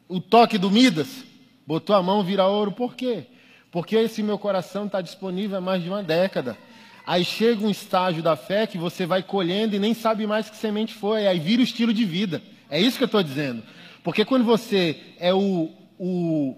O 0.10 0.20
toque 0.20 0.58
do 0.58 0.72
Midas, 0.72 1.24
botou 1.68 1.96
a 1.96 2.02
mão, 2.02 2.24
vira 2.24 2.48
ouro, 2.48 2.72
por 2.72 2.96
quê? 2.96 3.28
Porque 3.72 3.96
esse 3.96 4.24
meu 4.24 4.40
coração 4.40 4.88
está 4.88 5.02
disponível 5.02 5.60
há 5.60 5.62
mais 5.62 5.84
de 5.84 5.88
uma 5.88 6.02
década. 6.02 6.58
Aí 7.06 7.24
chega 7.24 7.64
um 7.64 7.70
estágio 7.70 8.24
da 8.24 8.36
fé 8.36 8.66
que 8.66 8.78
você 8.78 9.06
vai 9.06 9.22
colhendo 9.22 9.76
e 9.76 9.80
nem 9.80 9.94
sabe 9.94 10.26
mais 10.26 10.50
que 10.50 10.58
semente 10.58 10.96
foi, 10.96 11.28
aí 11.28 11.40
vira 11.40 11.62
o 11.62 11.64
estilo 11.64 11.94
de 11.94 12.04
vida. 12.06 12.42
É 12.70 12.82
isso 12.82 12.98
que 12.98 13.04
eu 13.04 13.08
estou 13.08 13.22
dizendo. 13.22 13.62
Porque 14.04 14.26
quando 14.26 14.44
você 14.44 15.00
é 15.20 15.32
o, 15.32 15.70
o, 16.00 16.58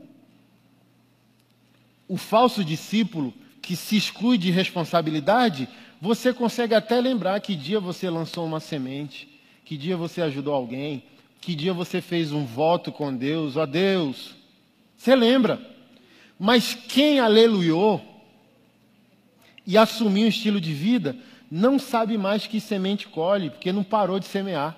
o 2.07 2.17
falso 2.17 2.63
discípulo 2.63 3.33
que 3.61 3.75
se 3.75 3.97
exclui 3.97 4.37
de 4.37 4.49
responsabilidade, 4.49 5.67
você 5.99 6.33
consegue 6.33 6.73
até 6.73 7.01
lembrar 7.01 7.39
que 7.41 7.53
dia 7.53 7.79
você 7.81 8.09
lançou 8.09 8.45
uma 8.45 8.61
semente, 8.61 9.27
que 9.65 9.75
dia 9.75 9.97
você 9.97 10.21
ajudou 10.21 10.53
alguém, 10.53 11.03
que 11.41 11.55
dia 11.55 11.73
você 11.73 11.99
fez 11.99 12.31
um 12.31 12.45
voto 12.45 12.91
com 12.91 13.13
Deus, 13.13 13.57
ó 13.57 13.65
Deus, 13.65 14.35
você 14.95 15.15
lembra. 15.15 15.59
Mas 16.37 16.75
quem 16.75 17.19
aleluiou 17.19 17.99
e 19.65 19.75
assumiu 19.75 20.25
um 20.25 20.29
estilo 20.29 20.61
de 20.61 20.73
vida, 20.73 21.15
não 21.49 21.79
sabe 21.79 22.17
mais 22.17 22.45
que 22.45 22.59
semente 22.59 23.07
colhe, 23.07 23.49
porque 23.49 23.71
não 23.71 23.83
parou 23.83 24.19
de 24.19 24.27
semear. 24.27 24.77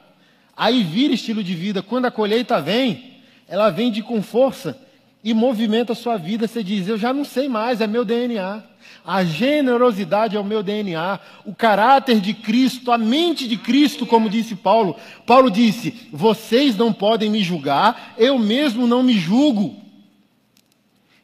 Aí 0.56 0.84
vira 0.84 1.14
estilo 1.14 1.44
de 1.44 1.54
vida. 1.54 1.82
Quando 1.82 2.06
a 2.06 2.12
colheita 2.12 2.62
vem, 2.62 3.18
ela 3.48 3.70
vem 3.70 3.92
de 3.92 4.02
com 4.02 4.22
força 4.22 4.80
e 5.24 5.34
movimenta 5.34 5.92
a 5.92 5.96
sua 5.96 6.16
vida. 6.16 6.48
Você 6.48 6.64
diz: 6.64 6.88
Eu 6.88 6.98
já 6.98 7.14
não 7.14 7.26
sei 7.26 7.50
mais, 7.50 7.82
é 7.82 7.88
meu 7.88 8.06
DNA. 8.06 8.64
A 9.06 9.26
generosidade 9.26 10.38
é 10.38 10.40
o 10.40 10.46
meu 10.46 10.64
DNA, 10.64 11.20
o 11.46 11.54
caráter 11.54 12.22
de 12.22 12.34
Cristo, 12.34 12.90
a 12.90 12.98
mente 12.98 13.48
de 13.48 13.58
Cristo, 13.58 14.06
como 14.06 14.30
disse 14.30 14.56
Paulo. 14.56 14.96
Paulo 15.26 15.52
disse: 15.52 16.08
Vocês 16.12 16.78
não 16.78 16.94
podem 16.94 17.30
me 17.30 17.44
julgar, 17.44 18.14
eu 18.18 18.40
mesmo 18.40 18.88
não 18.88 19.04
me 19.04 19.14
julgo. 19.14 19.76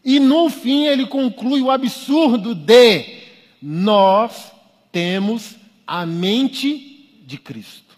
E 0.04 0.20
no 0.20 0.50
fim 0.50 0.88
ele 0.88 1.06
conclui 1.06 1.62
o 1.62 1.72
absurdo 1.72 2.54
de 2.54 3.20
nós 3.62 4.52
temos 4.92 5.56
a 5.88 6.06
mente 6.06 7.22
de 7.26 7.38
Cristo. 7.38 7.98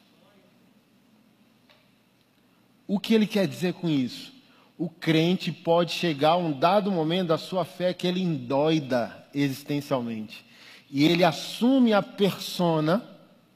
O 2.87 2.99
que 2.99 3.13
ele 3.13 3.25
quer 3.25 3.47
dizer 3.47 3.73
com 3.73 3.89
isso? 3.89 4.31
O 4.77 4.89
crente 4.89 5.51
pode 5.51 5.91
chegar 5.93 6.31
a 6.31 6.37
um 6.37 6.51
dado 6.51 6.91
momento 6.91 7.29
da 7.29 7.37
sua 7.37 7.63
fé 7.63 7.93
que 7.93 8.05
ele 8.05 8.21
endoida 8.21 9.20
existencialmente. 9.33 10.43
E 10.89 11.05
ele 11.05 11.23
assume 11.23 11.93
a 11.93 12.01
persona 12.01 13.03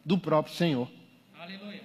do 0.06 0.18
próprio 0.18 0.56
Senhor. 0.56 0.88
Aleluia. 1.40 1.82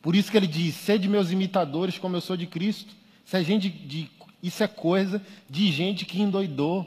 Por 0.00 0.16
isso 0.16 0.30
que 0.30 0.36
ele 0.36 0.46
diz: 0.46 0.74
sede 0.74 1.08
meus 1.08 1.30
imitadores, 1.30 1.98
como 1.98 2.16
eu 2.16 2.20
sou 2.20 2.36
de 2.36 2.46
Cristo. 2.46 2.94
Isso 3.24 3.36
é, 3.36 3.44
gente 3.44 3.68
de, 3.68 4.10
isso 4.42 4.62
é 4.62 4.68
coisa 4.68 5.22
de 5.48 5.70
gente 5.70 6.04
que 6.04 6.20
endoidou. 6.20 6.86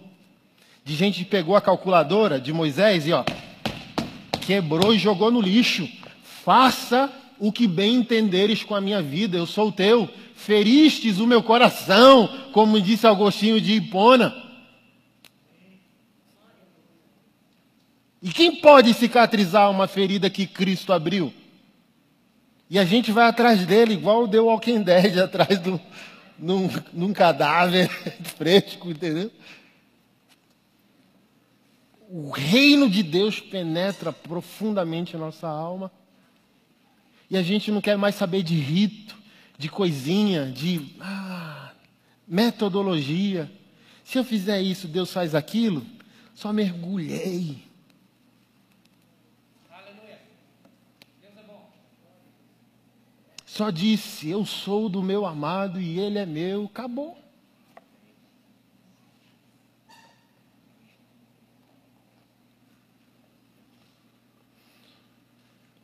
De 0.83 0.93
gente 0.93 1.23
que 1.23 1.29
pegou 1.29 1.55
a 1.55 1.61
calculadora 1.61 2.39
de 2.39 2.53
Moisés 2.53 3.07
e 3.07 3.13
ó, 3.13 3.23
quebrou 4.45 4.93
e 4.93 4.99
jogou 4.99 5.31
no 5.31 5.41
lixo. 5.41 5.89
Faça 6.43 7.11
o 7.39 7.51
que 7.51 7.67
bem 7.67 7.95
entenderes 7.95 8.63
com 8.63 8.75
a 8.75 8.81
minha 8.81 9.01
vida, 9.01 9.35
eu 9.37 9.47
sou 9.47 9.69
o 9.69 9.71
teu. 9.71 10.07
Feristes 10.35 11.17
o 11.17 11.25
meu 11.25 11.41
coração, 11.41 12.29
como 12.51 12.79
disse 12.79 13.07
Agostinho 13.07 13.59
de 13.59 13.73
Hipona. 13.73 14.44
E 18.25 18.29
quem 18.31 18.55
pode 18.55 18.91
cicatrizar 18.95 19.69
uma 19.69 19.87
ferida 19.87 20.31
que 20.31 20.47
Cristo 20.47 20.91
abriu? 20.91 21.31
E 22.67 22.79
a 22.79 22.83
gente 22.83 23.11
vai 23.11 23.27
atrás 23.27 23.67
dele, 23.67 23.93
igual 23.93 24.27
The 24.27 24.39
Walking 24.39 24.81
Dead, 24.81 25.15
atrás 25.21 25.59
do, 25.59 25.79
num, 26.39 26.67
num 26.91 27.13
cadáver 27.13 27.87
fresco, 28.35 28.89
entendeu? 28.89 29.31
O 32.09 32.31
reino 32.31 32.89
de 32.89 33.03
Deus 33.03 33.39
penetra 33.39 34.11
profundamente 34.11 35.15
a 35.15 35.19
nossa 35.19 35.47
alma. 35.47 35.91
E 37.29 37.37
a 37.37 37.43
gente 37.43 37.69
não 37.69 37.79
quer 37.79 37.95
mais 37.95 38.15
saber 38.15 38.41
de 38.41 38.55
rito, 38.55 39.15
de 39.55 39.69
coisinha, 39.69 40.47
de 40.47 40.95
ah, 40.99 41.73
metodologia. 42.27 43.51
Se 44.03 44.17
eu 44.17 44.23
fizer 44.23 44.59
isso, 44.63 44.87
Deus 44.87 45.13
faz 45.13 45.35
aquilo. 45.35 45.85
Só 46.33 46.51
mergulhei 46.51 47.64
Só 53.55 53.69
disse: 53.69 54.29
Eu 54.29 54.45
sou 54.45 54.89
do 54.89 55.01
meu 55.01 55.25
amado 55.25 55.79
e 55.79 55.97
ele 55.97 56.19
é 56.19 56.25
meu. 56.25 56.65
Acabou. 56.65 57.17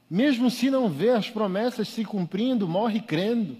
Mesmo 0.10 0.52
se 0.52 0.70
não 0.70 0.90
vê 0.90 1.12
as 1.12 1.30
promessas 1.30 1.88
se 1.88 2.04
cumprindo, 2.04 2.68
morre 2.68 3.00
crendo. 3.00 3.56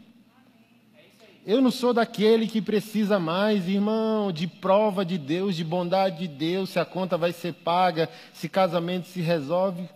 Eu 1.48 1.62
não 1.62 1.72
sou 1.72 1.94
daquele 1.94 2.48
que 2.48 2.62
precisa 2.62 3.18
mais, 3.18 3.66
irmão, 3.70 4.30
de 4.30 4.46
prova 4.46 5.06
de 5.06 5.18
Deus, 5.18 5.56
de 5.56 5.64
bondade 5.64 6.20
de 6.20 6.28
Deus, 6.28 6.72
se 6.72 6.80
a 6.80 6.84
conta 6.84 7.18
vai 7.18 7.32
ser 7.32 7.54
paga, 7.54 8.10
se 8.34 8.50
casamento 8.50 9.08
se 9.08 9.22
resolve. 9.22 9.88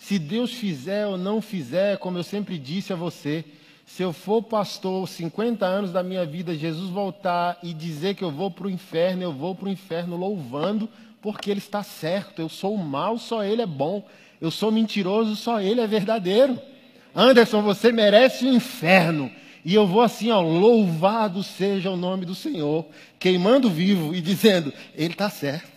Se 0.00 0.18
Deus 0.18 0.54
fizer 0.54 1.06
ou 1.06 1.18
não 1.18 1.42
fizer, 1.42 1.98
como 1.98 2.18
eu 2.18 2.24
sempre 2.24 2.58
disse 2.58 2.90
a 2.90 2.96
você, 2.96 3.44
se 3.84 4.02
eu 4.02 4.14
for 4.14 4.42
pastor 4.42 5.06
50 5.06 5.64
anos 5.66 5.92
da 5.92 6.02
minha 6.02 6.24
vida, 6.24 6.56
Jesus 6.56 6.88
voltar 6.90 7.58
e 7.62 7.74
dizer 7.74 8.14
que 8.14 8.24
eu 8.24 8.30
vou 8.30 8.50
para 8.50 8.66
o 8.66 8.70
inferno, 8.70 9.22
eu 9.22 9.32
vou 9.32 9.54
para 9.54 9.66
o 9.66 9.70
inferno 9.70 10.16
louvando, 10.16 10.88
porque 11.20 11.50
Ele 11.50 11.58
está 11.58 11.82
certo. 11.82 12.40
Eu 12.40 12.48
sou 12.48 12.78
mal, 12.78 13.18
só 13.18 13.44
Ele 13.44 13.60
é 13.60 13.66
bom. 13.66 14.02
Eu 14.40 14.50
sou 14.50 14.72
mentiroso, 14.72 15.36
só 15.36 15.60
Ele 15.60 15.82
é 15.82 15.86
verdadeiro. 15.86 16.58
Anderson, 17.14 17.60
você 17.60 17.92
merece 17.92 18.46
o 18.46 18.54
inferno. 18.54 19.30
E 19.62 19.74
eu 19.74 19.86
vou 19.86 20.00
assim, 20.00 20.30
ó, 20.30 20.40
louvado 20.40 21.42
seja 21.42 21.90
o 21.90 21.96
nome 21.96 22.24
do 22.24 22.34
Senhor, 22.34 22.86
queimando 23.18 23.68
vivo 23.68 24.14
e 24.14 24.22
dizendo, 24.22 24.72
Ele 24.94 25.12
está 25.12 25.28
certo. 25.28 25.69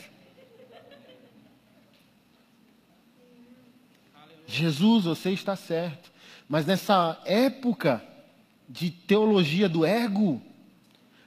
Jesus, 4.58 5.06
você 5.06 5.32
está 5.32 5.56
certo. 5.56 6.12
Mas 6.48 6.66
nessa 6.66 7.20
época 7.26 8.04
de 8.68 8.90
teologia 8.90 9.68
do 9.68 9.86
ego, 9.86 10.42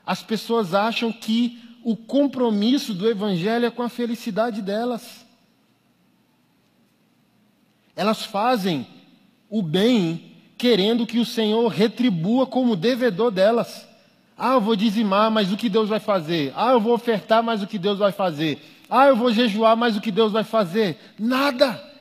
as 0.05 0.23
pessoas 0.23 0.75
acham 0.75 1.13
que 1.13 1.61
o 1.83 1.97
compromisso 1.97 2.95
do 2.95 3.09
evangelho 3.09 3.67
é 3.67 3.71
com 3.71 3.83
a 3.83 3.89
felicidade 3.89 4.63
delas. 4.63 5.25
Elas 7.95 8.25
fazem 8.25 8.87
o 9.49 9.63
bem 9.63 10.33
querendo 10.59 11.07
que 11.07 11.19
o 11.19 11.25
Senhor 11.25 11.69
retribua 11.69 12.47
como 12.47 12.77
devedor 12.77 13.31
delas. 13.31 13.87
Ah, 14.37 14.55
eu 14.55 14.61
vou 14.61 14.77
dizimar, 14.77 15.31
mas 15.31 15.53
o 15.53 15.57
que 15.57 15.69
Deus 15.69 15.89
vai 15.89 16.01
fazer? 16.01 16.53
Ah, 16.55 16.73
eu 16.73 16.81
vou 16.81 16.93
ofertar, 16.93 17.43
mas 17.43 17.63
o 17.63 17.67
que 17.67 17.79
Deus 17.79 17.99
vai 17.99 18.13
fazer? 18.13 18.63
Ah, 18.89 19.07
eu 19.07 19.17
vou 19.17 19.33
jejuar, 19.33 19.77
mas 19.77 19.97
o 19.97 20.01
que 20.01 20.11
Deus 20.11 20.33
vai 20.33 20.45
fazer? 20.45 20.99
Nada. 21.19 21.96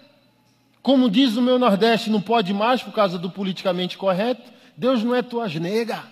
Como 0.86 1.10
diz 1.10 1.36
o 1.36 1.42
meu 1.42 1.58
Nordeste, 1.58 2.12
não 2.12 2.22
pode 2.22 2.54
mais 2.54 2.84
por 2.84 2.94
causa 2.94 3.18
do 3.18 3.28
politicamente 3.28 3.98
correto. 3.98 4.54
Deus 4.78 5.04
não 5.04 5.16
é 5.16 5.24
tuas 5.24 5.56
nega. 5.56 6.04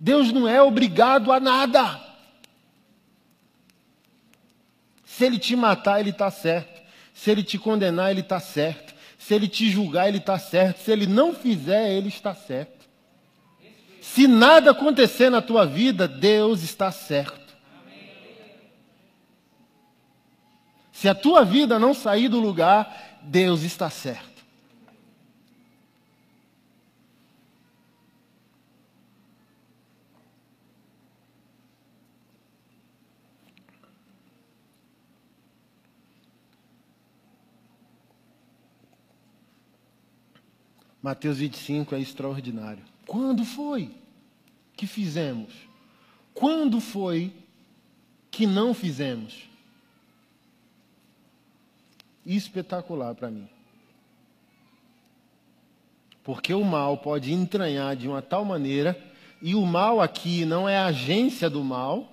Deus 0.00 0.32
não 0.32 0.48
é 0.48 0.60
obrigado 0.60 1.30
a 1.30 1.38
nada. 1.38 2.00
Se 5.04 5.24
ele 5.24 5.38
te 5.38 5.54
matar, 5.54 6.00
ele 6.00 6.10
está 6.10 6.32
certo. 6.32 6.82
Se 7.14 7.30
ele 7.30 7.44
te 7.44 7.58
condenar, 7.58 8.10
ele 8.10 8.22
está 8.22 8.40
certo. 8.40 8.92
Se 9.16 9.34
ele 9.34 9.46
te 9.46 9.70
julgar, 9.70 10.08
ele 10.08 10.18
está 10.18 10.36
certo. 10.36 10.80
Se 10.80 10.90
ele 10.90 11.06
não 11.06 11.32
fizer, 11.32 11.92
ele 11.92 12.08
está 12.08 12.34
certo. 12.34 12.88
Se 14.02 14.26
nada 14.26 14.72
acontecer 14.72 15.30
na 15.30 15.40
tua 15.40 15.64
vida, 15.64 16.08
Deus 16.08 16.64
está 16.64 16.90
certo. 16.90 17.47
Se 20.98 21.08
a 21.08 21.14
tua 21.14 21.44
vida 21.44 21.78
não 21.78 21.94
sair 21.94 22.28
do 22.28 22.40
lugar, 22.40 23.20
Deus 23.22 23.62
está 23.62 23.88
certo. 23.88 24.44
Mateus 41.00 41.38
25 41.38 41.94
é 41.94 42.00
extraordinário. 42.00 42.82
Quando 43.06 43.44
foi 43.44 43.94
que 44.76 44.88
fizemos? 44.88 45.54
Quando 46.34 46.80
foi 46.80 47.32
que 48.32 48.48
não 48.48 48.74
fizemos? 48.74 49.47
Espetacular 52.36 53.14
para 53.14 53.30
mim. 53.30 53.48
Porque 56.22 56.52
o 56.52 56.62
mal 56.62 56.98
pode 56.98 57.32
entranhar 57.32 57.96
de 57.96 58.06
uma 58.06 58.20
tal 58.20 58.44
maneira, 58.44 58.98
e 59.40 59.54
o 59.54 59.64
mal 59.64 60.00
aqui 60.00 60.44
não 60.44 60.68
é 60.68 60.76
a 60.76 60.86
agência 60.86 61.48
do 61.48 61.64
mal, 61.64 62.12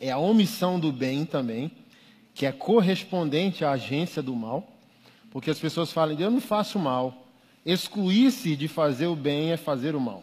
é 0.00 0.10
a 0.10 0.18
omissão 0.18 0.80
do 0.80 0.90
bem 0.90 1.26
também, 1.26 1.70
que 2.32 2.46
é 2.46 2.52
correspondente 2.52 3.64
à 3.64 3.72
agência 3.72 4.22
do 4.22 4.34
mal. 4.34 4.66
Porque 5.30 5.50
as 5.50 5.58
pessoas 5.58 5.92
falam, 5.92 6.18
eu 6.18 6.30
não 6.30 6.40
faço 6.40 6.78
mal. 6.78 7.26
Excluir-se 7.64 8.56
de 8.56 8.66
fazer 8.66 9.06
o 9.06 9.14
bem 9.14 9.52
é 9.52 9.56
fazer 9.58 9.94
o 9.94 10.00
mal. 10.00 10.22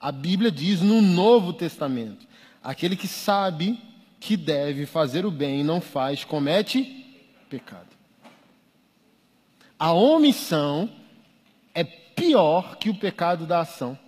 A 0.00 0.10
Bíblia 0.10 0.50
diz 0.50 0.80
no 0.80 1.00
Novo 1.00 1.52
Testamento: 1.52 2.26
aquele 2.60 2.96
que 2.96 3.06
sabe 3.06 3.78
que 4.18 4.36
deve 4.36 4.84
fazer 4.84 5.24
o 5.24 5.30
bem 5.30 5.60
e 5.60 5.64
não 5.64 5.80
faz, 5.80 6.24
comete 6.24 7.06
pecado. 7.48 7.91
A 9.82 9.90
omissão 9.92 10.88
é 11.74 11.82
pior 11.82 12.76
que 12.76 12.88
o 12.88 12.94
pecado 12.94 13.44
da 13.44 13.62
ação. 13.62 13.98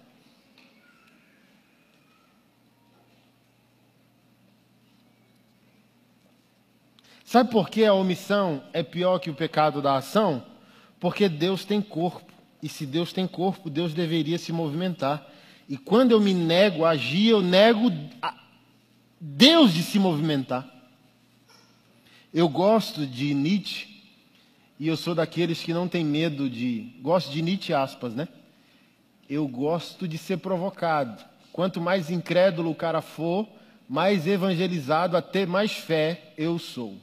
Sabe 7.24 7.50
por 7.50 7.68
que 7.68 7.84
a 7.84 7.92
omissão 7.92 8.62
é 8.72 8.84
pior 8.84 9.18
que 9.18 9.28
o 9.28 9.34
pecado 9.34 9.82
da 9.82 9.96
ação? 9.96 10.46
Porque 11.00 11.28
Deus 11.28 11.64
tem 11.64 11.82
corpo 11.82 12.32
E 12.62 12.68
se 12.68 12.86
Deus 12.86 13.12
tem 13.12 13.26
corpo, 13.26 13.68
Deus 13.68 13.92
deveria 13.92 14.38
se 14.38 14.52
movimentar. 14.52 15.26
E 15.68 15.76
quando 15.76 16.12
eu 16.12 16.20
me 16.20 16.32
nego 16.32 16.84
a 16.84 16.90
agir, 16.90 17.30
eu 17.30 17.42
nego 17.42 17.90
Deus 19.20 19.74
de 19.74 19.82
se 19.82 19.98
movimentar. 19.98 20.72
Eu 22.32 22.48
gosto 22.48 23.04
de 23.04 23.34
Nietzsche, 23.34 23.93
e 24.78 24.88
eu 24.88 24.96
sou 24.96 25.14
daqueles 25.14 25.62
que 25.62 25.72
não 25.72 25.88
tem 25.88 26.04
medo 26.04 26.50
de. 26.50 26.92
Gosto 27.00 27.30
de 27.30 27.40
Nietzsche, 27.42 27.72
aspas, 27.72 28.14
né? 28.14 28.28
Eu 29.28 29.46
gosto 29.46 30.06
de 30.08 30.18
ser 30.18 30.38
provocado. 30.38 31.24
Quanto 31.52 31.80
mais 31.80 32.10
incrédulo 32.10 32.70
o 32.70 32.74
cara 32.74 33.00
for, 33.00 33.46
mais 33.88 34.26
evangelizado, 34.26 35.16
a 35.16 35.22
ter 35.22 35.46
mais 35.46 35.72
fé 35.72 36.32
eu 36.36 36.58
sou. 36.58 36.96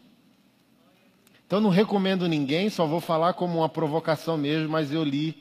Então 1.47 1.59
não 1.59 1.69
recomendo 1.69 2.27
ninguém, 2.27 2.69
só 2.69 2.85
vou 2.85 3.01
falar 3.01 3.33
como 3.33 3.59
uma 3.59 3.69
provocação 3.69 4.37
mesmo, 4.37 4.69
mas 4.69 4.91
eu 4.91 5.03
li 5.03 5.35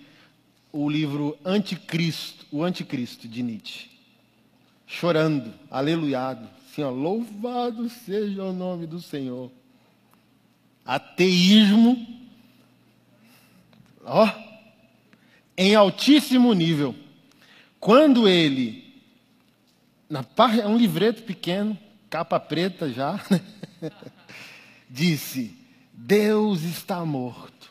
o 0.73 0.89
livro 0.89 1.37
Anticristo, 1.45 2.47
o 2.51 2.63
Anticristo 2.63 3.29
de 3.29 3.43
Nietzsche. 3.43 3.91
Chorando, 4.87 5.53
aleluiado, 5.71 6.49
assim, 6.67 6.83
ó, 6.83 6.91
louvado 6.91 7.89
seja 7.89 8.43
o 8.45 8.53
nome 8.53 8.87
do 8.87 9.01
Senhor. 9.01 9.51
Ateísmo, 10.85 12.20
ó, 14.11 14.29
em 15.57 15.75
altíssimo 15.75 16.53
nível. 16.53 16.95
Quando 17.79 18.29
ele, 18.29 18.93
na 20.09 20.23
parte, 20.23 20.61
é 20.61 20.67
um 20.67 20.77
livreto 20.77 21.23
pequeno, 21.23 21.79
capa 22.11 22.39
preta 22.41 22.93
já, 22.93 23.25
disse: 24.91 25.57
Deus 25.93 26.63
está 26.63 27.05
morto. 27.07 27.71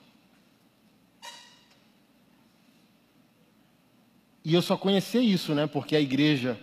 E 4.44 4.54
eu 4.54 4.62
só 4.62 4.78
conheci 4.78 5.20
isso, 5.20 5.54
né? 5.54 5.68
Porque 5.68 5.96
a 5.96 6.02
igreja, 6.02 6.58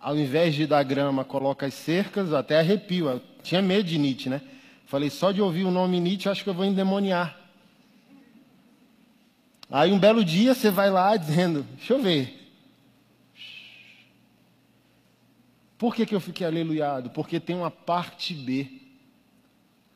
ao 0.00 0.18
invés 0.18 0.54
de 0.54 0.66
dar 0.66 0.82
grama, 0.82 1.24
coloca 1.24 1.66
as 1.66 1.74
cercas, 1.74 2.32
até 2.32 2.58
arrepio. 2.58 3.08
Eu 3.08 3.22
tinha 3.42 3.60
medo 3.60 3.84
de 3.84 3.98
Nietzsche, 3.98 4.28
né? 4.28 4.40
Falei, 4.86 5.10
só 5.10 5.30
de 5.30 5.40
ouvir 5.40 5.64
o 5.64 5.70
nome 5.70 6.00
Nietzsche, 6.00 6.28
acho 6.28 6.42
que 6.42 6.50
eu 6.50 6.54
vou 6.54 6.64
endemoniar. 6.64 7.39
Aí 9.70 9.92
um 9.92 9.98
belo 9.98 10.24
dia 10.24 10.52
você 10.52 10.70
vai 10.70 10.90
lá 10.90 11.16
dizendo, 11.16 11.62
deixa 11.76 11.92
eu 11.92 12.02
ver. 12.02 12.36
Por 15.78 15.94
que, 15.94 16.04
que 16.04 16.14
eu 16.14 16.20
fiquei 16.20 16.46
aleluiado? 16.46 17.10
Porque 17.10 17.38
tem 17.38 17.56
uma 17.56 17.70
parte 17.70 18.34
B 18.34 18.68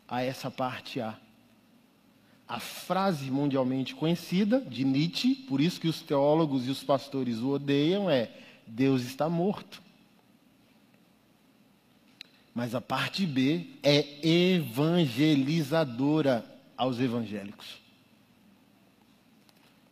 a 0.08 0.22
essa 0.22 0.50
parte 0.50 1.00
A. 1.00 1.18
A 2.46 2.60
frase 2.60 3.30
mundialmente 3.30 3.94
conhecida 3.94 4.60
de 4.60 4.84
Nietzsche, 4.84 5.34
por 5.34 5.60
isso 5.60 5.80
que 5.80 5.88
os 5.88 6.00
teólogos 6.00 6.66
e 6.66 6.70
os 6.70 6.84
pastores 6.84 7.40
o 7.40 7.50
odeiam, 7.50 8.08
é: 8.08 8.30
Deus 8.66 9.02
está 9.02 9.28
morto. 9.28 9.82
Mas 12.54 12.74
a 12.74 12.80
parte 12.80 13.26
B 13.26 13.66
é 13.82 14.26
evangelizadora 14.26 16.42
aos 16.76 17.00
evangélicos. 17.00 17.83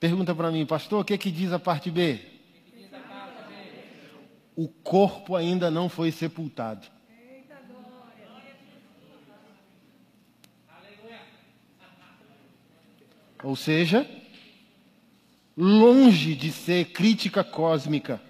Pergunta 0.03 0.35
para 0.35 0.51
mim, 0.51 0.67
pastor, 0.67 1.03
o 1.03 1.05
que, 1.05 1.17
que 1.17 1.31
diz 1.31 1.53
a 1.53 1.61
parte 1.61 1.89
B? 1.89 2.19
O 4.57 4.67
corpo 4.67 5.37
ainda 5.37 5.71
não 5.71 5.89
foi 5.89 6.11
sepultado. 6.11 6.89
Ou 13.45 13.55
seja, 13.55 14.05
longe 15.57 16.35
de 16.35 16.51
ser 16.51 16.87
crítica 16.87 17.45
cósmica, 17.45 18.21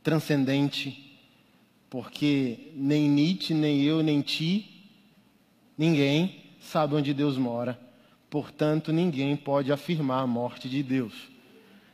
transcendente, 0.00 1.20
porque 1.90 2.70
nem 2.76 3.10
Nietzsche, 3.10 3.52
nem 3.52 3.82
eu, 3.82 4.00
nem 4.00 4.20
ti, 4.20 4.88
ninguém 5.76 6.54
sabe 6.60 6.94
onde 6.94 7.12
Deus 7.12 7.36
mora. 7.36 7.91
Portanto, 8.32 8.94
ninguém 8.94 9.36
pode 9.36 9.70
afirmar 9.70 10.22
a 10.22 10.26
morte 10.26 10.66
de 10.66 10.82
Deus. 10.82 11.12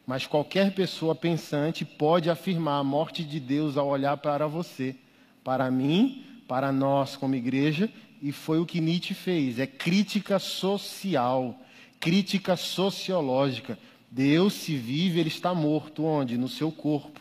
Mas 0.07 0.25
qualquer 0.25 0.73
pessoa 0.73 1.13
pensante 1.13 1.85
pode 1.85 2.31
afirmar 2.31 2.79
a 2.79 2.85
morte 2.85 3.25
de 3.25 3.41
Deus 3.41 3.77
ao 3.77 3.89
olhar 3.89 4.17
para 4.19 4.47
você, 4.47 4.95
para 5.43 5.69
mim, 5.69 6.25
para 6.47 6.71
nós 6.71 7.17
como 7.17 7.35
igreja, 7.35 7.91
e 8.23 8.31
foi 8.31 8.61
o 8.61 8.65
que 8.65 8.81
Nietzsche 8.81 9.15
fez. 9.15 9.59
É 9.59 9.67
crítica 9.67 10.39
social 10.39 11.59
crítica 11.99 12.55
sociológica. 12.55 13.77
Deus 14.09 14.55
se 14.55 14.77
vive, 14.77 15.19
ele 15.19 15.29
está 15.29 15.53
morto 15.53 16.05
onde? 16.05 16.39
No 16.39 16.49
seu 16.49 16.71
corpo. 16.71 17.21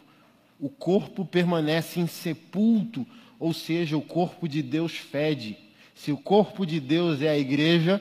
O 0.60 0.70
corpo 0.70 1.26
permanece 1.26 2.00
insepulto, 2.00 3.04
ou 3.40 3.52
seja, 3.52 3.98
o 3.98 4.02
corpo 4.02 4.48
de 4.48 4.62
Deus 4.62 4.94
fede. 4.94 5.58
Se 5.96 6.12
o 6.12 6.18
corpo 6.18 6.66
de 6.66 6.80
Deus 6.80 7.24
é 7.24 7.30
a 7.30 7.38
igreja, 7.38 8.00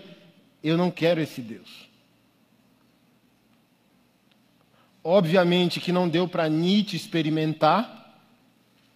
eu 0.62 0.76
não 0.76 0.90
quero 0.90 1.20
esse 1.20 1.40
Deus. 1.40 1.88
Obviamente 5.02 5.80
que 5.80 5.92
não 5.92 6.08
deu 6.08 6.26
para 6.26 6.48
Nietzsche 6.48 6.96
experimentar, 6.96 8.20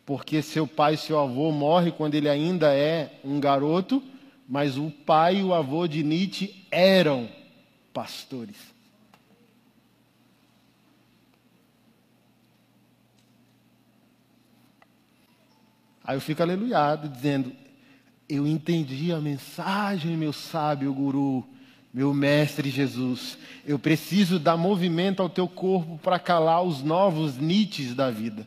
porque 0.04 0.42
seu 0.42 0.66
pai 0.66 0.94
e 0.94 0.98
seu 0.98 1.20
avô 1.20 1.52
morrem 1.52 1.92
quando 1.92 2.16
ele 2.16 2.28
ainda 2.28 2.74
é 2.74 3.20
um 3.22 3.38
garoto, 3.38 4.02
mas 4.48 4.76
o 4.76 4.90
pai 4.90 5.36
e 5.36 5.44
o 5.44 5.54
avô 5.54 5.86
de 5.86 6.02
Nietzsche 6.02 6.66
eram 6.70 7.28
pastores. 7.92 8.56
Aí 16.02 16.16
eu 16.16 16.20
fico 16.20 16.42
aleluiado, 16.42 17.08
dizendo: 17.08 17.54
Eu 18.30 18.46
entendi 18.46 19.10
a 19.10 19.20
mensagem, 19.20 20.16
meu 20.16 20.32
sábio 20.32 20.94
guru, 20.94 21.44
meu 21.92 22.14
mestre 22.14 22.70
Jesus. 22.70 23.36
Eu 23.66 23.76
preciso 23.76 24.38
dar 24.38 24.56
movimento 24.56 25.20
ao 25.20 25.28
teu 25.28 25.48
corpo 25.48 25.98
para 25.98 26.16
calar 26.16 26.62
os 26.62 26.80
novos 26.80 27.36
nites 27.36 27.92
da 27.92 28.08
vida. 28.08 28.46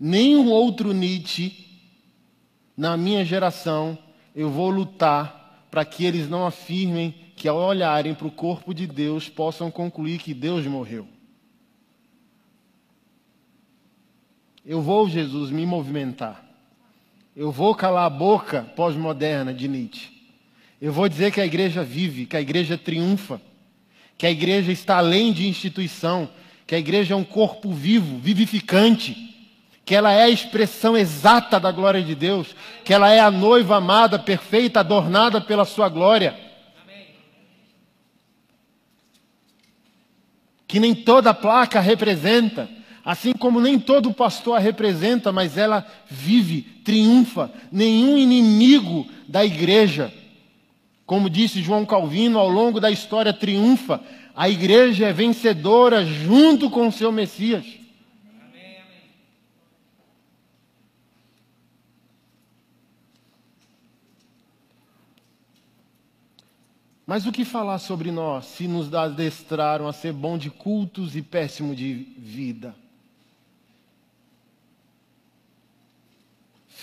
Nenhum 0.00 0.50
outro 0.50 0.94
Nietzsche 0.94 1.52
na 2.74 2.96
minha 2.96 3.22
geração 3.22 3.98
eu 4.34 4.50
vou 4.50 4.70
lutar 4.70 5.68
para 5.70 5.84
que 5.84 6.06
eles 6.06 6.26
não 6.26 6.46
afirmem 6.46 7.14
que, 7.36 7.46
ao 7.46 7.58
olharem 7.58 8.14
para 8.14 8.26
o 8.26 8.30
corpo 8.32 8.72
de 8.72 8.86
Deus, 8.86 9.28
possam 9.28 9.70
concluir 9.70 10.18
que 10.18 10.32
Deus 10.32 10.66
morreu. 10.66 11.06
Eu 14.64 14.80
vou, 14.80 15.08
Jesus, 15.08 15.50
me 15.50 15.66
movimentar. 15.66 16.44
Eu 17.36 17.50
vou 17.50 17.74
calar 17.74 18.06
a 18.06 18.10
boca 18.10 18.62
pós-moderna 18.76 19.52
de 19.52 19.66
Nietzsche. 19.66 20.10
Eu 20.80 20.92
vou 20.92 21.08
dizer 21.08 21.32
que 21.32 21.40
a 21.40 21.46
igreja 21.46 21.82
vive, 21.82 22.26
que 22.26 22.36
a 22.36 22.40
igreja 22.40 22.76
triunfa, 22.76 23.40
que 24.18 24.26
a 24.26 24.30
igreja 24.30 24.70
está 24.70 24.98
além 24.98 25.32
de 25.32 25.48
instituição, 25.48 26.28
que 26.66 26.74
a 26.74 26.78
igreja 26.78 27.14
é 27.14 27.16
um 27.16 27.24
corpo 27.24 27.72
vivo, 27.72 28.18
vivificante 28.18 29.32
que 29.84 29.94
ela 29.94 30.12
é 30.12 30.22
a 30.22 30.30
expressão 30.30 30.96
exata 30.96 31.58
da 31.58 31.72
glória 31.72 32.02
de 32.02 32.14
Deus, 32.14 32.54
que 32.84 32.94
ela 32.94 33.10
é 33.10 33.18
a 33.18 33.30
noiva 33.30 33.76
amada, 33.76 34.18
perfeita, 34.18 34.80
adornada 34.80 35.40
pela 35.40 35.64
sua 35.64 35.88
glória. 35.88 36.38
Que 40.68 40.78
nem 40.78 40.94
toda 40.94 41.34
placa 41.34 41.80
representa, 41.80 42.68
assim 43.04 43.32
como 43.32 43.60
nem 43.60 43.78
todo 43.78 44.14
pastor 44.14 44.56
a 44.56 44.60
representa, 44.60 45.32
mas 45.32 45.58
ela 45.58 45.86
vive, 46.08 46.62
triunfa. 46.84 47.50
Nenhum 47.70 48.16
inimigo 48.16 49.06
da 49.26 49.44
igreja, 49.44 50.12
como 51.04 51.28
disse 51.28 51.62
João 51.62 51.84
Calvino, 51.84 52.38
ao 52.38 52.48
longo 52.48 52.80
da 52.80 52.90
história 52.90 53.32
triunfa. 53.32 54.00
A 54.34 54.48
igreja 54.48 55.06
é 55.06 55.12
vencedora 55.12 56.04
junto 56.04 56.70
com 56.70 56.88
o 56.88 56.92
seu 56.92 57.12
Messias. 57.12 57.64
Mas 67.04 67.26
o 67.26 67.32
que 67.32 67.44
falar 67.44 67.78
sobre 67.78 68.10
nós 68.10 68.46
se 68.46 68.66
nos 68.66 68.94
adestraram 68.94 69.86
a 69.86 69.92
ser 69.92 70.14
bom 70.14 70.38
de 70.38 70.48
cultos 70.48 71.14
e 71.14 71.20
péssimo 71.20 71.74
de 71.74 71.92
vida? 72.16 72.74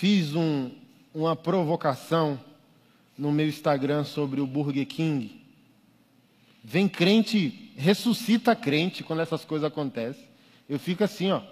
Fiz 0.00 0.34
um, 0.34 0.70
uma 1.12 1.36
provocação 1.36 2.40
no 3.18 3.30
meu 3.30 3.46
Instagram 3.46 4.02
sobre 4.02 4.40
o 4.40 4.46
Burger 4.46 4.86
King. 4.86 5.42
Vem 6.64 6.88
crente, 6.88 7.70
ressuscita 7.76 8.56
crente 8.56 9.04
quando 9.04 9.20
essas 9.20 9.44
coisas 9.44 9.66
acontecem. 9.66 10.24
Eu 10.66 10.78
fico 10.78 11.04
assim, 11.04 11.30
ó. 11.30 11.42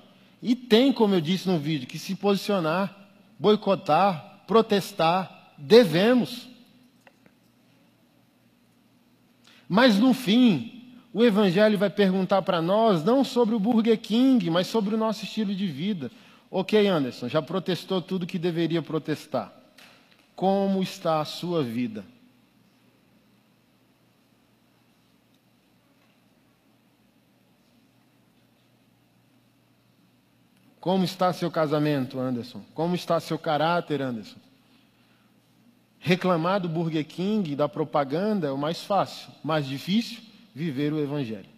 E 0.43 0.57
tem, 0.57 0.95
como 0.95 1.15
eu 1.15 1.21
disse 1.21 1.47
no 1.47 1.59
vídeo, 1.59 1.87
que 1.87 1.99
se 1.99 2.15
posicionar, 2.15 3.11
boicotar, 3.39 4.45
protestar. 4.47 5.53
Devemos. 5.59 6.49
Mas 9.69 9.99
no 9.99 10.15
fim, 10.15 10.95
o 11.13 11.23
Evangelho 11.23 11.77
vai 11.77 11.91
perguntar 11.91 12.41
para 12.41 12.63
nós 12.63 13.05
não 13.05 13.23
sobre 13.25 13.55
o 13.55 13.61
Burger 13.61 13.99
King, 13.99 14.49
mas 14.49 14.69
sobre 14.69 14.95
o 14.95 14.99
nosso 14.99 15.25
estilo 15.25 15.55
de 15.55 15.67
vida. 15.67 16.11
Ok, 16.51 16.87
Anderson, 16.89 17.29
já 17.29 17.43
protestou 17.43 18.01
tudo 18.01 18.27
que 18.27 18.39
deveria 18.39 18.81
protestar. 18.81 19.53
Como 20.35 20.83
está 20.83 21.21
a 21.21 21.25
sua 21.25 21.63
vida? 21.63 22.05
Como 30.81 31.05
está 31.05 31.33
seu 31.33 31.51
casamento, 31.51 32.19
Anderson? 32.19 32.65
Como 32.73 32.95
está 32.95 33.21
seu 33.21 33.39
caráter, 33.39 34.01
Anderson? 34.01 34.39
Reclamar 35.99 36.61
do 36.61 36.69
Burger 36.69 37.05
King, 37.05 37.55
da 37.57 37.69
propaganda, 37.69 38.47
é 38.47 38.51
o 38.51 38.57
mais 38.57 38.83
fácil. 38.85 39.31
Mais 39.45 39.67
difícil, 39.67 40.23
viver 40.55 40.93
o 40.93 40.99
Evangelho. 40.99 41.58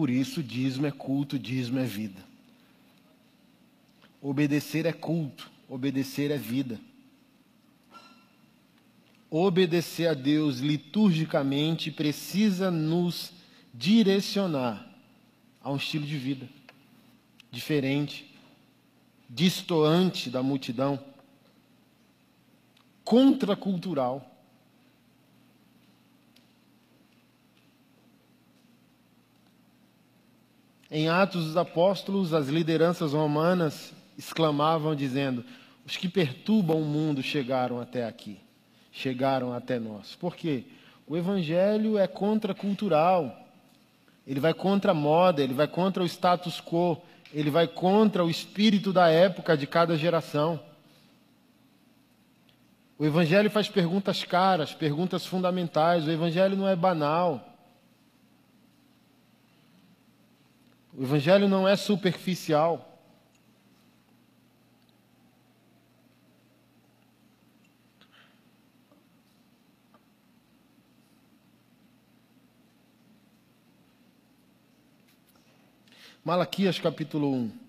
Por 0.00 0.08
isso, 0.08 0.42
dízimo 0.42 0.86
é 0.86 0.90
culto, 0.90 1.38
dízimo 1.38 1.78
é 1.78 1.84
vida. 1.84 2.24
Obedecer 4.18 4.86
é 4.86 4.94
culto, 4.94 5.50
obedecer 5.68 6.30
é 6.30 6.38
vida. 6.38 6.80
Obedecer 9.28 10.08
a 10.08 10.14
Deus 10.14 10.60
liturgicamente 10.60 11.90
precisa 11.90 12.70
nos 12.70 13.30
direcionar 13.74 14.90
a 15.62 15.70
um 15.70 15.76
estilo 15.76 16.06
de 16.06 16.16
vida 16.16 16.48
diferente, 17.52 18.34
distoante 19.28 20.30
da 20.30 20.42
multidão, 20.42 20.98
contracultural. 23.04 24.29
Em 30.90 31.08
Atos 31.08 31.44
dos 31.44 31.56
Apóstolos, 31.56 32.34
as 32.34 32.48
lideranças 32.48 33.12
romanas 33.12 33.92
exclamavam 34.18 34.94
dizendo: 34.94 35.44
Os 35.86 35.96
que 35.96 36.08
perturbam 36.08 36.80
o 36.80 36.84
mundo 36.84 37.22
chegaram 37.22 37.80
até 37.80 38.04
aqui, 38.04 38.40
chegaram 38.90 39.52
até 39.52 39.78
nós. 39.78 40.16
Por 40.16 40.34
quê? 40.34 40.64
O 41.06 41.16
evangelho 41.16 41.96
é 41.96 42.08
contracultural. 42.08 43.36
Ele 44.26 44.40
vai 44.40 44.52
contra 44.52 44.90
a 44.90 44.94
moda, 44.94 45.42
ele 45.42 45.54
vai 45.54 45.66
contra 45.68 46.02
o 46.02 46.06
status 46.06 46.60
quo, 46.60 47.00
ele 47.32 47.50
vai 47.50 47.66
contra 47.68 48.24
o 48.24 48.30
espírito 48.30 48.92
da 48.92 49.08
época 49.08 49.56
de 49.56 49.66
cada 49.66 49.96
geração. 49.96 50.60
O 52.98 53.04
evangelho 53.04 53.50
faz 53.50 53.68
perguntas 53.68 54.24
caras, 54.24 54.74
perguntas 54.74 55.24
fundamentais. 55.24 56.06
O 56.06 56.10
evangelho 56.10 56.56
não 56.56 56.68
é 56.68 56.76
banal. 56.76 57.49
O 61.00 61.02
Evangelho 61.02 61.48
não 61.48 61.66
é 61.66 61.76
superficial. 61.76 62.86
Malaquias 76.22 76.78
capítulo 76.78 77.32
1. 77.34 77.59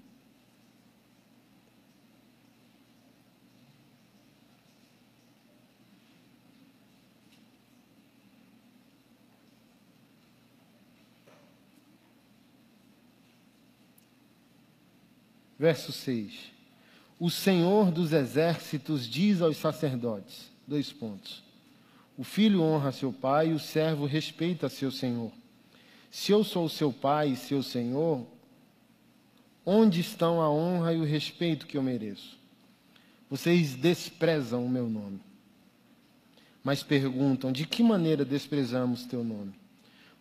Verso 15.62 15.92
6. 15.92 16.52
O 17.20 17.30
Senhor 17.30 17.92
dos 17.92 18.14
exércitos 18.14 19.08
diz 19.08 19.44
aos 19.44 19.58
sacerdotes: 19.58 20.50
dois 20.66 20.92
pontos. 20.92 21.44
O 22.18 22.24
filho 22.24 22.64
honra 22.64 22.92
seu 22.92 23.14
pai 23.14 23.50
e 23.50 23.54
o 23.54 23.60
servo 23.60 24.08
respeita 24.08 24.68
seu 24.70 24.90
senhor. 24.90 25.32
Se 26.10 26.32
eu 26.32 26.44
sou 26.44 26.68
seu 26.68 26.92
pai 26.92 27.34
e 27.34 27.36
seu 27.36 27.62
senhor, 27.62 28.26
onde 29.64 30.02
estão 30.02 30.42
a 30.42 30.50
honra 30.50 30.96
e 30.96 30.98
o 30.98 31.06
respeito 31.06 31.68
que 31.68 31.78
eu 31.78 31.84
mereço? 31.84 32.40
Vocês 33.30 33.76
desprezam 33.76 34.66
o 34.66 34.70
meu 34.70 34.90
nome. 34.90 35.22
Mas 36.64 36.82
perguntam: 36.82 37.52
de 37.52 37.68
que 37.68 37.84
maneira 37.84 38.26
desprezamos 38.26 39.06
teu 39.06 39.24
nome? 39.24 39.54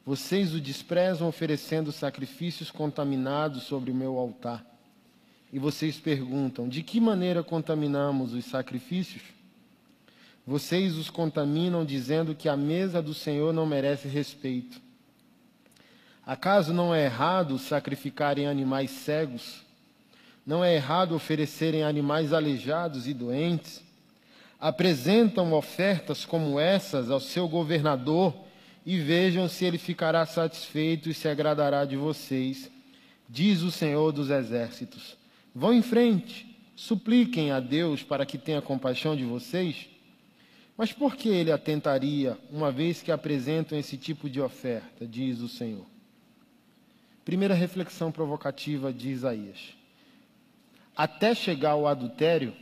Vocês 0.05 0.53
o 0.53 0.61
desprezam 0.61 1.27
oferecendo 1.27 1.91
sacrifícios 1.91 2.71
contaminados 2.71 3.63
sobre 3.63 3.91
o 3.91 3.95
meu 3.95 4.19
altar 4.19 4.70
e 5.53 5.59
vocês 5.59 5.99
perguntam: 5.99 6.69
de 6.69 6.83
que 6.83 7.01
maneira 7.01 7.43
contaminamos 7.43 8.33
os 8.33 8.45
sacrifícios? 8.45 9.23
Vocês 10.47 10.97
os 10.97 11.11
contaminam 11.11 11.85
dizendo 11.85 12.35
que 12.35 12.49
a 12.49 12.57
mesa 12.57 13.03
do 13.03 13.15
Senhor 13.15 13.53
não 13.53 13.67
merece 13.67 14.09
respeito. 14.09 14.81
Acaso 16.27 16.73
não 16.73 16.95
é 16.95 17.05
errado 17.05 17.59
sacrificarem 17.59 18.47
animais 18.47 18.91
cegos? 18.91 19.63
Não 20.47 20.65
é 20.65 20.75
errado 20.75 21.15
oferecerem 21.15 21.83
animais 21.83 22.33
aleijados 22.33 23.07
e 23.07 23.15
doentes? 23.15 23.83
Apresentam 24.59 25.53
ofertas 25.53 26.25
como 26.25 26.59
essas 26.59 27.11
ao 27.11 27.21
seu 27.21 27.49
governador 27.49 28.35
e 28.85 28.99
vejam 28.99 29.49
se 29.49 29.65
ele 29.65 29.79
ficará 29.79 30.25
satisfeito 30.27 31.09
e 31.09 31.15
se 31.15 31.29
agradará 31.29 31.85
de 31.85 31.97
vocês, 31.97 32.71
diz 33.29 33.63
o 33.63 33.71
Senhor 33.71 34.13
dos 34.13 34.31
Exércitos. 34.31 35.20
Vão 35.55 35.73
em 35.75 35.83
frente, 35.83 36.47
supliquem 36.77 37.51
a 37.51 37.61
Deus 37.61 38.03
para 38.03 38.25
que 38.25 38.39
tenha 38.39 38.63
compaixão 38.63 39.17
de 39.17 39.25
vocês. 39.25 39.89
Mas 40.77 40.93
por 40.93 41.17
que 41.17 41.29
ele 41.29 41.53
atentaria, 41.53 42.39
uma 42.51 42.73
vez 42.73 43.03
que 43.03 43.13
apresentam 43.13 43.79
esse 43.79 43.97
tipo 43.97 44.31
de 44.31 44.41
oferta, 44.41 45.07
diz 45.07 45.41
o 45.41 45.49
Senhor? 45.49 45.85
Primeira 47.25 47.55
reflexão 47.55 48.11
provocativa 48.11 48.93
de 48.93 49.11
Isaías. 49.11 49.75
Até 50.97 51.35
chegar 51.35 51.73
ao 51.73 51.87
adultério, 51.87 52.55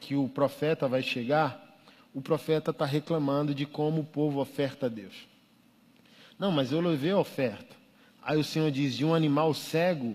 que 0.00 0.14
o 0.14 0.28
profeta 0.28 0.86
vai 0.86 1.02
chegar, 1.02 1.78
o 2.14 2.20
profeta 2.20 2.70
está 2.70 2.84
reclamando 2.84 3.54
de 3.54 3.64
como 3.66 4.02
o 4.02 4.04
povo 4.04 4.40
oferta 4.40 4.86
a 4.86 4.88
Deus. 4.88 5.26
Não, 6.38 6.52
mas 6.52 6.70
eu 6.70 6.80
levei 6.80 7.10
a 7.10 7.18
oferta. 7.18 7.76
Aí 8.22 8.38
o 8.38 8.44
Senhor 8.44 8.70
diz: 8.70 8.94
de 8.94 9.04
um 9.04 9.14
animal 9.14 9.52
cego 9.54 10.14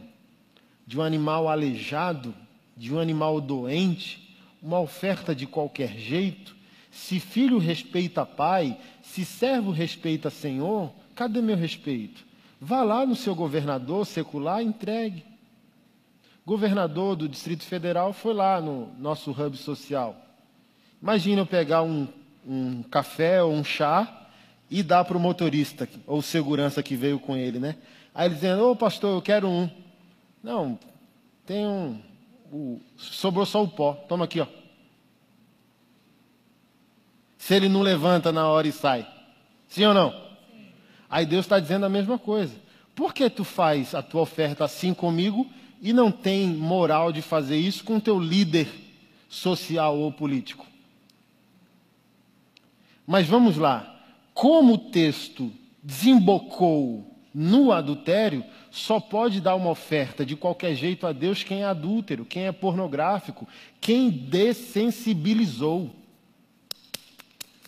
de 0.86 1.00
um 1.00 1.02
animal 1.02 1.48
aleijado, 1.48 2.34
de 2.76 2.94
um 2.94 3.00
animal 3.00 3.40
doente, 3.40 4.38
uma 4.62 4.80
oferta 4.80 5.36
de 5.36 5.46
qualquer 5.46 5.98
jeito. 5.98 6.56
Se 6.92 7.20
filho 7.20 7.58
respeita 7.58 8.26
pai, 8.26 8.78
se 9.02 9.26
servo 9.26 9.72
respeita 9.72 10.30
senhor, 10.30 10.92
cadê 11.16 11.42
meu 11.42 11.58
respeito? 11.58 12.24
Vá 12.60 12.84
lá 12.84 13.06
no 13.06 13.16
seu 13.16 13.36
governador 13.36 14.06
secular, 14.06 14.62
entregue. 14.62 15.26
Governador 16.46 17.16
do 17.16 17.28
Distrito 17.28 17.64
Federal 17.64 18.14
foi 18.14 18.34
lá 18.34 18.60
no 18.60 18.92
nosso 19.00 19.32
hub 19.32 19.58
social. 19.58 20.16
Imagina 21.02 21.42
eu 21.42 21.46
pegar 21.46 21.84
um, 21.84 22.08
um 22.48 22.84
café 22.84 23.42
ou 23.44 23.54
um 23.54 23.64
chá 23.64 24.28
e 24.70 24.82
dar 24.82 25.06
para 25.06 25.18
o 25.18 25.20
motorista 25.20 25.88
ou 26.08 26.22
segurança 26.22 26.82
que 26.82 26.96
veio 26.96 27.20
com 27.20 27.36
ele, 27.36 27.60
né? 27.60 27.76
Aí 28.14 28.28
ele 28.28 28.36
dizendo, 28.36 28.70
ô 28.70 28.76
pastor, 28.76 29.16
eu 29.16 29.22
quero 29.22 29.48
um. 29.48 29.70
Não, 30.44 30.78
tem 31.46 31.66
um. 31.66 32.00
O, 32.52 32.82
sobrou 32.98 33.46
só 33.46 33.64
o 33.64 33.68
pó. 33.68 33.94
Toma 33.94 34.26
aqui, 34.26 34.42
ó. 34.42 34.48
Se 37.38 37.56
ele 37.56 37.70
não 37.70 37.82
levanta 37.82 38.32
na 38.32 38.48
hora 38.48 38.68
e 38.68 38.72
sai. 38.72 39.08
Sim 39.68 39.86
ou 39.86 39.94
não? 39.94 40.12
Sim. 40.12 40.68
Aí 41.10 41.26
Deus 41.26 41.46
está 41.46 41.60
dizendo 41.60 41.86
a 41.86 41.90
mesma 41.90 42.20
coisa. 42.20 42.54
Por 42.94 43.14
que 43.14 43.30
tu 43.30 43.44
faz 43.44 43.96
a 43.96 44.04
tua 44.04 44.22
oferta 44.22 44.66
assim 44.66 44.94
comigo 44.94 45.50
e 45.82 45.94
não 45.94 46.12
tem 46.12 46.48
moral 46.50 47.12
de 47.12 47.22
fazer 47.22 47.58
isso 47.58 47.84
com 47.84 48.00
teu 48.00 48.20
líder 48.20 48.68
social 49.30 49.98
ou 49.98 50.12
político? 50.12 50.66
Mas 53.08 53.28
vamos 53.28 53.58
lá. 53.58 54.02
Como 54.34 54.74
o 54.74 54.78
texto 54.78 55.52
desembocou 55.82 57.14
no 57.34 57.72
adultério, 57.72 58.44
só 58.74 59.00
pode 59.00 59.40
dar 59.40 59.54
uma 59.54 59.70
oferta 59.70 60.26
de 60.26 60.36
qualquer 60.36 60.74
jeito 60.74 61.06
a 61.06 61.14
Deus 61.14 61.44
quem 61.44 61.62
é 61.62 61.66
adúltero, 61.66 62.26
quem 62.26 62.48
é 62.48 62.52
pornográfico, 62.52 63.48
quem 63.80 64.10
dessensibilizou. 64.10 65.92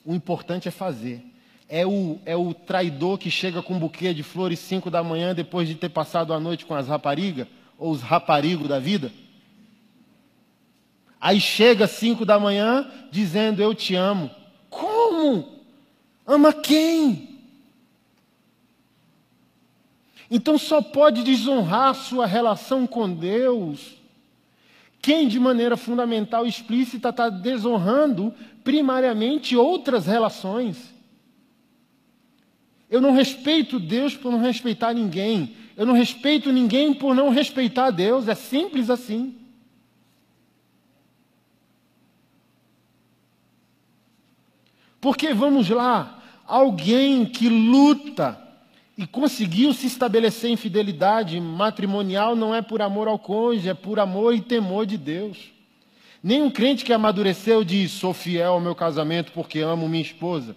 O 0.04 0.16
importante 0.16 0.68
é 0.68 0.72
fazer. 0.72 1.24
É 1.70 1.86
o, 1.86 2.18
é 2.26 2.36
o 2.36 2.56
traidor 2.56 3.20
que 3.20 3.30
chega 3.30 3.62
com 3.62 3.76
um 3.76 3.80
buquê 3.80 4.16
de 4.16 4.24
flores 4.24 4.58
5 4.58 4.90
da 4.90 5.04
manhã 5.04 5.36
depois 5.36 5.68
de 5.68 5.76
ter 5.76 5.90
passado 5.90 6.34
a 6.34 6.40
noite 6.40 6.66
com 6.66 6.74
as 6.74 6.88
raparigas, 6.88 7.46
ou 7.78 7.92
os 7.92 8.02
raparigos 8.02 8.68
da 8.68 8.80
vida? 8.80 9.12
Aí 11.22 11.40
chega 11.40 11.86
cinco 11.86 12.26
da 12.26 12.40
manhã 12.40 12.90
dizendo 13.12 13.62
eu 13.62 13.76
te 13.76 13.94
amo. 13.94 14.32
Como? 14.72 15.62
Ama 16.26 16.52
quem? 16.52 17.35
Então 20.30 20.58
só 20.58 20.82
pode 20.82 21.24
desonrar 21.24 21.94
sua 21.96 22.26
relação 22.26 22.88
com 22.88 23.10
Deus 23.14 23.96
quem 25.06 25.28
de 25.28 25.40
maneira 25.40 25.78
fundamental 25.78 26.48
e 26.48 26.50
explícita 26.50 27.10
está 27.10 27.30
desonrando 27.30 28.34
primariamente 28.64 29.56
outras 29.56 30.08
relações. 30.08 30.92
Eu 32.90 33.00
não 33.00 33.14
respeito 33.14 33.80
Deus 33.80 34.18
por 34.18 34.32
não 34.32 34.40
respeitar 34.40 34.96
ninguém. 34.96 35.56
Eu 35.78 35.86
não 35.86 35.94
respeito 35.94 36.52
ninguém 36.52 36.92
por 36.92 37.14
não 37.14 37.30
respeitar 37.30 37.92
Deus. 37.92 38.28
É 38.28 38.34
simples 38.34 38.90
assim. 38.90 39.38
Porque 45.00 45.36
vamos 45.36 45.70
lá, 45.70 46.20
alguém 46.48 47.28
que 47.28 47.48
luta 47.48 48.42
e 48.98 49.06
conseguiu 49.06 49.74
se 49.74 49.88
estabelecer 49.88 50.50
em 50.50 50.56
fidelidade 50.56 51.40
matrimonial 51.40 52.36
não 52.36 52.56
é 52.56 52.62
por 52.62 52.82
amor 52.82 53.08
ao 53.08 53.20
cônjuge, 53.20 53.70
é 53.70 53.74
por 53.74 54.00
amor 54.00 54.34
e 54.34 54.42
temor 54.42 54.86
de 54.86 54.98
Deus. 54.98 55.52
Nenhum 56.24 56.50
crente 56.50 56.86
que 56.86 56.94
amadureceu 56.94 57.64
diz: 57.64 57.92
sou 57.92 58.14
fiel 58.14 58.54
ao 58.54 58.60
meu 58.60 58.74
casamento 58.74 59.32
porque 59.32 59.60
amo 59.60 59.90
minha 59.90 60.02
esposa. 60.02 60.56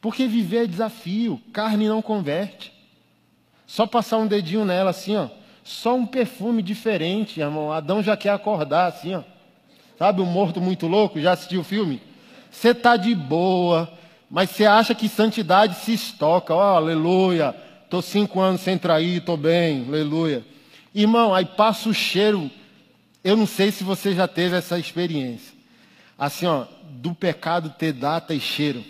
Porque 0.00 0.26
viver 0.26 0.64
é 0.64 0.66
desafio, 0.66 1.40
carne 1.52 1.88
não 1.88 2.02
converte. 2.02 2.72
Só 3.66 3.86
passar 3.86 4.18
um 4.18 4.26
dedinho 4.26 4.64
nela 4.64 4.90
assim, 4.90 5.16
ó, 5.16 5.28
só 5.62 5.94
um 5.94 6.04
perfume 6.04 6.60
diferente, 6.60 7.40
irmão. 7.40 7.72
Adão 7.72 8.02
já 8.02 8.16
quer 8.16 8.30
acordar 8.30 8.88
assim, 8.88 9.14
ó. 9.14 9.22
Sabe 9.98 10.20
o 10.20 10.26
morto 10.26 10.60
muito 10.60 10.86
louco? 10.86 11.20
Já 11.20 11.32
assistiu 11.32 11.60
o 11.60 11.64
filme? 11.64 12.02
Você 12.50 12.68
está 12.68 12.96
de 12.96 13.14
boa, 13.14 13.90
mas 14.34 14.50
você 14.50 14.64
acha 14.64 14.96
que 14.96 15.08
santidade 15.08 15.76
se 15.76 15.92
estoca. 15.94 16.52
Oh, 16.52 16.58
aleluia. 16.58 17.54
Estou 17.84 18.02
cinco 18.02 18.40
anos 18.40 18.62
sem 18.62 18.76
trair, 18.76 19.18
estou 19.18 19.36
bem, 19.36 19.84
aleluia. 19.86 20.44
Irmão, 20.92 21.32
aí 21.32 21.44
passa 21.44 21.88
o 21.88 21.94
cheiro. 21.94 22.50
Eu 23.22 23.36
não 23.36 23.46
sei 23.46 23.70
se 23.70 23.84
você 23.84 24.12
já 24.12 24.26
teve 24.26 24.56
essa 24.56 24.76
experiência. 24.76 25.54
Assim, 26.18 26.46
ó, 26.46 26.64
do 26.82 27.14
pecado 27.14 27.72
ter 27.78 27.92
data 27.92 28.34
e 28.34 28.40
cheiro. 28.40 28.84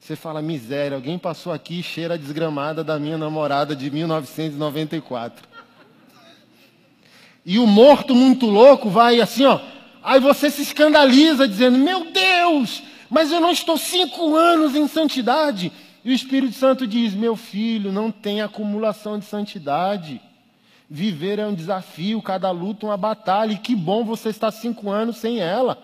Você 0.00 0.16
fala, 0.16 0.42
miséria, 0.42 0.96
alguém 0.96 1.20
passou 1.20 1.52
aqui 1.52 1.78
e 1.78 1.82
cheira 1.84 2.14
a 2.14 2.16
desgramada 2.16 2.82
da 2.82 2.98
minha 2.98 3.16
namorada 3.16 3.76
de 3.76 3.88
1994. 3.92 5.46
E 7.44 7.60
o 7.60 7.66
morto 7.68 8.12
muito 8.12 8.46
louco 8.46 8.90
vai 8.90 9.20
assim, 9.20 9.44
ó, 9.44 9.60
Aí 10.06 10.20
você 10.20 10.50
se 10.50 10.62
escandaliza 10.62 11.48
dizendo: 11.48 11.76
Meu 11.78 12.12
Deus, 12.12 12.80
mas 13.10 13.30
eu 13.30 13.40
não 13.40 13.50
estou 13.50 13.76
cinco 13.78 14.34
anos 14.34 14.74
em 14.74 14.88
santidade. 14.88 15.72
E 16.04 16.10
o 16.10 16.14
Espírito 16.14 16.54
Santo 16.54 16.86
diz: 16.86 17.14
Meu 17.14 17.36
filho, 17.36 17.92
não 17.92 18.10
tem 18.10 18.40
acumulação 18.40 19.18
de 19.18 19.24
santidade. 19.24 20.20
Viver 20.88 21.38
é 21.38 21.46
um 21.46 21.54
desafio, 21.54 22.22
cada 22.22 22.50
luta 22.50 22.86
uma 22.86 22.96
batalha. 22.96 23.52
E 23.52 23.58
que 23.58 23.74
bom 23.74 24.04
você 24.04 24.28
estar 24.28 24.50
cinco 24.50 24.90
anos 24.90 25.16
sem 25.16 25.40
ela. 25.40 25.82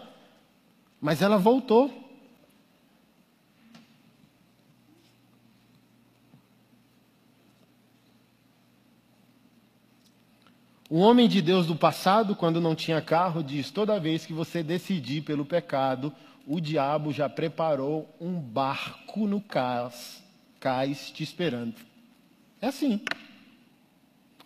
Mas 1.01 1.23
ela 1.23 1.39
voltou. 1.39 2.03
O 10.89 10.99
homem 10.99 11.27
de 11.27 11.41
Deus 11.41 11.67
do 11.67 11.75
passado, 11.75 12.37
quando 12.37 12.61
não 12.61 12.75
tinha 12.75 13.01
carro, 13.01 13.43
diz: 13.43 13.71
toda 13.71 13.99
vez 13.99 14.27
que 14.27 14.33
você 14.35 14.63
decidir 14.63 15.23
pelo 15.23 15.43
pecado, 15.43 16.13
o 16.47 16.61
diabo 16.61 17.13
já 17.13 17.29
preparou 17.29 18.09
um 18.21 18.39
barco 18.39 19.27
no 19.27 19.41
cais, 19.41 20.23
cais 20.61 21.11
te 21.11 21.23
esperando. 21.23 21.75
É 22.61 22.69
assim. 22.69 23.01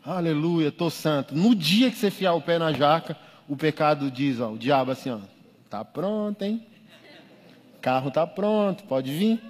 Aleluia, 0.04 0.70
tô 0.70 0.88
santo. 0.88 1.34
No 1.34 1.54
dia 1.54 1.90
que 1.90 1.96
você 1.96 2.10
fiar 2.10 2.34
o 2.34 2.40
pé 2.40 2.58
na 2.58 2.72
jaca, 2.72 3.16
o 3.48 3.56
pecado 3.56 4.10
diz, 4.10 4.40
ó, 4.40 4.52
o 4.52 4.58
diabo 4.58 4.90
assim, 4.90 5.10
ó, 5.10 5.18
tá 5.68 5.84
pronto, 5.84 6.42
hein? 6.42 6.64
Carro 7.80 8.10
tá 8.10 8.26
pronto, 8.26 8.84
pode 8.84 9.12
vir. 9.12 9.40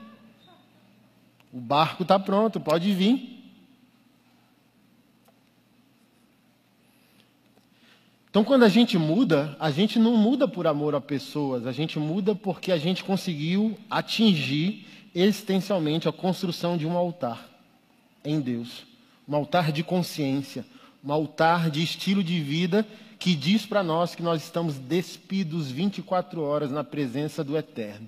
O 1.52 1.60
barco 1.60 2.04
tá 2.04 2.18
pronto, 2.18 2.60
pode 2.60 2.92
vir. 2.92 3.35
Então, 8.36 8.44
quando 8.44 8.64
a 8.64 8.68
gente 8.68 8.98
muda, 8.98 9.56
a 9.58 9.70
gente 9.70 9.98
não 9.98 10.14
muda 10.14 10.46
por 10.46 10.66
amor 10.66 10.94
a 10.94 11.00
pessoas, 11.00 11.66
a 11.66 11.72
gente 11.72 11.98
muda 11.98 12.34
porque 12.34 12.70
a 12.70 12.76
gente 12.76 13.02
conseguiu 13.02 13.78
atingir 13.88 14.86
existencialmente 15.14 16.06
a 16.06 16.12
construção 16.12 16.76
de 16.76 16.86
um 16.86 16.98
altar 16.98 17.48
em 18.22 18.38
Deus. 18.38 18.84
Um 19.26 19.34
altar 19.34 19.72
de 19.72 19.82
consciência, 19.82 20.66
um 21.02 21.10
altar 21.10 21.70
de 21.70 21.82
estilo 21.82 22.22
de 22.22 22.38
vida 22.38 22.86
que 23.18 23.34
diz 23.34 23.64
para 23.64 23.82
nós 23.82 24.14
que 24.14 24.22
nós 24.22 24.42
estamos 24.42 24.76
despidos 24.78 25.70
24 25.70 26.42
horas 26.42 26.70
na 26.70 26.84
presença 26.84 27.42
do 27.42 27.56
Eterno. 27.56 28.06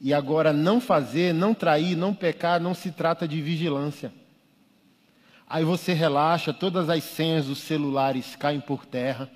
E 0.00 0.12
agora, 0.12 0.52
não 0.52 0.80
fazer, 0.80 1.32
não 1.32 1.54
trair, 1.54 1.94
não 1.94 2.12
pecar, 2.12 2.60
não 2.60 2.74
se 2.74 2.90
trata 2.90 3.28
de 3.28 3.40
vigilância. 3.40 4.12
Aí 5.50 5.64
você 5.64 5.92
relaxa, 5.92 6.54
todas 6.54 6.88
as 6.88 7.02
senhas 7.02 7.46
dos 7.46 7.58
celulares 7.58 8.36
caem 8.36 8.60
por 8.60 8.86
terra, 8.86 9.28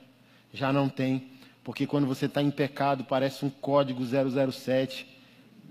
já 0.53 0.73
não 0.73 0.89
tem, 0.89 1.33
porque 1.65 1.89
quando 1.89 2.07
você 2.07 2.27
está 2.27 2.41
em 2.41 2.53
pecado 2.53 3.03
parece 3.03 3.45
um 3.45 3.51
código 3.51 4.01
007, 4.07 5.09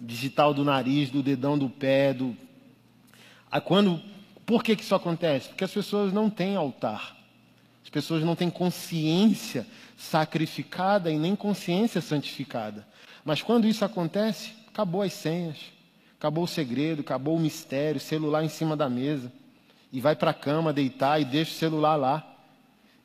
digital 0.02 0.54
do 0.54 0.66
nariz, 0.66 1.10
do 1.10 1.24
dedão 1.24 1.58
do 1.58 1.70
pé, 1.70 2.14
do. 2.14 2.36
Aí 3.50 3.62
quando, 3.62 4.02
por 4.46 4.62
que, 4.62 4.76
que 4.76 4.84
isso 4.84 4.94
acontece? 4.94 5.48
Porque 5.48 5.64
as 5.64 5.72
pessoas 5.72 6.12
não 6.12 6.30
têm 6.30 6.58
altar, 6.58 7.16
as 7.82 7.90
pessoas 7.90 8.22
não 8.22 8.36
têm 8.36 8.50
consciência 8.50 9.66
sacrificada 9.96 11.10
e 11.10 11.18
nem 11.18 11.38
consciência 11.38 12.02
santificada. 12.02 12.86
Mas 13.24 13.42
quando 13.42 13.66
isso 13.66 13.86
acontece, 13.86 14.52
acabou 14.68 15.04
as 15.04 15.14
senhas, 15.14 15.56
acabou 16.20 16.44
o 16.44 16.50
segredo, 16.50 17.00
acabou 17.00 17.38
o 17.38 17.40
mistério, 17.40 17.98
celular 17.98 18.44
em 18.44 18.50
cima 18.50 18.76
da 18.76 18.90
mesa 18.90 19.32
e 19.94 20.02
vai 20.02 20.16
para 20.16 20.32
a 20.32 20.34
cama 20.34 20.74
deitar 20.74 21.22
e 21.22 21.26
deixa 21.26 21.52
o 21.52 21.56
celular 21.56 21.96
lá. 21.96 22.28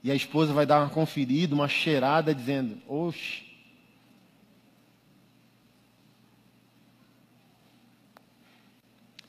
E 0.02 0.10
a 0.10 0.14
esposa 0.14 0.54
vai 0.54 0.64
dar 0.64 0.80
uma 0.80 0.88
conferida, 0.88 1.54
uma 1.54 1.68
cheirada, 1.68 2.34
dizendo: 2.34 2.78
Oxe. 2.88 3.46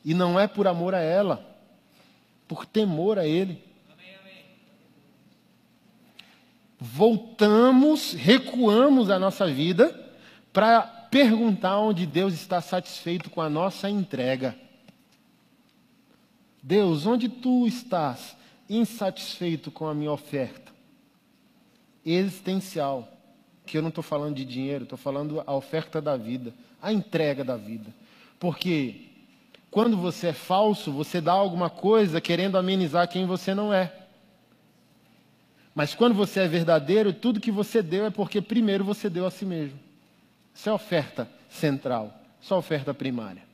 E 0.06 0.14
não 0.14 0.40
é 0.40 0.48
por 0.48 0.68
amor 0.68 0.96
a 0.96 1.02
ela, 1.02 1.46
por 2.48 2.66
temor 2.66 3.20
a 3.20 3.28
ele. 3.28 3.62
Voltamos, 6.80 8.14
recuamos 8.14 9.10
a 9.10 9.20
nossa 9.20 9.46
vida 9.46 9.94
para 10.54 10.82
perguntar 10.82 11.78
onde 11.78 12.06
Deus 12.06 12.34
está 12.34 12.62
satisfeito 12.62 13.30
com 13.30 13.42
a 13.42 13.50
nossa 13.50 13.90
entrega. 13.90 14.56
Deus, 16.62 17.06
onde 17.06 17.30
tu 17.30 17.66
estás 17.66 18.36
insatisfeito 18.70 19.72
com 19.72 19.88
a 19.88 19.94
minha 19.94 20.12
oferta? 20.12 20.72
Existencial. 22.06 23.08
Que 23.66 23.78
eu 23.78 23.82
não 23.82 23.90
estou 23.90 24.04
falando 24.04 24.36
de 24.36 24.46
dinheiro, 24.46 24.84
estou 24.84 24.98
falando 24.98 25.44
a 25.46 25.54
oferta 25.54 26.02
da 26.02 26.18
vida, 26.18 26.54
a 26.82 26.92
entrega 26.92 27.44
da 27.44 27.56
vida. 27.56 27.94
Porque 28.40 29.10
quando 29.70 29.96
você 29.96 30.28
é 30.28 30.34
falso, 30.34 30.92
você 30.92 31.22
dá 31.22 31.34
alguma 31.34 31.70
coisa 31.70 32.20
querendo 32.20 32.58
amenizar 32.58 33.08
quem 33.08 33.26
você 33.26 33.54
não 33.54 33.72
é. 33.72 33.94
Mas 35.76 35.94
quando 35.94 36.16
você 36.16 36.42
é 36.42 36.48
verdadeiro, 36.48 37.14
tudo 37.14 37.40
que 37.40 37.52
você 37.52 37.82
deu 37.82 38.06
é 38.06 38.10
porque 38.10 38.42
primeiro 38.42 38.84
você 38.84 39.10
deu 39.10 39.26
a 39.26 39.32
si 39.32 39.46
mesmo. 39.46 39.80
Isso 40.54 40.68
é 40.68 40.72
a 40.72 40.76
oferta 40.76 41.30
central, 41.48 42.14
a 42.50 42.56
oferta 42.56 42.94
primária. 42.94 43.49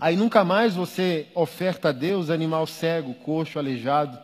Aí 0.00 0.16
nunca 0.16 0.44
mais 0.44 0.74
você 0.74 1.26
oferta 1.34 1.88
a 1.88 1.92
Deus 1.92 2.30
animal 2.30 2.66
cego, 2.66 3.14
coxo, 3.14 3.58
aleijado. 3.58 4.18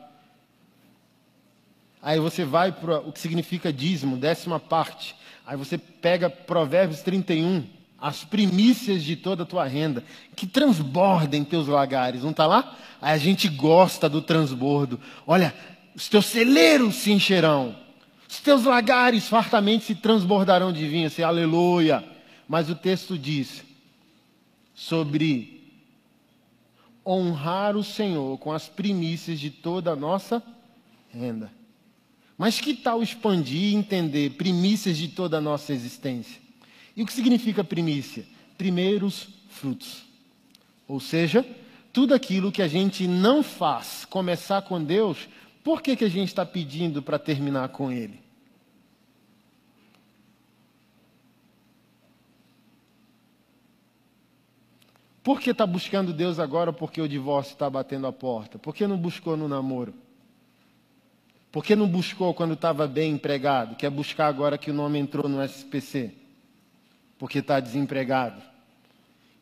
Aí 2.00 2.20
você 2.20 2.44
vai 2.44 2.70
para 2.70 2.98
o 3.00 3.12
que 3.12 3.18
significa 3.18 3.72
dízimo, 3.72 4.16
décima 4.16 4.60
parte. 4.60 5.16
Aí 5.46 5.56
você 5.56 5.76
pega 5.76 6.30
Provérbios 6.30 7.00
31, 7.00 7.64
as 7.98 8.24
primícias 8.24 9.02
de 9.02 9.16
toda 9.16 9.42
a 9.42 9.46
tua 9.46 9.64
renda, 9.64 10.04
que 10.36 10.46
transbordem 10.46 11.42
teus 11.42 11.66
lagares, 11.66 12.22
não 12.22 12.30
está 12.30 12.46
lá? 12.46 12.76
Aí 13.00 13.12
a 13.14 13.18
gente 13.18 13.48
gosta 13.48 14.08
do 14.08 14.22
transbordo. 14.22 15.00
Olha, 15.26 15.54
os 15.94 16.08
teus 16.08 16.26
celeiros 16.26 16.96
se 16.96 17.10
encherão, 17.10 17.74
os 18.28 18.38
teus 18.40 18.64
lagares 18.64 19.28
fartamente 19.28 19.84
se 19.84 19.94
transbordarão 19.94 20.72
de 20.72 20.86
vinho, 20.86 21.06
assim, 21.06 21.22
aleluia. 21.22 22.04
Mas 22.48 22.68
o 22.68 22.74
texto 22.74 23.16
diz 23.16 23.64
sobre 24.74 25.53
honrar 27.06 27.76
o 27.76 27.84
Senhor 27.84 28.38
com 28.38 28.52
as 28.52 28.68
primícias 28.68 29.38
de 29.38 29.50
toda 29.50 29.92
a 29.92 29.96
nossa 29.96 30.42
renda. 31.12 31.50
Mas 32.36 32.60
que 32.60 32.74
tal 32.74 33.02
expandir 33.02 33.72
e 33.72 33.74
entender 33.74 34.30
primícias 34.30 34.96
de 34.96 35.08
toda 35.08 35.38
a 35.38 35.40
nossa 35.40 35.72
existência? 35.72 36.40
E 36.96 37.02
o 37.02 37.06
que 37.06 37.12
significa 37.12 37.62
primícia? 37.62 38.24
Primeiros 38.58 39.28
frutos. 39.48 40.04
Ou 40.88 40.98
seja, 40.98 41.46
tudo 41.92 42.14
aquilo 42.14 42.50
que 42.50 42.62
a 42.62 42.68
gente 42.68 43.06
não 43.06 43.42
faz 43.42 44.04
começar 44.04 44.62
com 44.62 44.82
Deus, 44.82 45.28
por 45.62 45.80
que, 45.80 45.96
que 45.96 46.04
a 46.04 46.10
gente 46.10 46.28
está 46.28 46.44
pedindo 46.44 47.02
para 47.02 47.18
terminar 47.18 47.68
com 47.68 47.90
Ele? 47.90 48.23
Por 55.24 55.40
que 55.40 55.50
está 55.50 55.66
buscando 55.66 56.12
Deus 56.12 56.38
agora 56.38 56.70
porque 56.70 57.00
o 57.00 57.08
divórcio 57.08 57.54
está 57.54 57.68
batendo 57.70 58.06
a 58.06 58.12
porta? 58.12 58.58
Por 58.58 58.74
que 58.74 58.86
não 58.86 58.98
buscou 58.98 59.38
no 59.38 59.48
namoro? 59.48 59.94
Por 61.50 61.64
que 61.64 61.74
não 61.74 61.88
buscou 61.88 62.34
quando 62.34 62.52
estava 62.52 62.86
bem 62.86 63.12
empregado? 63.12 63.74
Quer 63.74 63.88
buscar 63.88 64.26
agora 64.26 64.58
que 64.58 64.70
o 64.70 64.74
nome 64.74 64.98
entrou 64.98 65.26
no 65.26 65.42
SPC? 65.42 66.12
Porque 67.18 67.38
está 67.38 67.58
desempregado. 67.58 68.42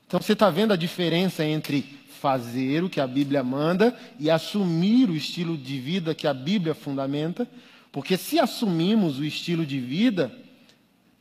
Então 0.06 0.20
você 0.20 0.34
está 0.34 0.48
vendo 0.50 0.72
a 0.72 0.76
diferença 0.76 1.44
entre 1.44 1.82
fazer 2.20 2.84
o 2.84 2.88
que 2.88 3.00
a 3.00 3.06
Bíblia 3.06 3.42
manda 3.42 3.98
e 4.20 4.30
assumir 4.30 5.10
o 5.10 5.16
estilo 5.16 5.58
de 5.58 5.80
vida 5.80 6.14
que 6.14 6.28
a 6.28 6.34
Bíblia 6.34 6.74
fundamenta? 6.74 7.48
Porque 7.90 8.16
se 8.16 8.38
assumimos 8.38 9.18
o 9.18 9.24
estilo 9.24 9.66
de 9.66 9.80
vida, 9.80 10.30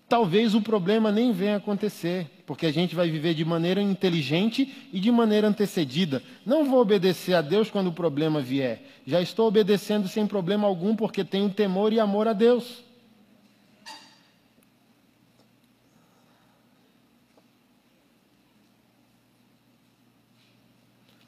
talvez 0.07 0.53
o 0.53 0.61
problema 0.61 1.11
nem 1.11 1.31
venha 1.31 1.55
acontecer, 1.55 2.40
porque 2.51 2.65
a 2.65 2.73
gente 2.73 2.93
vai 2.93 3.09
viver 3.09 3.33
de 3.33 3.45
maneira 3.45 3.81
inteligente 3.81 4.89
e 4.91 4.99
de 4.99 5.09
maneira 5.09 5.47
antecedida. 5.47 6.21
Não 6.45 6.65
vou 6.65 6.81
obedecer 6.81 7.33
a 7.33 7.41
Deus 7.41 7.71
quando 7.71 7.87
o 7.87 7.93
problema 7.93 8.41
vier. 8.41 8.83
Já 9.07 9.21
estou 9.21 9.47
obedecendo 9.47 10.09
sem 10.09 10.27
problema 10.27 10.67
algum, 10.67 10.93
porque 10.93 11.23
tenho 11.23 11.49
temor 11.49 11.93
e 11.93 11.99
amor 12.01 12.27
a 12.27 12.33
Deus. 12.33 12.83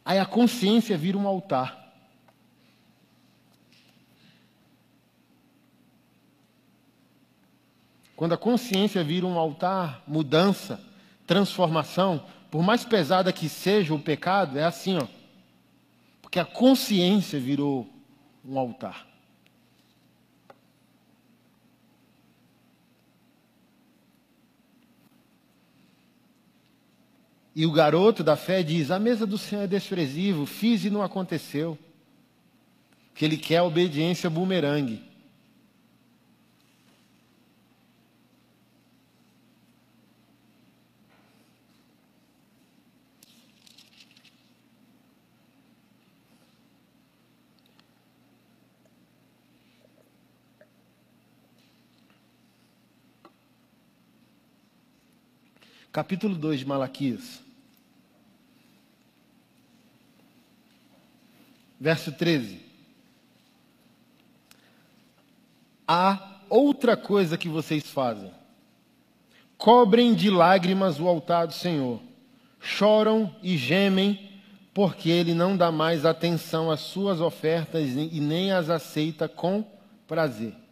Aí 0.04 0.20
a 0.20 0.26
consciência 0.26 0.98
vira 0.98 1.18
um 1.18 1.26
altar. 1.26 1.96
Quando 8.14 8.34
a 8.34 8.38
consciência 8.38 9.02
vira 9.06 9.26
um 9.26 9.40
altar, 9.40 10.04
mudança, 10.06 10.92
transformação, 11.26 12.26
por 12.52 12.62
mais 12.62 12.84
pesada 12.84 13.34
que 13.34 13.50
seja 13.50 13.94
o 13.94 14.00
pecado, 14.00 14.58
é 14.58 14.64
assim, 14.64 14.98
ó. 14.98 15.08
Porque 16.22 16.40
a 16.40 16.46
consciência 16.46 17.40
virou 17.40 17.88
um 18.46 18.58
altar. 18.58 19.08
E 27.56 27.66
o 27.66 27.72
garoto 27.72 28.24
da 28.24 28.36
fé 28.36 28.64
diz: 28.64 28.90
A 28.90 29.00
mesa 29.00 29.28
do 29.28 29.38
Senhor 29.38 29.64
é 29.64 29.68
desprezível, 29.68 30.46
fiz 30.46 30.84
e 30.84 30.90
não 30.90 31.04
aconteceu. 31.04 31.78
Que 33.14 33.26
ele 33.26 33.38
quer 33.38 33.62
obediência 33.62 34.30
bumerangue. 34.30 35.13
Capítulo 55.94 56.34
2 56.34 56.62
de 56.62 56.66
Malaquias. 56.66 57.40
Verso 61.80 62.12
13. 62.12 62.60
Há 65.88 66.40
outra 66.50 66.98
coisa 66.98 67.38
que 67.38 67.48
vocês 67.48 67.88
fazem. 67.88 68.32
Cobrem 69.56 70.16
de 70.16 70.32
lágrimas 70.32 71.00
o 71.00 71.08
altar 71.08 71.46
do 71.46 71.54
Senhor. 71.54 72.02
Choram 72.60 73.36
e 73.44 73.56
gemem, 73.56 74.32
porque 74.74 75.10
ele 75.10 75.36
não 75.36 75.56
dá 75.56 75.72
mais 75.72 76.06
atenção 76.06 76.72
às 76.72 76.80
suas 76.80 77.22
ofertas 77.22 77.90
e 77.92 78.20
nem 78.20 78.52
as 78.52 78.72
aceita 78.72 79.30
com 79.30 79.64
prazer. 80.08 80.63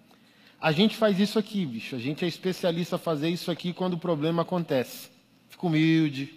A 0.62 0.72
gente 0.72 0.96
faz 0.96 1.20
isso 1.20 1.40
aqui, 1.40 1.66
bicho. 1.66 1.96
A 1.96 2.00
gente 2.00 2.24
é 2.24 2.28
especialista 2.28 2.98
a 2.98 3.00
fazer 3.00 3.30
isso 3.30 3.50
aqui 3.50 3.74
quando 3.74 3.96
o 3.96 3.98
problema 3.98 4.44
acontece. 4.44 5.10
Fica 5.50 5.66
humilde, 5.66 6.32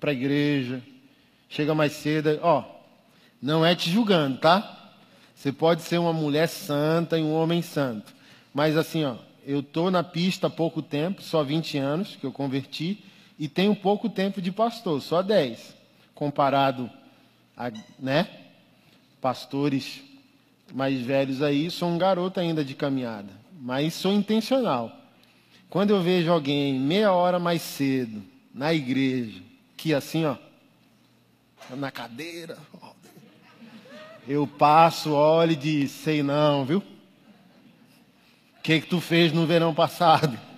para 0.00 0.10
a 0.10 0.14
igreja, 0.14 0.82
chega 1.48 1.76
mais 1.76 1.92
cedo. 1.92 2.40
Ó, 2.42 2.64
não 3.40 3.64
é 3.64 3.76
te 3.76 3.88
julgando, 3.88 4.38
tá? 4.38 4.94
Você 5.32 5.52
pode 5.52 5.82
ser 5.82 5.98
uma 5.98 6.12
mulher 6.12 6.48
santa 6.48 7.16
e 7.16 7.22
um 7.22 7.32
homem 7.32 7.62
santo. 7.62 8.12
Mas 8.52 8.76
assim, 8.76 9.04
ó, 9.04 9.14
eu 9.46 9.60
estou 9.60 9.88
na 9.88 10.02
pista 10.02 10.48
há 10.48 10.50
pouco 10.50 10.82
tempo, 10.82 11.22
só 11.22 11.44
20 11.44 11.78
anos 11.78 12.16
que 12.16 12.24
eu 12.24 12.32
converti, 12.32 13.04
e 13.38 13.48
tenho 13.48 13.76
pouco 13.76 14.08
tempo 14.08 14.42
de 14.42 14.50
pastor, 14.50 15.00
só 15.00 15.22
10. 15.22 15.76
Comparado 16.14 16.90
a, 17.56 17.70
né, 17.98 18.28
pastores 19.20 20.02
mais 20.72 21.00
velhos 21.00 21.42
aí, 21.42 21.70
sou 21.70 21.88
um 21.88 21.98
garoto 21.98 22.40
ainda 22.40 22.64
de 22.64 22.74
caminhada, 22.74 23.28
mas 23.60 23.94
sou 23.94 24.12
intencional. 24.12 24.90
Quando 25.68 25.90
eu 25.90 26.02
vejo 26.02 26.32
alguém 26.32 26.78
meia 26.78 27.12
hora 27.12 27.38
mais 27.38 27.62
cedo 27.62 28.22
na 28.54 28.72
igreja, 28.72 29.40
que 29.76 29.92
assim, 29.92 30.24
ó, 30.24 30.36
na 31.76 31.90
cadeira, 31.90 32.56
eu 34.26 34.46
passo, 34.46 35.12
olho 35.12 35.52
e 35.52 35.56
diz, 35.56 35.90
sei 35.90 36.22
não, 36.22 36.64
viu? 36.64 36.82
O 38.58 38.62
que, 38.62 38.80
que 38.80 38.86
tu 38.86 39.00
fez 39.00 39.32
no 39.32 39.46
verão 39.46 39.74
passado? 39.74 40.38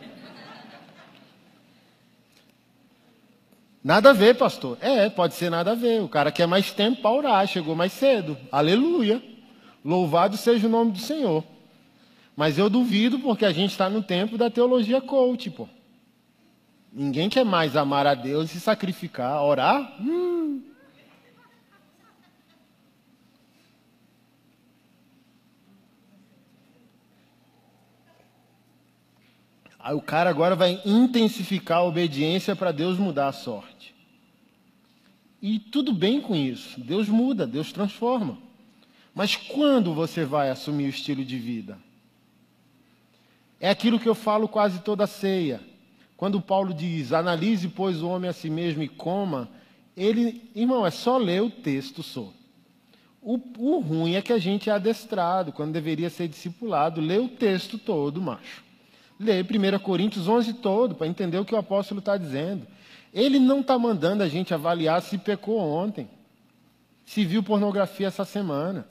Nada 3.82 4.10
a 4.10 4.12
ver, 4.12 4.36
pastor. 4.36 4.76
É, 4.80 5.08
pode 5.08 5.34
ser 5.34 5.50
nada 5.50 5.72
a 5.72 5.74
ver. 5.74 6.02
O 6.02 6.08
cara 6.08 6.30
quer 6.30 6.46
mais 6.46 6.70
tempo 6.70 7.00
para 7.00 7.10
orar, 7.10 7.46
chegou 7.46 7.74
mais 7.74 7.92
cedo. 7.92 8.36
Aleluia. 8.52 9.33
Louvado 9.84 10.36
seja 10.38 10.66
o 10.66 10.70
nome 10.70 10.92
do 10.92 10.98
Senhor. 10.98 11.44
Mas 12.34 12.58
eu 12.58 12.70
duvido 12.70 13.18
porque 13.18 13.44
a 13.44 13.52
gente 13.52 13.72
está 13.72 13.90
no 13.90 14.02
tempo 14.02 14.38
da 14.38 14.48
teologia 14.48 15.00
coach, 15.00 15.50
pô. 15.50 15.68
Ninguém 16.90 17.28
quer 17.28 17.44
mais 17.44 17.76
amar 17.76 18.06
a 18.06 18.14
Deus 18.14 18.54
e 18.54 18.60
sacrificar, 18.60 19.42
orar. 19.42 20.00
Hum. 20.00 20.62
Aí 29.78 29.94
o 29.94 30.00
cara 30.00 30.30
agora 30.30 30.56
vai 30.56 30.80
intensificar 30.86 31.78
a 31.78 31.82
obediência 31.82 32.56
para 32.56 32.72
Deus 32.72 32.96
mudar 32.96 33.28
a 33.28 33.32
sorte. 33.32 33.94
E 35.42 35.58
tudo 35.58 35.92
bem 35.92 36.22
com 36.22 36.34
isso. 36.34 36.80
Deus 36.80 37.06
muda, 37.06 37.46
Deus 37.46 37.70
transforma. 37.70 38.38
Mas 39.14 39.36
quando 39.36 39.94
você 39.94 40.24
vai 40.24 40.50
assumir 40.50 40.86
o 40.86 40.88
estilo 40.88 41.24
de 41.24 41.38
vida? 41.38 41.78
É 43.60 43.70
aquilo 43.70 44.00
que 44.00 44.08
eu 44.08 44.14
falo 44.14 44.48
quase 44.48 44.80
toda 44.80 45.06
ceia. 45.06 45.60
Quando 46.16 46.40
Paulo 46.40 46.74
diz, 46.74 47.12
analise, 47.12 47.68
pois, 47.68 48.02
o 48.02 48.08
homem 48.08 48.28
a 48.28 48.32
si 48.32 48.50
mesmo 48.50 48.82
e 48.82 48.88
coma, 48.88 49.48
ele, 49.96 50.50
irmão, 50.54 50.84
é 50.84 50.90
só 50.90 51.16
ler 51.16 51.42
o 51.42 51.50
texto 51.50 52.02
só. 52.02 52.32
O, 53.22 53.40
o 53.58 53.78
ruim 53.78 54.14
é 54.14 54.22
que 54.22 54.32
a 54.32 54.38
gente 54.38 54.68
é 54.68 54.72
adestrado, 54.72 55.52
quando 55.52 55.72
deveria 55.72 56.10
ser 56.10 56.28
discipulado. 56.28 57.00
Lê 57.00 57.18
o 57.18 57.28
texto 57.28 57.78
todo, 57.78 58.20
macho. 58.20 58.62
Lê 59.18 59.40
1 59.40 59.78
Coríntios 59.78 60.28
11 60.28 60.54
todo, 60.54 60.94
para 60.94 61.06
entender 61.06 61.38
o 61.38 61.44
que 61.44 61.54
o 61.54 61.58
apóstolo 61.58 62.00
está 62.00 62.16
dizendo. 62.16 62.66
Ele 63.12 63.38
não 63.38 63.60
está 63.60 63.78
mandando 63.78 64.22
a 64.22 64.28
gente 64.28 64.52
avaliar 64.52 65.00
se 65.00 65.16
pecou 65.16 65.58
ontem, 65.58 66.08
se 67.04 67.24
viu 67.24 67.42
pornografia 67.42 68.08
essa 68.08 68.24
semana. 68.24 68.86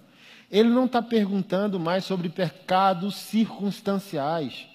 Ele 0.53 0.69
não 0.69 0.85
está 0.85 1.01
perguntando 1.01 1.79
mais 1.79 2.05
sobre 2.05 2.29
pecados 2.29 3.15
circunstanciais, 3.15 4.67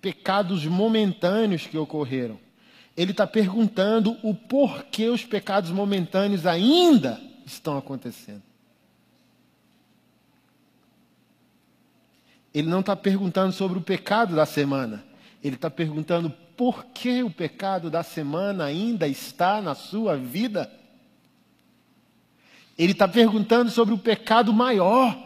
pecados 0.00 0.64
momentâneos 0.64 1.66
que 1.66 1.76
ocorreram. 1.76 2.40
Ele 2.96 3.10
está 3.10 3.26
perguntando 3.26 4.16
o 4.22 4.34
porquê 4.34 5.10
os 5.10 5.26
pecados 5.26 5.70
momentâneos 5.70 6.46
ainda 6.46 7.20
estão 7.44 7.76
acontecendo. 7.76 8.42
Ele 12.54 12.68
não 12.68 12.80
está 12.80 12.96
perguntando 12.96 13.52
sobre 13.52 13.76
o 13.76 13.82
pecado 13.82 14.34
da 14.34 14.46
semana. 14.46 15.04
Ele 15.44 15.56
está 15.56 15.68
perguntando 15.68 16.30
por 16.56 16.86
que 16.86 17.22
o 17.22 17.30
pecado 17.30 17.90
da 17.90 18.02
semana 18.02 18.64
ainda 18.64 19.06
está 19.06 19.60
na 19.60 19.74
sua 19.74 20.16
vida. 20.16 20.72
Ele 22.78 22.92
está 22.92 23.08
perguntando 23.08 23.70
sobre 23.70 23.92
o 23.92 23.98
pecado 23.98 24.52
maior, 24.52 25.16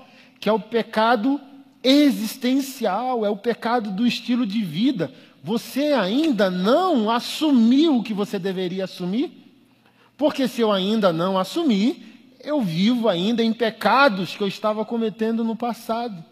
que 0.40 0.48
é 0.48 0.52
o 0.52 0.58
pecado 0.58 1.38
existencial, 1.82 3.26
é 3.26 3.28
o 3.28 3.36
pecado 3.36 3.90
do 3.90 4.06
estilo 4.06 4.46
de 4.46 4.62
vida. 4.62 5.12
Você 5.44 5.92
ainda 5.92 6.48
não 6.48 7.10
assumiu 7.10 7.98
o 7.98 8.02
que 8.02 8.14
você 8.14 8.38
deveria 8.38 8.84
assumir? 8.84 9.30
Porque 10.16 10.48
se 10.48 10.60
eu 10.60 10.70
ainda 10.70 11.12
não 11.12 11.38
assumir, 11.38 12.36
eu 12.42 12.60
vivo 12.60 13.08
ainda 13.08 13.42
em 13.42 13.52
pecados 13.52 14.36
que 14.36 14.42
eu 14.42 14.48
estava 14.48 14.84
cometendo 14.84 15.44
no 15.44 15.56
passado. 15.56 16.24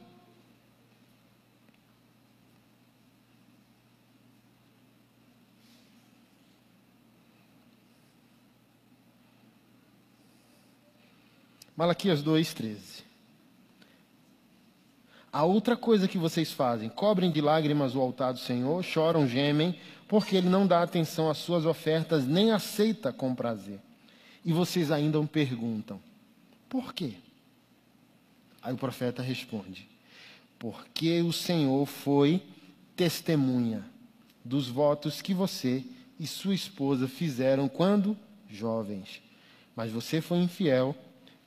Malaquias 11.81 12.23
2,13. 12.23 12.77
A 15.33 15.45
outra 15.45 15.75
coisa 15.79 16.07
que 16.07 16.19
vocês 16.19 16.53
fazem, 16.53 16.91
cobrem 16.91 17.31
de 17.31 17.41
lágrimas 17.41 17.95
o 17.95 18.01
altar 18.03 18.35
do 18.35 18.39
Senhor, 18.39 18.85
choram, 18.85 19.27
gemem, 19.27 19.75
porque 20.07 20.37
ele 20.37 20.51
não 20.51 20.67
dá 20.67 20.83
atenção 20.83 21.31
às 21.31 21.39
suas 21.39 21.65
ofertas, 21.65 22.27
nem 22.27 22.51
aceita 22.51 23.15
com 23.15 23.35
prazer. 23.35 23.81
E 24.45 24.53
vocês 24.53 24.91
ainda 24.93 25.19
perguntam: 25.23 25.99
por 26.69 26.93
quê? 26.93 27.15
Aí 28.61 28.75
o 28.75 28.77
profeta 28.77 29.23
responde: 29.23 29.89
porque 30.59 31.23
o 31.23 31.33
Senhor 31.33 31.87
foi 31.87 32.43
testemunha 32.95 33.83
dos 34.45 34.69
votos 34.69 35.23
que 35.23 35.33
você 35.33 35.83
e 36.19 36.27
sua 36.27 36.55
esposa 36.55 37.09
fizeram 37.09 37.71
quando 37.71 38.15
jovens. 38.51 39.23
Mas 39.75 39.91
você 39.91 40.21
foi 40.21 40.41
infiel 40.41 40.95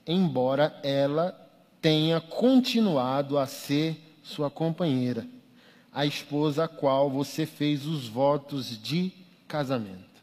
embora 0.06 0.80
ela 0.84 1.40
tenha 1.82 2.20
continuado 2.22 3.38
a 3.38 3.46
ser 3.48 4.00
sua 4.22 4.50
companheira, 4.50 5.28
a 5.92 6.06
esposa 6.06 6.66
a 6.66 6.68
qual 6.68 7.10
você 7.10 7.46
fez 7.46 7.86
os 7.86 8.08
votos 8.08 8.82
de 8.82 9.12
casamento. 9.48 10.14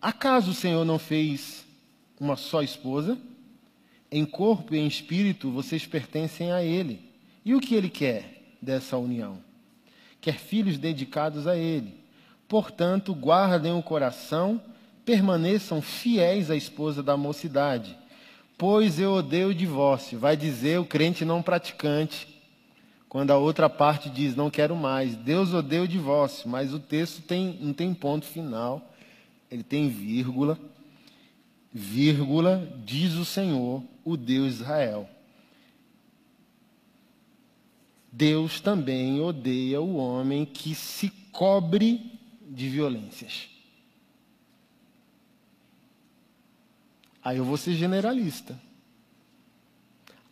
Acaso 0.00 0.52
o 0.52 0.54
Senhor 0.54 0.84
não 0.84 0.98
fez 0.98 1.64
uma 2.18 2.36
só 2.36 2.62
esposa? 2.62 3.18
Em 4.10 4.24
corpo 4.24 4.74
e 4.74 4.78
em 4.78 4.86
espírito 4.86 5.50
vocês 5.50 5.86
pertencem 5.86 6.50
a 6.52 6.62
Ele. 6.62 7.12
E 7.44 7.54
o 7.54 7.60
que 7.60 7.74
Ele 7.74 7.88
quer 7.88 8.56
dessa 8.60 8.96
união? 8.96 9.42
Quer 10.20 10.38
filhos 10.38 10.78
dedicados 10.78 11.46
a 11.46 11.56
Ele 11.56 11.99
Portanto, 12.50 13.14
guardem 13.14 13.72
o 13.72 13.80
coração, 13.80 14.60
permaneçam 15.04 15.80
fiéis 15.80 16.50
à 16.50 16.56
esposa 16.56 17.00
da 17.00 17.16
mocidade, 17.16 17.96
pois 18.58 18.98
eu 18.98 19.12
odeio 19.12 19.50
o 19.50 19.54
divórcio, 19.54 20.18
vai 20.18 20.36
dizer 20.36 20.80
o 20.80 20.84
crente 20.84 21.24
não 21.24 21.44
praticante. 21.44 22.26
Quando 23.08 23.30
a 23.30 23.38
outra 23.38 23.70
parte 23.70 24.10
diz 24.10 24.34
não 24.34 24.50
quero 24.50 24.74
mais, 24.74 25.14
Deus 25.14 25.54
odeia 25.54 25.84
o 25.84 25.86
divórcio, 25.86 26.48
mas 26.48 26.74
o 26.74 26.80
texto 26.80 27.22
tem, 27.22 27.56
não 27.60 27.72
tem 27.72 27.94
ponto 27.94 28.26
final, 28.26 28.84
ele 29.48 29.62
tem 29.62 29.88
vírgula, 29.88 30.58
vírgula, 31.72 32.68
diz 32.84 33.14
o 33.14 33.24
Senhor, 33.24 33.80
o 34.04 34.16
Deus 34.16 34.56
de 34.56 34.62
Israel. 34.62 35.08
Deus 38.10 38.60
também 38.60 39.20
odeia 39.20 39.80
o 39.80 39.94
homem 39.98 40.44
que 40.44 40.74
se 40.74 41.10
cobre 41.30 42.18
de 42.50 42.68
violências. 42.68 43.48
Aí 47.22 47.36
eu 47.36 47.44
vou 47.44 47.56
ser 47.56 47.74
generalista. 47.74 48.58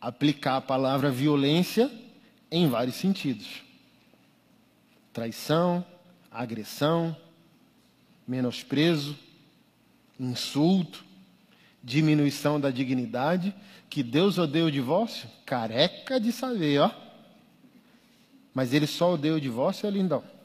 Aplicar 0.00 0.56
a 0.56 0.60
palavra 0.60 1.10
violência 1.10 1.90
em 2.50 2.68
vários 2.68 2.96
sentidos: 2.96 3.62
traição, 5.12 5.84
agressão, 6.30 7.16
menosprezo, 8.26 9.16
insulto, 10.18 11.04
diminuição 11.82 12.60
da 12.60 12.70
dignidade. 12.70 13.54
Que 13.88 14.02
Deus 14.02 14.38
odeia 14.38 14.66
o 14.66 14.72
divórcio? 14.72 15.28
Careca 15.46 16.20
de 16.20 16.32
saber, 16.32 16.80
ó. 16.80 16.90
Mas 18.52 18.72
ele 18.72 18.86
só 18.86 19.14
odeia 19.14 19.34
o 19.34 19.40
divórcio, 19.40 19.86
é 19.86 19.90
lindão. 19.90 20.37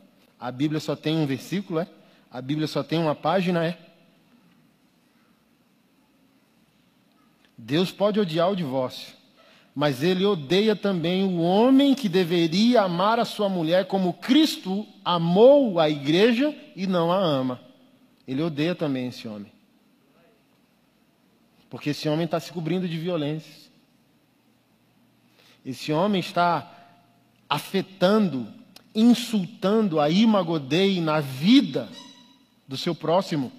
A 0.44 0.52
Bíblia 0.52 0.82
só 0.82 0.94
tem 0.94 1.16
um 1.16 1.26
versículo, 1.26 1.80
é? 1.80 1.88
A 2.30 2.41
Bíblia 2.41 2.68
só 2.68 2.84
tem 2.84 3.00
uma 3.00 3.16
página, 3.16 3.66
é? 3.66 3.78
Deus 7.58 7.94
pode 7.94 8.20
odiar 8.20 8.52
o 8.52 8.56
divórcio, 8.56 9.14
mas 9.74 10.04
ele 10.04 10.26
odeia 10.26 10.76
também 10.76 11.24
o 11.24 11.39
homem 11.39 11.96
que 11.96 12.10
deveria 12.10 12.82
amar 12.82 13.20
a 13.20 13.24
sua 13.24 13.48
mulher 13.48 13.88
como 13.88 14.16
Cristo 14.16 14.86
amou 15.06 15.80
a 15.80 15.89
igreja 15.89 16.54
e 16.76 16.86
não 16.86 17.10
a 17.10 17.18
ama. 17.18 17.62
Ele 18.28 18.41
odeia 18.41 18.76
também 18.76 19.08
esse 19.08 19.26
homem. 19.26 19.50
Porque 21.70 21.91
esse 21.91 22.10
homem 22.10 22.26
está 22.26 22.41
se 22.41 22.52
cobrindo 22.52 22.86
de 22.86 22.98
violência. 22.98 23.72
Esse 25.66 25.94
homem 25.94 26.20
está 26.20 26.70
afetando 27.50 28.62
insultando 28.94 30.00
a 30.00 30.10
imagodei 30.10 31.02
na 31.02 31.20
vida 31.20 31.89
do 32.68 32.78
seu 32.78 32.94
próximo. 32.94 33.52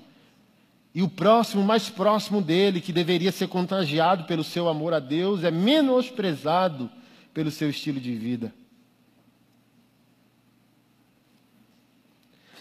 E 0.95 1.03
o 1.03 1.09
próximo 1.09 1.63
mais 1.63 1.89
próximo 1.89 2.41
dele, 2.41 2.81
que 2.81 2.93
deveria 2.93 3.33
ser 3.33 3.49
contagiado 3.49 4.25
pelo 4.25 4.45
seu 4.45 4.69
amor 4.69 4.95
a 4.95 5.01
Deus, 5.01 5.43
é 5.43 5.51
menosprezado 5.51 6.89
pelo 7.33 7.51
seu 7.51 7.69
estilo 7.69 8.01
de 8.01 8.15
vida. 8.15 8.55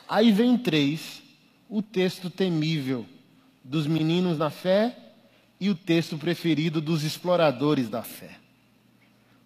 Aí 0.10 0.32
vem 0.32 0.58
três, 0.58 1.22
o 1.70 1.82
texto 1.82 2.30
temível 2.30 3.06
dos 3.64 3.88
meninos 3.88 4.38
na 4.38 4.50
fé 4.50 4.98
e 5.60 5.70
o 5.70 5.76
texto 5.76 6.18
preferido 6.18 6.82
dos 6.82 7.04
exploradores 7.04 7.88
da 7.88 8.02
fé. 8.02 8.38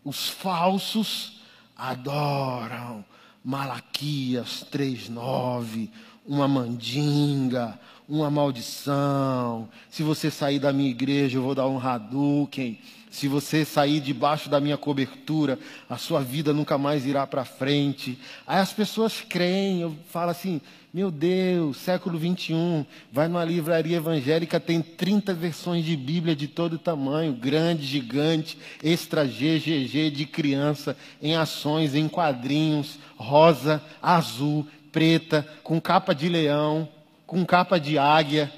Os 0.03 0.29
falsos 0.29 1.41
adoram 1.75 3.05
Malaquias 3.47 4.65
3:9, 4.69 5.89
uma 6.25 6.49
mandinga, 6.49 7.79
uma 8.05 8.29
maldição. 8.29 9.69
Se 9.89 10.03
você 10.03 10.29
sair 10.29 10.59
da 10.59 10.73
minha 10.73 10.89
igreja, 10.89 11.37
eu 11.37 11.43
vou 11.43 11.55
dar 11.55 11.65
um 11.65 11.79
Hadouken. 11.79 12.77
Se 13.09 13.29
você 13.29 13.63
sair 13.63 14.01
debaixo 14.01 14.49
da 14.49 14.59
minha 14.59 14.75
cobertura, 14.75 15.57
a 15.89 15.95
sua 15.95 16.21
vida 16.21 16.51
nunca 16.51 16.77
mais 16.77 17.05
irá 17.05 17.25
para 17.25 17.45
frente. 17.45 18.19
Aí 18.45 18.59
as 18.59 18.73
pessoas 18.73 19.21
creem, 19.21 19.79
eu 19.79 19.95
falo 20.09 20.31
assim: 20.31 20.59
meu 20.97 21.11
Deus, 21.11 21.77
século 21.77 22.17
21, 22.17 22.83
vai 23.11 23.27
numa 23.27 23.45
livraria 23.45 23.97
evangélica, 23.97 24.59
tem 24.59 24.81
30 24.81 25.31
versões 25.31 25.85
de 25.85 25.95
Bíblia 25.95 26.35
de 26.35 26.47
todo 26.47 26.79
tamanho, 26.79 27.33
grande, 27.33 27.85
gigante, 27.85 28.57
extra 28.83 29.27
G, 29.27 29.59
GG, 29.59 30.09
de 30.09 30.25
criança, 30.25 30.97
em 31.21 31.35
ações, 31.35 31.93
em 31.93 32.07
quadrinhos, 32.07 32.97
rosa, 33.15 33.79
azul, 34.01 34.65
preta, 34.91 35.47
com 35.61 35.79
capa 35.79 36.15
de 36.15 36.27
leão, 36.27 36.89
com 37.27 37.45
capa 37.45 37.79
de 37.79 37.99
águia. 37.99 38.51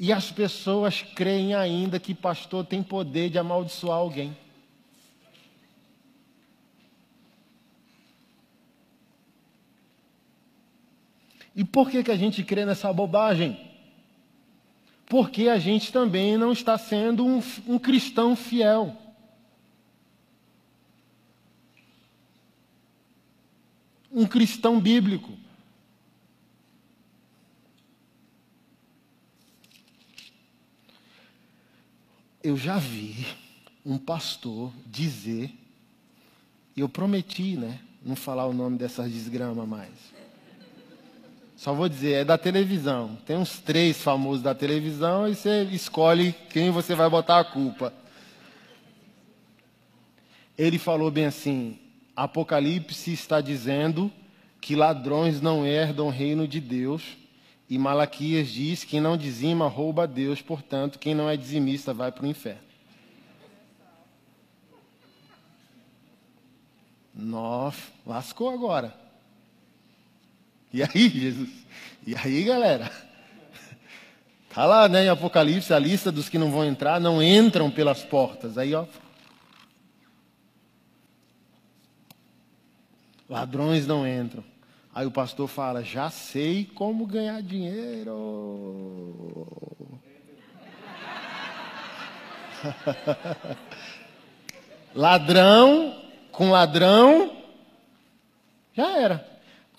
E 0.00 0.12
as 0.12 0.32
pessoas 0.32 1.00
creem 1.14 1.54
ainda 1.54 2.00
que 2.00 2.12
pastor 2.12 2.66
tem 2.66 2.82
poder 2.82 3.30
de 3.30 3.38
amaldiçoar 3.38 3.98
alguém. 3.98 4.36
E 11.54 11.64
por 11.64 11.90
que, 11.90 12.02
que 12.02 12.10
a 12.10 12.16
gente 12.16 12.42
crê 12.42 12.64
nessa 12.64 12.92
bobagem? 12.92 13.70
Porque 15.06 15.48
a 15.48 15.58
gente 15.58 15.92
também 15.92 16.38
não 16.38 16.52
está 16.52 16.78
sendo 16.78 17.26
um, 17.26 17.42
um 17.66 17.78
cristão 17.78 18.34
fiel. 18.34 18.96
Um 24.10 24.26
cristão 24.26 24.80
bíblico. 24.80 25.36
Eu 32.42 32.56
já 32.56 32.78
vi 32.78 33.26
um 33.84 33.98
pastor 33.98 34.72
dizer, 34.86 35.52
e 36.74 36.80
eu 36.80 36.88
prometi, 36.88 37.56
né, 37.56 37.80
não 38.02 38.16
falar 38.16 38.46
o 38.46 38.52
nome 38.52 38.78
dessas 38.78 39.12
desgramas 39.12 39.68
mais. 39.68 40.21
Só 41.62 41.72
vou 41.72 41.88
dizer, 41.88 42.14
é 42.14 42.24
da 42.24 42.36
televisão. 42.36 43.16
Tem 43.24 43.36
uns 43.36 43.60
três 43.60 44.02
famosos 44.02 44.42
da 44.42 44.52
televisão 44.52 45.28
e 45.28 45.36
você 45.36 45.62
escolhe 45.70 46.34
quem 46.50 46.72
você 46.72 46.92
vai 46.92 47.08
botar 47.08 47.38
a 47.38 47.44
culpa. 47.44 47.94
Ele 50.58 50.76
falou 50.76 51.08
bem 51.08 51.26
assim: 51.26 51.78
Apocalipse 52.16 53.12
está 53.12 53.40
dizendo 53.40 54.10
que 54.60 54.74
ladrões 54.74 55.40
não 55.40 55.64
herdam 55.64 56.08
o 56.08 56.10
reino 56.10 56.48
de 56.48 56.58
Deus 56.60 57.16
E 57.70 57.78
Malaquias 57.78 58.48
diz: 58.48 58.82
quem 58.82 59.00
não 59.00 59.16
dizima 59.16 59.68
rouba 59.68 60.02
a 60.02 60.06
Deus, 60.06 60.42
portanto, 60.42 60.98
quem 60.98 61.14
não 61.14 61.30
é 61.30 61.36
dizimista 61.36 61.94
vai 61.94 62.10
para 62.10 62.24
o 62.24 62.26
inferno. 62.26 62.58
Nossa, 67.14 67.92
lascou 68.04 68.50
agora. 68.50 69.01
E 70.72 70.82
aí, 70.82 71.08
Jesus? 71.08 71.50
E 72.06 72.14
aí, 72.16 72.44
galera? 72.44 72.90
Tá 74.54 74.66
lá, 74.66 74.88
né, 74.88 75.04
em 75.04 75.08
Apocalipse, 75.08 75.72
a 75.72 75.78
lista 75.78 76.12
dos 76.12 76.28
que 76.28 76.38
não 76.38 76.50
vão 76.50 76.64
entrar, 76.64 77.00
não 77.00 77.22
entram 77.22 77.70
pelas 77.70 78.02
portas. 78.02 78.58
Aí, 78.58 78.74
ó. 78.74 78.84
Ladrões 83.28 83.86
não 83.86 84.06
entram. 84.06 84.44
Aí 84.94 85.06
o 85.06 85.10
pastor 85.10 85.48
fala: 85.48 85.82
Já 85.82 86.10
sei 86.10 86.66
como 86.66 87.06
ganhar 87.06 87.42
dinheiro. 87.42 88.12
ladrão 94.94 95.98
com 96.30 96.50
ladrão, 96.50 97.34
já 98.74 98.98
era. 98.98 99.31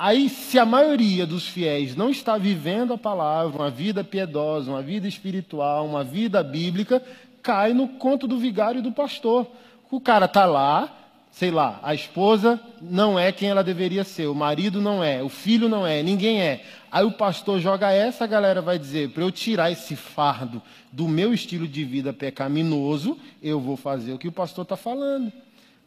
Aí, 0.06 0.28
se 0.28 0.60
a 0.60 0.66
maioria 0.66 1.26
dos 1.26 1.47
fiéis 1.47 1.95
não 1.95 2.10
está 2.10 2.38
vivendo 2.38 2.91
a 2.91 2.97
palavra, 2.97 3.62
uma 3.62 3.70
vida 3.70 4.04
piedosa, 4.04 4.70
uma 4.70 4.82
vida 4.82 5.08
espiritual, 5.08 5.86
uma 5.86 6.04
vida 6.04 6.43
bíblica, 6.43 7.01
cai 7.41 7.74
no 7.74 7.88
conto 7.88 8.28
do 8.28 8.38
vigário 8.38 8.80
e 8.80 8.82
do 8.82 8.91
pastor. 8.91 9.47
O 9.89 10.01
cara 10.01 10.26
está 10.26 10.43
lá, 10.43 10.93
sei 11.32 11.51
lá, 11.51 11.80
a 11.82 11.95
esposa 11.95 12.60
não 12.82 13.18
é 13.18 13.32
quem 13.32 13.47
ela 13.47 13.64
deveria 13.64 14.04
ser, 14.04 14.28
o 14.28 14.36
marido 14.36 14.82
não 14.82 15.01
é, 15.01 15.24
o 15.24 15.30
filho 15.30 15.70
não 15.70 15.88
é, 15.88 16.04
ninguém 16.04 16.41
é. 16.41 16.66
Aí 16.91 17.06
o 17.06 17.14
pastor 17.14 17.62
joga 17.62 17.89
essa, 17.89 18.26
a 18.26 18.28
galera 18.28 18.62
vai 18.62 18.78
dizer: 18.78 19.12
para 19.12 19.24
eu 19.24 19.32
tirar 19.32 19.72
esse 19.72 19.95
fardo 19.95 20.62
do 20.91 21.08
meu 21.08 21.34
estilo 21.34 21.66
de 21.66 21.86
vida 21.86 22.12
pecaminoso, 22.12 23.18
eu 23.41 23.58
vou 23.58 23.78
fazer 23.78 24.12
o 24.12 24.18
que 24.20 24.28
o 24.28 24.34
pastor 24.34 24.64
está 24.64 24.76
falando. 24.76 25.32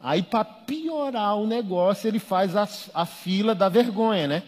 Aí, 0.01 0.23
para 0.23 0.45
piorar 0.45 1.37
o 1.37 1.47
negócio, 1.47 2.07
ele 2.07 2.19
faz 2.19 2.55
a, 2.55 2.69
a 2.95 3.07
fila 3.07 3.55
da 3.55 3.69
vergonha, 3.69 4.29
né? 4.29 4.43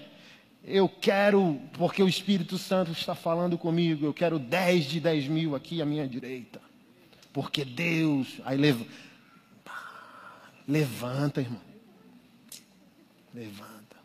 Eu 0.62 0.88
quero, 0.88 1.60
porque 1.72 2.02
o 2.02 2.08
Espírito 2.08 2.58
Santo 2.58 2.92
está 2.92 3.14
falando 3.14 3.56
comigo, 3.56 4.04
eu 4.04 4.12
quero 4.12 4.38
10 4.38 4.84
de 4.84 5.00
10 5.00 5.28
mil 5.28 5.56
aqui 5.56 5.80
à 5.80 5.86
minha 5.86 6.06
direita. 6.06 6.60
Porque 7.32 7.64
Deus. 7.64 8.40
Aí 8.44 8.58
leva, 8.58 8.84
levanta, 10.66 11.40
irmão. 11.40 11.60
Levanta. 13.34 13.96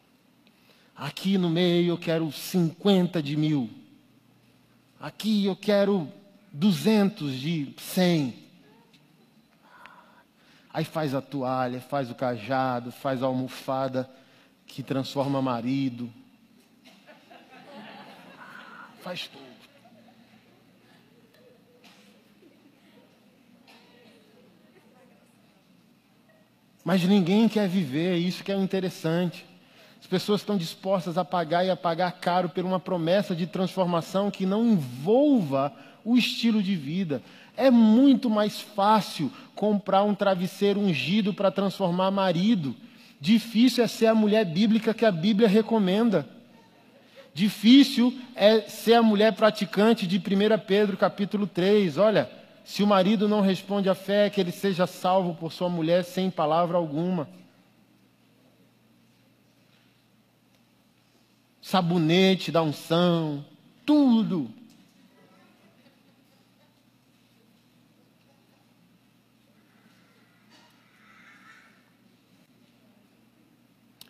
Aqui 0.95 1.37
no 1.37 1.49
meio 1.49 1.89
eu 1.89 1.97
quero 1.97 2.31
50 2.31 3.21
de 3.21 3.35
mil. 3.35 3.69
Aqui 4.99 5.45
eu 5.45 5.55
quero 5.55 6.07
200 6.53 7.39
de 7.39 7.73
100. 7.77 8.42
Aí 10.73 10.83
faz 10.83 11.13
a 11.13 11.21
toalha, 11.21 11.79
faz 11.79 12.09
o 12.09 12.15
cajado, 12.15 12.91
faz 12.91 13.21
a 13.21 13.27
almofada 13.27 14.09
que 14.65 14.81
transforma 14.81 15.39
marido. 15.39 16.11
Faz 19.03 19.27
tudo. 19.27 19.43
Mas 26.83 27.03
ninguém 27.03 27.47
quer 27.47 27.67
viver, 27.69 28.17
isso 28.17 28.43
que 28.43 28.51
é 28.51 28.55
interessante. 28.55 29.45
As 30.01 30.07
pessoas 30.07 30.41
estão 30.41 30.57
dispostas 30.57 31.17
a 31.17 31.23
pagar 31.23 31.63
e 31.63 31.69
a 31.69 31.77
pagar 31.77 32.11
caro 32.13 32.49
por 32.49 32.65
uma 32.65 32.79
promessa 32.79 33.35
de 33.35 33.47
transformação 33.47 34.29
que 34.29 34.45
não 34.45 34.65
envolva 34.65 35.73
o 36.03 36.17
estilo 36.17 36.61
de 36.61 36.75
vida. 36.75 37.21
É 37.55 37.69
muito 37.69 38.29
mais 38.29 38.59
fácil 38.59 39.31
comprar 39.55 40.03
um 40.03 40.15
travesseiro 40.15 40.79
ungido 40.79 41.33
para 41.33 41.51
transformar 41.51 42.09
marido. 42.09 42.75
Difícil 43.19 43.83
é 43.83 43.87
ser 43.87 44.07
a 44.07 44.15
mulher 44.15 44.43
bíblica 44.45 44.93
que 44.93 45.05
a 45.05 45.11
Bíblia 45.11 45.47
recomenda. 45.47 46.27
Difícil 47.33 48.13
é 48.35 48.61
ser 48.61 48.95
a 48.95 49.03
mulher 49.03 49.33
praticante 49.33 50.05
de 50.05 50.17
1 50.17 50.21
Pedro 50.65 50.97
capítulo 50.97 51.47
3. 51.47 51.97
Olha, 51.97 52.29
se 52.63 52.81
o 52.81 52.87
marido 52.87 53.27
não 53.27 53.41
responde 53.41 53.89
à 53.89 53.95
fé, 53.95 54.29
que 54.29 54.41
ele 54.41 54.51
seja 54.51 54.87
salvo 54.87 55.35
por 55.35 55.51
sua 55.51 55.69
mulher 55.69 56.03
sem 56.03 56.29
palavra 56.29 56.77
alguma. 56.77 57.27
Sabonete 61.61 62.51
da 62.51 62.61
unção, 62.61 63.45
tudo 63.85 64.49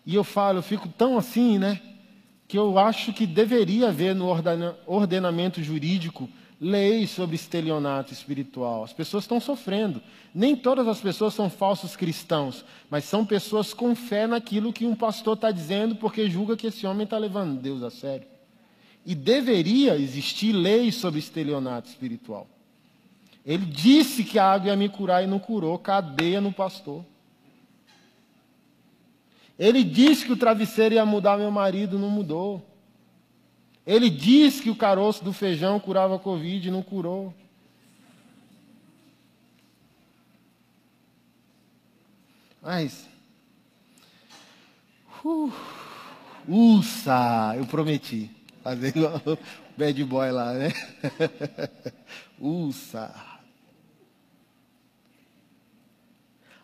E 0.06 0.16
eu 0.16 0.24
falo, 0.24 0.60
eu 0.60 0.64
fico 0.64 0.88
tão 0.88 1.18
assim, 1.18 1.58
né? 1.58 1.80
Que 2.48 2.58
eu 2.58 2.78
acho 2.78 3.14
que 3.14 3.26
deveria 3.26 3.90
haver 3.90 4.14
no 4.14 4.28
ordenamento 4.86 5.64
jurídico 5.64 6.30
leis 6.60 7.10
sobre 7.10 7.36
estelionato 7.36 8.14
espiritual. 8.14 8.84
As 8.84 8.94
pessoas 8.94 9.26
estão 9.26 9.40
sofrendo. 9.40 10.02
Nem 10.34 10.56
todas 10.56 10.88
as 10.88 11.00
pessoas 11.00 11.34
são 11.34 11.50
falsos 11.50 11.96
cristãos, 11.96 12.64
mas 12.90 13.04
são 13.04 13.26
pessoas 13.26 13.74
com 13.74 13.94
fé 13.96 14.26
naquilo 14.26 14.74
que 14.74 14.86
um 14.86 14.96
pastor 14.96 15.36
está 15.36 15.52
dizendo 15.52 15.96
porque 15.96 16.30
julga 16.30 16.56
que 16.56 16.68
esse 16.68 16.88
homem 16.88 17.04
está 17.04 17.18
levando 17.18 17.60
Deus 17.60 17.84
a 17.84 17.90
sério. 17.90 18.28
E 19.06 19.14
deveria 19.14 19.98
existir 19.98 20.54
leis 20.54 20.96
sobre 20.96 21.20
estelionato 21.20 21.90
espiritual. 21.90 22.48
Ele 23.46 23.66
disse 23.66 24.24
que 24.24 24.40
a 24.40 24.46
água 24.46 24.70
ia 24.70 24.76
me 24.76 24.88
curar 24.88 25.22
e 25.24 25.28
não 25.28 25.40
curou, 25.40 25.78
cadeia 25.78 26.40
no 26.40 26.54
pastor. 26.54 27.04
Ele 29.64 29.82
disse 29.82 30.26
que 30.26 30.32
o 30.34 30.36
travesseiro 30.36 30.96
ia 30.96 31.06
mudar 31.06 31.38
meu 31.38 31.50
marido, 31.50 31.98
não 31.98 32.10
mudou. 32.10 32.62
Ele 33.88 34.10
disse 34.10 34.62
que 34.62 34.70
o 34.70 34.76
caroço 34.76 35.24
do 35.24 35.32
feijão 35.32 35.80
curava 35.80 36.18
a 36.18 36.20
Covid, 36.20 36.70
não 36.70 36.84
curou. 36.84 37.34
Mas. 42.62 43.08
Uh, 45.24 45.50
uça, 46.46 47.54
eu 47.56 47.66
prometi. 47.66 48.30
Fazer 48.62 48.90
igual 48.90 49.22
bad 49.78 50.04
boy 50.04 50.30
lá, 50.30 50.52
né? 50.52 50.74
uça. 52.38 53.33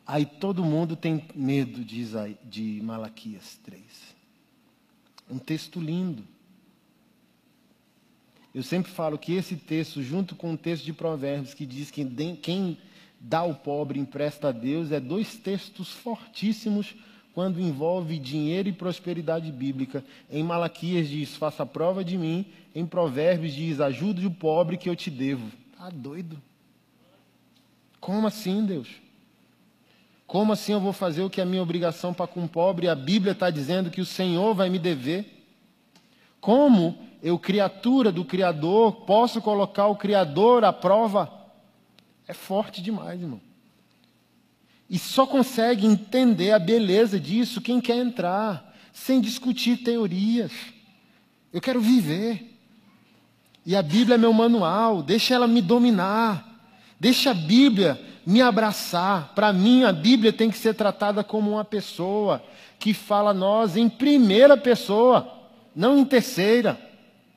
Aí 0.10 0.26
todo 0.26 0.66
mundo 0.66 0.96
tem 0.96 1.24
medo 1.36 1.86
de, 1.86 2.00
Isaí, 2.00 2.36
de 2.44 2.82
Malaquias 2.82 3.60
3. 3.64 3.80
Um 5.30 5.38
texto 5.38 5.80
lindo. 5.80 6.24
Eu 8.52 8.64
sempre 8.64 8.92
falo 8.92 9.20
que 9.20 9.34
esse 9.34 9.56
texto, 9.56 10.02
junto 10.02 10.36
com 10.36 10.54
o 10.54 10.58
texto 10.58 10.84
de 10.84 10.94
Provérbios, 10.94 11.54
que 11.54 11.64
diz 11.64 11.92
que 11.92 12.04
quem 12.42 12.76
dá 13.20 13.40
ao 13.40 13.54
pobre 13.54 14.00
empresta 14.00 14.48
a 14.50 14.52
Deus, 14.52 14.92
é 14.92 15.00
dois 15.00 15.38
textos 15.38 15.92
fortíssimos 15.92 16.96
quando 17.32 17.62
envolve 17.62 18.18
dinheiro 18.18 18.68
e 18.68 18.74
prosperidade 18.74 19.52
bíblica. 19.52 20.04
Em 20.28 20.42
Malaquias 20.42 21.08
diz: 21.08 21.36
faça 21.36 21.68
prova 21.68 22.04
de 22.04 22.18
mim. 22.18 22.48
Em 22.74 22.84
Provérbios 22.84 23.54
diz: 23.54 23.80
ajude 23.80 24.26
o 24.26 24.32
pobre 24.32 24.76
que 24.76 24.90
eu 24.90 24.96
te 24.96 25.12
devo. 25.12 25.52
Tá 25.78 25.88
doido? 25.92 26.42
Como 28.00 28.26
assim, 28.26 28.66
Deus? 28.66 28.90
Como 30.30 30.54
assim 30.54 30.74
eu 30.74 30.80
vou 30.80 30.94
fazer 30.94 31.24
o 31.24 31.30
que 31.30 31.42
é 31.42 31.46
minha 31.46 31.64
obrigação 31.64 32.14
para 32.14 32.28
com 32.28 32.44
o 32.44 32.48
pobre? 32.48 32.88
A 32.88 32.94
Bíblia 32.94 33.32
está 33.32 33.50
dizendo 33.50 33.90
que 33.90 34.00
o 34.00 34.06
Senhor 34.06 34.54
vai 34.54 34.70
me 34.70 34.78
dever. 34.78 35.44
Como 36.40 37.00
eu, 37.24 37.40
criatura 37.40 38.12
do 38.12 38.24
Criador, 38.24 38.92
posso 39.08 39.42
colocar 39.42 39.88
o 39.88 39.96
Criador 39.96 40.64
à 40.64 40.72
prova? 40.72 41.34
É 42.28 42.34
forte 42.36 42.80
demais, 42.80 43.20
irmão. 43.20 43.42
E 44.88 45.00
só 45.00 45.26
consegue 45.26 45.88
entender 45.88 46.52
a 46.52 46.60
beleza 46.60 47.20
disso 47.20 47.60
quem 47.60 47.82
quer 47.82 47.98
entrar, 47.98 48.78
sem 48.94 49.20
discutir 49.20 49.78
teorias. 49.78 50.52
Eu 51.52 51.60
quero 51.60 51.82
viver. 51.82 52.56
E 53.66 53.76
a 53.76 53.82
Bíblia 53.82 54.14
é 54.14 54.18
meu 54.20 54.32
manual, 54.32 55.02
deixa 55.02 55.34
ela 55.34 55.48
me 55.48 55.60
dominar. 55.60 56.46
Deixa 57.00 57.32
a 57.32 57.34
Bíblia 57.34 58.09
me 58.30 58.44
abraçar. 58.44 59.34
Para 59.34 59.52
mim, 59.52 59.84
a 59.84 59.92
Bíblia 59.92 60.32
tem 60.32 60.52
que 60.52 60.58
ser 60.60 60.76
tratada 60.76 61.24
como 61.24 61.50
uma 61.50 61.66
pessoa 61.66 62.44
que 62.78 62.94
fala 62.94 63.32
a 63.32 63.34
nós 63.34 63.76
em 63.76 63.90
primeira 63.90 64.56
pessoa, 64.56 65.50
não 65.76 65.98
em 65.98 66.06
terceira. 66.06 66.80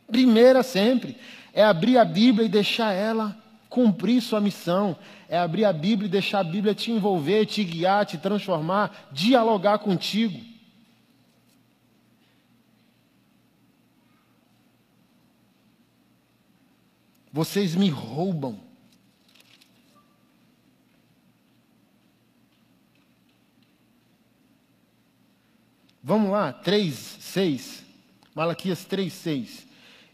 Primeira 0.06 0.62
sempre. 0.62 1.16
É 1.54 1.64
abrir 1.64 1.96
a 1.96 2.04
Bíblia 2.04 2.44
e 2.44 2.48
deixar 2.48 2.92
ela 2.92 3.34
cumprir 3.70 4.20
sua 4.20 4.38
missão. 4.38 4.94
É 5.30 5.38
abrir 5.38 5.64
a 5.64 5.72
Bíblia 5.72 6.08
e 6.08 6.10
deixar 6.10 6.40
a 6.40 6.44
Bíblia 6.44 6.74
te 6.74 6.92
envolver, 6.92 7.46
te 7.46 7.64
guiar, 7.64 8.04
te 8.04 8.18
transformar, 8.18 9.08
dialogar 9.10 9.78
contigo. 9.78 10.38
Vocês 17.32 17.74
me 17.74 17.88
roubam. 17.88 18.71
Vamos 26.04 26.32
lá, 26.32 26.52
3, 26.52 26.94
6. 27.20 27.84
Malaquias 28.34 28.84
3, 28.84 29.12
6. 29.12 29.66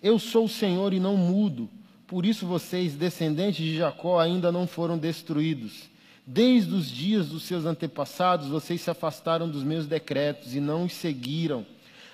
Eu 0.02 0.18
sou 0.18 0.44
o 0.44 0.48
Senhor 0.48 0.92
e 0.92 1.00
não 1.00 1.16
mudo, 1.16 1.68
por 2.06 2.26
isso 2.26 2.46
vocês, 2.46 2.94
descendentes 2.94 3.64
de 3.64 3.78
Jacó, 3.78 4.20
ainda 4.20 4.52
não 4.52 4.66
foram 4.66 4.98
destruídos. 4.98 5.88
Desde 6.26 6.74
os 6.74 6.90
dias 6.90 7.28
dos 7.28 7.44
seus 7.44 7.64
antepassados, 7.64 8.48
vocês 8.48 8.82
se 8.82 8.90
afastaram 8.90 9.48
dos 9.48 9.62
meus 9.62 9.86
decretos 9.86 10.54
e 10.54 10.60
não 10.60 10.84
os 10.84 10.92
seguiram. 10.92 11.64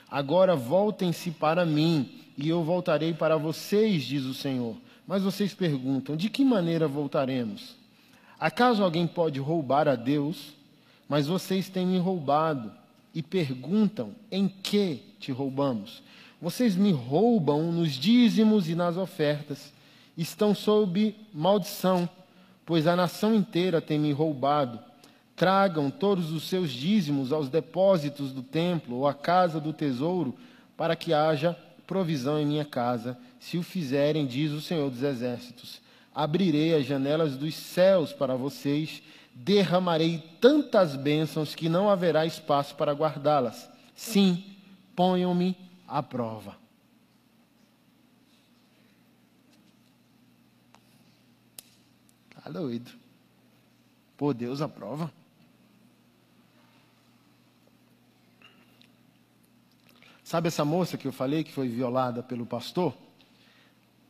Agora 0.08 0.54
voltem-se 0.54 1.32
para 1.32 1.66
mim, 1.66 2.20
e 2.38 2.48
eu 2.48 2.62
voltarei 2.62 3.12
para 3.12 3.36
vocês, 3.36 4.04
diz 4.04 4.22
o 4.24 4.34
Senhor. 4.34 4.76
Mas 5.04 5.24
vocês 5.24 5.52
perguntam: 5.52 6.16
de 6.16 6.30
que 6.30 6.44
maneira 6.44 6.86
voltaremos? 6.86 7.74
Acaso 8.38 8.84
alguém 8.84 9.06
pode 9.06 9.40
roubar 9.40 9.88
a 9.88 9.96
Deus? 9.96 10.54
Mas 11.08 11.26
vocês 11.26 11.68
têm 11.68 11.86
me 11.86 11.98
roubado 11.98 12.70
e 13.14 13.22
perguntam: 13.22 14.14
em 14.30 14.48
que 14.48 15.02
te 15.20 15.30
roubamos? 15.30 16.02
Vocês 16.40 16.74
me 16.76 16.92
roubam 16.92 17.72
nos 17.72 17.92
dízimos 17.92 18.68
e 18.68 18.74
nas 18.74 18.96
ofertas. 18.96 19.72
Estão 20.16 20.54
sob 20.54 21.14
maldição, 21.32 22.08
pois 22.66 22.86
a 22.86 22.94
nação 22.94 23.34
inteira 23.34 23.80
tem 23.80 23.98
me 23.98 24.12
roubado. 24.12 24.78
Tragam 25.34 25.90
todos 25.90 26.30
os 26.32 26.48
seus 26.48 26.70
dízimos 26.70 27.32
aos 27.32 27.48
depósitos 27.48 28.32
do 28.32 28.42
templo 28.42 28.96
ou 28.96 29.08
à 29.08 29.14
casa 29.14 29.60
do 29.60 29.72
tesouro, 29.72 30.34
para 30.76 30.94
que 30.94 31.12
haja 31.12 31.56
provisão 31.86 32.38
em 32.38 32.46
minha 32.46 32.64
casa. 32.64 33.18
Se 33.40 33.58
o 33.58 33.62
fizerem, 33.62 34.26
diz 34.26 34.52
o 34.52 34.60
Senhor 34.60 34.90
dos 34.90 35.02
Exércitos, 35.02 35.80
abrirei 36.14 36.74
as 36.74 36.86
janelas 36.86 37.36
dos 37.36 37.54
céus 37.54 38.12
para 38.12 38.36
vocês 38.36 39.02
derramarei 39.34 40.18
tantas 40.40 40.94
bênçãos 40.94 41.54
que 41.54 41.68
não 41.68 41.90
haverá 41.90 42.24
espaço 42.24 42.74
para 42.76 42.92
guardá-las. 42.92 43.68
Sim, 43.94 44.56
ponham-me 44.94 45.56
à 45.88 46.02
prova. 46.02 46.56
Tá 52.30 52.50
doido. 52.50 52.92
Pô, 54.16 54.32
Deus 54.32 54.60
aprova. 54.60 55.12
Sabe 60.22 60.48
essa 60.48 60.64
moça 60.64 60.96
que 60.96 61.06
eu 61.06 61.12
falei 61.12 61.44
que 61.44 61.52
foi 61.52 61.68
violada 61.68 62.22
pelo 62.22 62.46
pastor? 62.46 62.96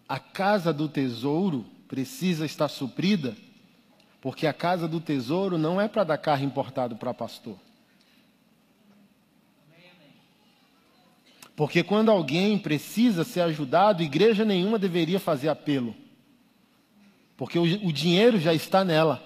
A 0.08 0.18
casa 0.18 0.72
do 0.72 0.88
tesouro 0.88 1.64
precisa 1.88 2.44
estar 2.44 2.68
suprida 2.68 3.36
porque 4.24 4.46
a 4.46 4.54
casa 4.54 4.88
do 4.88 5.02
tesouro 5.02 5.58
não 5.58 5.78
é 5.78 5.86
para 5.86 6.02
dar 6.02 6.16
carro 6.16 6.42
importado 6.42 6.96
para 6.96 7.12
pastor. 7.12 7.58
Porque 11.54 11.82
quando 11.82 12.10
alguém 12.10 12.58
precisa 12.58 13.22
ser 13.22 13.42
ajudado, 13.42 14.02
igreja 14.02 14.42
nenhuma 14.42 14.78
deveria 14.78 15.20
fazer 15.20 15.50
apelo. 15.50 15.94
Porque 17.36 17.58
o, 17.58 17.64
o 17.64 17.92
dinheiro 17.92 18.40
já 18.40 18.54
está 18.54 18.82
nela. 18.82 19.22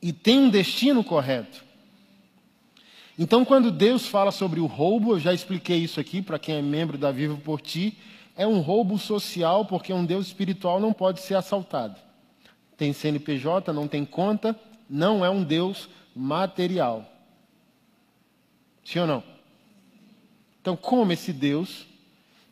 E 0.00 0.14
tem 0.14 0.38
um 0.38 0.48
destino 0.48 1.04
correto. 1.04 1.62
Então, 3.18 3.44
quando 3.44 3.70
Deus 3.70 4.06
fala 4.06 4.30
sobre 4.30 4.60
o 4.60 4.66
roubo, 4.66 5.12
eu 5.12 5.20
já 5.20 5.34
expliquei 5.34 5.76
isso 5.76 6.00
aqui 6.00 6.22
para 6.22 6.38
quem 6.38 6.54
é 6.54 6.62
membro 6.62 6.96
da 6.96 7.12
Vivo 7.12 7.36
por 7.36 7.60
Ti, 7.60 7.98
é 8.34 8.46
um 8.46 8.60
roubo 8.60 8.98
social, 8.98 9.66
porque 9.66 9.92
um 9.92 10.06
Deus 10.06 10.28
espiritual 10.28 10.80
não 10.80 10.94
pode 10.94 11.20
ser 11.20 11.34
assaltado 11.34 12.08
tem 12.80 12.94
CNPJ, 12.94 13.74
não 13.74 13.86
tem 13.86 14.06
conta, 14.06 14.58
não 14.88 15.22
é 15.22 15.28
um 15.28 15.44
Deus 15.44 15.86
material. 16.16 17.04
Sim 18.82 19.00
ou 19.00 19.06
não? 19.06 19.22
Então, 20.62 20.74
como 20.74 21.12
esse 21.12 21.30
Deus 21.30 21.86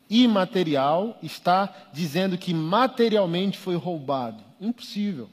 imaterial 0.07 1.17
está 1.23 1.89
dizendo 1.91 2.37
que 2.37 2.53
materialmente 2.53 3.57
foi 3.57 3.75
roubado? 3.75 4.43
Impossível. 4.61 5.27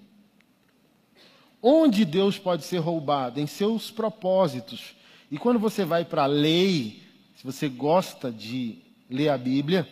Onde 1.60 2.06
Deus 2.06 2.38
pode 2.38 2.64
ser 2.64 2.78
roubado? 2.78 3.38
Em 3.38 3.46
seus 3.46 3.90
propósitos. 3.90 4.94
E 5.30 5.36
quando 5.36 5.58
você 5.58 5.84
vai 5.84 6.06
para 6.06 6.22
a 6.22 6.26
lei, 6.26 7.02
se 7.36 7.44
você 7.44 7.68
gosta 7.68 8.32
de 8.32 8.78
ler 9.10 9.28
a 9.28 9.36
Bíblia, 9.36 9.86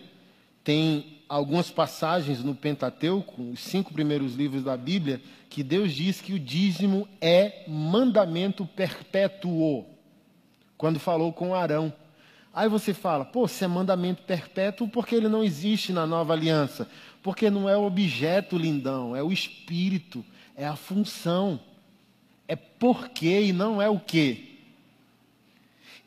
tem 0.62 1.18
algumas 1.34 1.68
passagens 1.68 2.44
no 2.44 2.54
Pentateuco, 2.54 3.42
os 3.42 3.58
cinco 3.58 3.92
primeiros 3.92 4.36
livros 4.36 4.62
da 4.62 4.76
Bíblia, 4.76 5.20
que 5.50 5.64
Deus 5.64 5.92
diz 5.92 6.20
que 6.20 6.32
o 6.32 6.38
dízimo 6.38 7.08
é 7.20 7.64
mandamento 7.66 8.64
perpétuo. 8.64 9.84
Quando 10.78 11.00
falou 11.00 11.32
com 11.32 11.52
Arão. 11.52 11.92
Aí 12.52 12.68
você 12.68 12.94
fala, 12.94 13.24
pô, 13.24 13.48
se 13.48 13.64
é 13.64 13.66
mandamento 13.66 14.22
perpétuo, 14.22 14.86
porque 14.86 15.16
ele 15.16 15.26
não 15.26 15.42
existe 15.42 15.92
na 15.92 16.06
nova 16.06 16.32
aliança? 16.32 16.88
Porque 17.20 17.50
não 17.50 17.68
é 17.68 17.76
o 17.76 17.82
objeto, 17.82 18.56
lindão, 18.56 19.16
é 19.16 19.20
o 19.20 19.32
espírito, 19.32 20.24
é 20.54 20.64
a 20.64 20.76
função. 20.76 21.58
É 22.46 22.54
porquê 22.54 23.46
e 23.46 23.52
não 23.52 23.82
é 23.82 23.88
o 23.88 23.98
quê. 23.98 24.53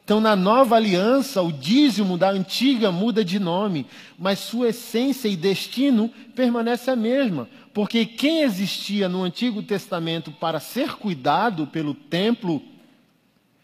Então, 0.07 0.21
na 0.21 0.37
nova 0.37 0.77
aliança, 0.77 1.41
o 1.41 1.51
dízimo 1.51 2.17
da 2.17 2.29
antiga 2.29 2.93
muda 2.93 3.25
de 3.25 3.39
nome, 3.39 3.85
mas 4.17 4.39
sua 4.39 4.69
essência 4.69 5.27
e 5.27 5.35
destino 5.35 6.09
permanece 6.33 6.89
a 6.89 6.95
mesma, 6.95 7.49
porque 7.73 8.05
quem 8.05 8.43
existia 8.43 9.09
no 9.09 9.21
Antigo 9.21 9.61
Testamento 9.61 10.31
para 10.31 10.61
ser 10.61 10.93
cuidado 10.93 11.67
pelo 11.67 11.93
templo, 11.93 12.61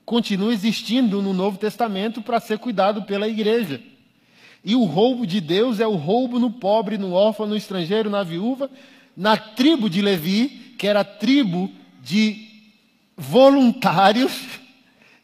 continua 0.04 0.52
existindo 0.52 1.22
no 1.22 1.32
Novo 1.34 1.58
Testamento 1.58 2.22
para 2.22 2.42
ser 2.42 2.60
cuidado 2.60 3.04
pela 3.04 3.26
igreja. 3.26 3.80
E 4.66 4.76
o 4.76 4.84
roubo 4.84 5.26
de 5.26 5.40
Deus 5.40 5.80
é 5.80 5.88
o 5.88 5.96
roubo 5.96 6.40
no 6.40 6.52
pobre, 6.52 6.98
no 6.98 7.14
órfão, 7.14 7.48
no 7.48 7.56
estrangeiro, 7.56 8.10
na 8.10 8.22
viúva, 8.22 8.70
na 9.16 9.38
tribo 9.38 9.90
de 9.90 10.02
Levi, 10.02 10.76
que 10.78 10.88
era 10.88 11.00
a 11.00 11.06
tribo 11.06 11.72
de 12.02 12.50
voluntários 13.16 14.34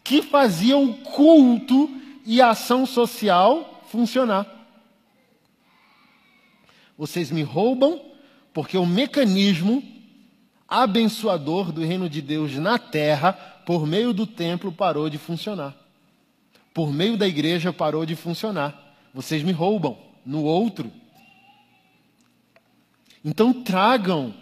que 0.10 0.24
faziam 0.24 0.92
culto 0.92 1.88
e 2.26 2.42
ação 2.42 2.84
social 2.84 3.84
funcionar. 3.92 4.44
Vocês 6.98 7.30
me 7.30 7.44
roubam 7.44 8.02
porque 8.52 8.76
o 8.76 8.88
mecanismo 8.88 9.84
abençoador 10.68 11.72
do 11.72 11.86
reino 11.86 12.10
de 12.10 12.24
Deus 12.24 12.56
na 12.56 12.80
terra, 12.80 13.34
por 13.68 13.86
meio 13.86 14.12
do 14.12 14.26
templo, 14.26 14.72
parou 14.72 15.12
de 15.12 15.20
funcionar. 15.20 15.76
Por 16.74 16.92
meio 16.92 17.16
da 17.16 17.28
igreja, 17.28 17.72
parou 17.72 18.04
de 18.04 18.16
funcionar. 18.16 18.98
Vocês 19.14 19.44
me 19.44 19.52
roubam 19.52 19.96
no 20.26 20.44
outro. 20.44 20.92
Então 23.24 23.54
tragam 23.54 24.34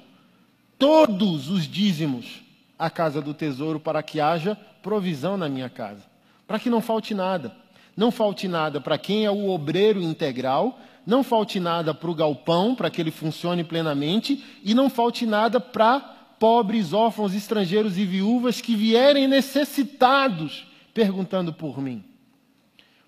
todos 0.80 1.50
os 1.50 1.68
dízimos 1.68 2.42
à 2.80 2.90
casa 2.90 3.22
do 3.22 3.34
tesouro 3.34 3.82
para 3.82 4.02
que 4.02 4.22
haja 4.22 4.58
provisão 4.88 5.36
na 5.36 5.50
minha 5.50 5.70
casa, 5.70 6.06
para 6.48 6.58
que 6.58 6.70
não 6.70 6.80
falte 6.80 7.14
nada. 7.14 7.54
Não 7.96 8.10
falte 8.10 8.48
nada 8.48 8.80
para 8.80 8.98
quem 8.98 9.26
é 9.26 9.30
o 9.30 9.50
obreiro 9.50 10.02
integral, 10.02 10.80
não 11.06 11.26
falte 11.26 11.60
nada 11.60 11.94
para 11.94 12.10
o 12.10 12.16
galpão, 12.16 12.74
para 12.74 12.90
que 12.90 13.02
ele 13.02 13.12
funcione 13.12 13.66
plenamente, 13.66 14.42
e 14.64 14.74
não 14.74 14.90
falte 14.90 15.26
nada 15.26 15.60
para 15.60 16.00
pobres, 16.40 16.94
órfãos, 16.94 17.34
estrangeiros 17.34 17.98
e 17.98 18.06
viúvas 18.06 18.62
que 18.62 18.78
vierem 18.78 19.28
necessitados 19.28 20.66
perguntando 20.94 21.52
por 21.52 21.82
mim. 21.82 22.02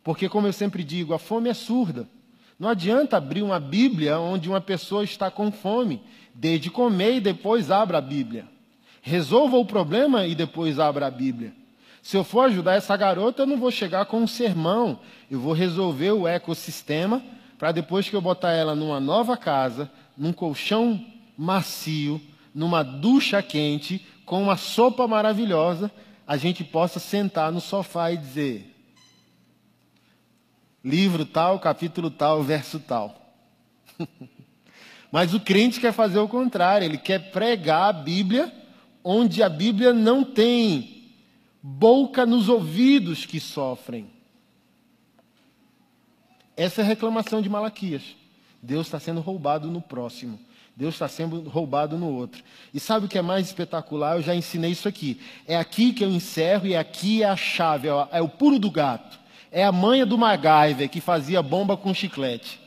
Porque, 0.03 0.27
como 0.27 0.47
eu 0.47 0.53
sempre 0.53 0.84
digo, 0.84 1.14
a 1.14 1.19
fome 1.19 1.49
é 1.49 1.53
surda. 1.53 2.10
Não 2.60 2.68
adianta 2.68 3.15
abrir 3.15 3.41
uma 3.41 3.60
Bíblia 3.60 4.19
onde 4.19 4.49
uma 4.49 4.60
pessoa 4.60 5.06
está 5.06 5.31
com 5.31 5.49
fome, 5.49 6.01
desde 6.34 6.69
comer 6.69 7.15
e 7.15 7.22
depois 7.22 7.72
abra 7.72 7.99
a 7.99 8.01
Bíblia. 8.01 8.45
Resolva 9.01 9.56
o 9.56 9.64
problema 9.64 10.27
e 10.27 10.35
depois 10.35 10.77
abra 10.77 11.07
a 11.07 11.11
Bíblia. 11.11 11.57
Se 12.01 12.15
eu 12.17 12.23
for 12.23 12.41
ajudar 12.41 12.76
essa 12.76 12.95
garota, 12.95 13.43
eu 13.43 13.47
não 13.47 13.57
vou 13.57 13.71
chegar 13.71 14.05
com 14.05 14.21
um 14.21 14.27
sermão. 14.27 14.99
Eu 15.30 15.39
vou 15.39 15.53
resolver 15.53 16.11
o 16.11 16.27
ecossistema 16.27 17.21
para 17.57 17.71
depois 17.73 18.09
que 18.09 18.15
eu 18.15 18.21
botar 18.21 18.53
ela 18.53 18.73
numa 18.73 18.99
nova 19.01 19.35
casa, 19.35 19.91
num 20.17 20.31
colchão 20.31 21.05
macio, 21.38 22.21
numa 22.55 22.84
ducha 22.84 23.41
quente, 23.41 24.05
com 24.26 24.41
uma 24.41 24.55
sopa 24.55 25.07
maravilhosa, 25.07 25.91
a 26.26 26.38
gente 26.38 26.63
possa 26.63 26.99
sentar 26.99 27.51
no 27.51 27.59
sofá 27.59 28.11
e 28.11 28.17
dizer: 28.17 28.76
livro 30.84 31.26
tal, 31.26 31.59
capítulo 31.59 32.09
tal, 32.09 32.43
verso 32.43 32.80
tal. 32.80 33.35
Mas 35.11 35.34
o 35.34 35.39
crente 35.39 35.80
quer 35.80 35.91
fazer 35.91 36.19
o 36.19 36.27
contrário, 36.27 36.85
ele 36.85 36.97
quer 36.97 37.31
pregar 37.31 37.89
a 37.89 37.93
Bíblia 37.93 38.53
onde 39.03 39.41
a 39.41 39.49
Bíblia 39.49 39.91
não 39.91 40.23
tem 40.23 40.98
boca 41.61 42.26
nos 42.26 42.49
ouvidos 42.49 43.26
que 43.26 43.40
sofrem. 43.40 44.10
Essa 46.56 46.81
é 46.81 46.84
a 46.84 46.88
reclamação 46.88 47.41
de 47.41 47.49
Malaquias. 47.49 48.03
Deus 48.61 48.88
está 48.88 48.99
sendo 48.99 49.22
roubado 49.22 49.69
no 49.69 49.81
próximo. 49.81 50.40
Deus 50.76 50.95
está 50.95 51.07
sendo 51.07 51.41
roubado 51.41 51.98
no 51.98 52.07
outro. 52.07 52.44
E 52.73 52.80
sabe 52.80 53.06
o 53.06 53.10
que 53.10 53.18
é 53.18 53.22
mais 53.22 53.48
espetacular? 53.48 54.15
Eu 54.15 54.22
já 54.22 54.34
ensinei 54.34 54.72
isso 54.72 54.88
aqui. 54.88 55.19
É 55.45 55.57
aqui 55.57 55.91
que 55.91 56.03
eu 56.03 56.10
encerro 56.10 56.68
e 56.68 56.76
aqui 56.76 57.22
é 57.23 57.27
a 57.27 57.36
chave, 57.36 57.90
é 58.11 58.22
o 58.22 58.30
puro 58.30 58.57
do 58.57 58.72
gato. 58.72 59.19
É 59.52 59.64
a 59.65 59.72
manha 59.72 60.06
do 60.06 60.18
MacGyver 60.18 60.90
que 60.90 61.02
fazia 61.02 61.41
bomba 61.41 61.76
com 61.76 61.94
chiclete. 61.94 62.60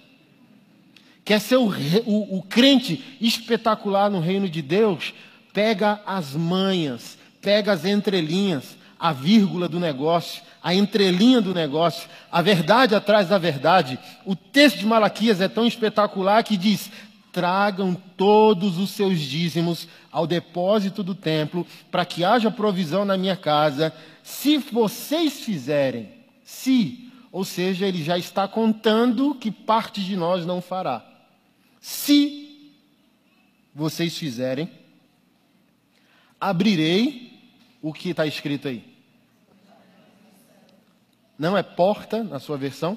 Quer 1.24 1.40
ser 1.40 1.56
o, 1.56 1.70
o, 2.05 2.39
o 2.39 2.43
crente 2.43 3.16
espetacular 3.20 4.10
no 4.10 4.20
reino 4.20 4.48
de 4.48 4.60
Deus? 4.60 5.14
Pega 5.52 6.02
as 6.05 6.35
manhas, 6.35 7.16
pega 7.40 7.73
as 7.73 7.85
entrelinhas, 7.85 8.77
a 9.02 9.12
vírgula 9.12 9.68
do 9.68 9.80
negócio, 9.80 10.44
a 10.62 10.72
entrelinha 10.72 11.40
do 11.40 11.52
negócio, 11.52 12.08
a 12.30 12.40
verdade 12.40 12.94
atrás 12.94 13.28
da 13.28 13.36
verdade. 13.36 13.98
O 14.24 14.36
texto 14.36 14.78
de 14.78 14.86
Malaquias 14.86 15.40
é 15.40 15.48
tão 15.48 15.66
espetacular 15.66 16.44
que 16.44 16.56
diz: 16.56 16.88
tragam 17.32 17.96
todos 18.16 18.78
os 18.78 18.90
seus 18.90 19.18
dízimos 19.18 19.88
ao 20.12 20.24
depósito 20.24 21.02
do 21.02 21.16
templo, 21.16 21.66
para 21.90 22.04
que 22.04 22.22
haja 22.22 22.48
provisão 22.48 23.04
na 23.04 23.16
minha 23.16 23.34
casa, 23.34 23.92
se 24.22 24.56
vocês 24.58 25.40
fizerem, 25.40 26.08
se, 26.44 27.10
ou 27.32 27.44
seja, 27.44 27.88
ele 27.88 28.04
já 28.04 28.16
está 28.16 28.46
contando 28.46 29.34
que 29.34 29.50
parte 29.50 30.00
de 30.00 30.14
nós 30.14 30.46
não 30.46 30.62
fará. 30.62 31.04
Se 31.80 32.70
vocês 33.74 34.16
fizerem, 34.16 34.70
abrirei 36.40 37.32
o 37.82 37.92
que 37.92 38.10
está 38.10 38.24
escrito 38.24 38.68
aí. 38.68 38.91
Não 41.43 41.59
é 41.59 41.62
porta 41.64 42.23
na 42.23 42.39
sua 42.39 42.56
versão? 42.56 42.97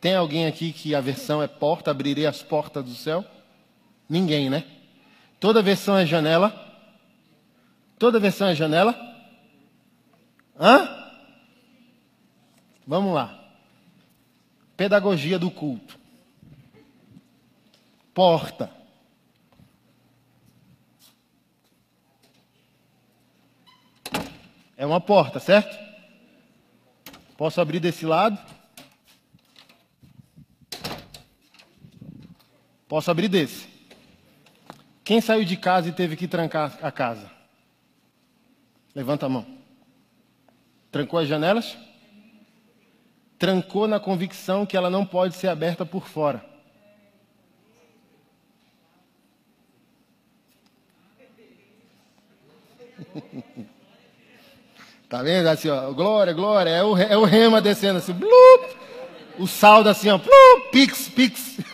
Tem 0.00 0.16
alguém 0.16 0.48
aqui 0.48 0.72
que 0.72 0.92
a 0.92 1.00
versão 1.00 1.40
é 1.40 1.46
porta, 1.46 1.92
abrirei 1.92 2.26
as 2.26 2.42
portas 2.42 2.84
do 2.84 2.96
céu? 2.96 3.24
Ninguém, 4.08 4.50
né? 4.50 4.64
Toda 5.38 5.62
versão 5.62 5.96
é 5.96 6.04
janela? 6.04 6.52
Toda 7.96 8.18
versão 8.18 8.48
é 8.48 8.56
janela? 8.56 8.92
Hã? 10.58 11.12
Vamos 12.84 13.14
lá. 13.14 13.40
Pedagogia 14.76 15.38
do 15.38 15.48
culto. 15.48 15.96
Porta. 18.12 18.68
É 24.76 24.84
uma 24.84 25.00
porta, 25.00 25.38
certo? 25.38 25.91
Posso 27.36 27.60
abrir 27.60 27.80
desse 27.80 28.06
lado? 28.06 28.38
Posso 32.88 33.10
abrir 33.10 33.28
desse. 33.28 33.66
Quem 35.02 35.20
saiu 35.20 35.44
de 35.44 35.56
casa 35.56 35.88
e 35.88 35.92
teve 35.92 36.14
que 36.14 36.28
trancar 36.28 36.78
a 36.82 36.92
casa? 36.92 37.30
Levanta 38.94 39.26
a 39.26 39.28
mão. 39.28 39.46
Trancou 40.90 41.18
as 41.18 41.26
janelas? 41.26 41.76
Trancou 43.38 43.88
na 43.88 43.98
convicção 43.98 44.66
que 44.66 44.76
ela 44.76 44.90
não 44.90 45.06
pode 45.06 45.34
ser 45.34 45.48
aberta 45.48 45.86
por 45.86 46.06
fora. 46.06 46.44
tá 55.12 55.22
vendo? 55.22 55.46
Assim, 55.46 55.68
ó, 55.68 55.92
glória, 55.92 56.32
glória, 56.32 56.70
é 56.70 56.82
o, 56.82 56.96
é 56.96 57.14
o 57.18 57.24
rema 57.24 57.60
descendo 57.60 57.98
assim, 57.98 58.14
blup, 58.14 58.76
o 59.38 59.46
saldo 59.46 59.90
assim, 59.90 60.08
ó, 60.08 60.16
blup, 60.16 60.70
pix, 60.72 61.06
pix. 61.10 61.58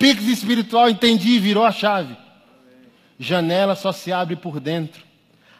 Pix 0.00 0.22
espiritual, 0.28 0.88
entendi, 0.88 1.40
virou 1.40 1.64
a 1.64 1.72
chave. 1.72 2.16
Janela 3.18 3.74
só 3.74 3.90
se 3.90 4.12
abre 4.12 4.36
por 4.36 4.60
dentro. 4.60 5.02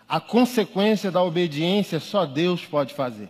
A 0.08 0.20
consequência 0.20 1.10
da 1.10 1.20
obediência 1.20 1.98
só 1.98 2.24
Deus 2.24 2.64
pode 2.64 2.94
fazer. 2.94 3.28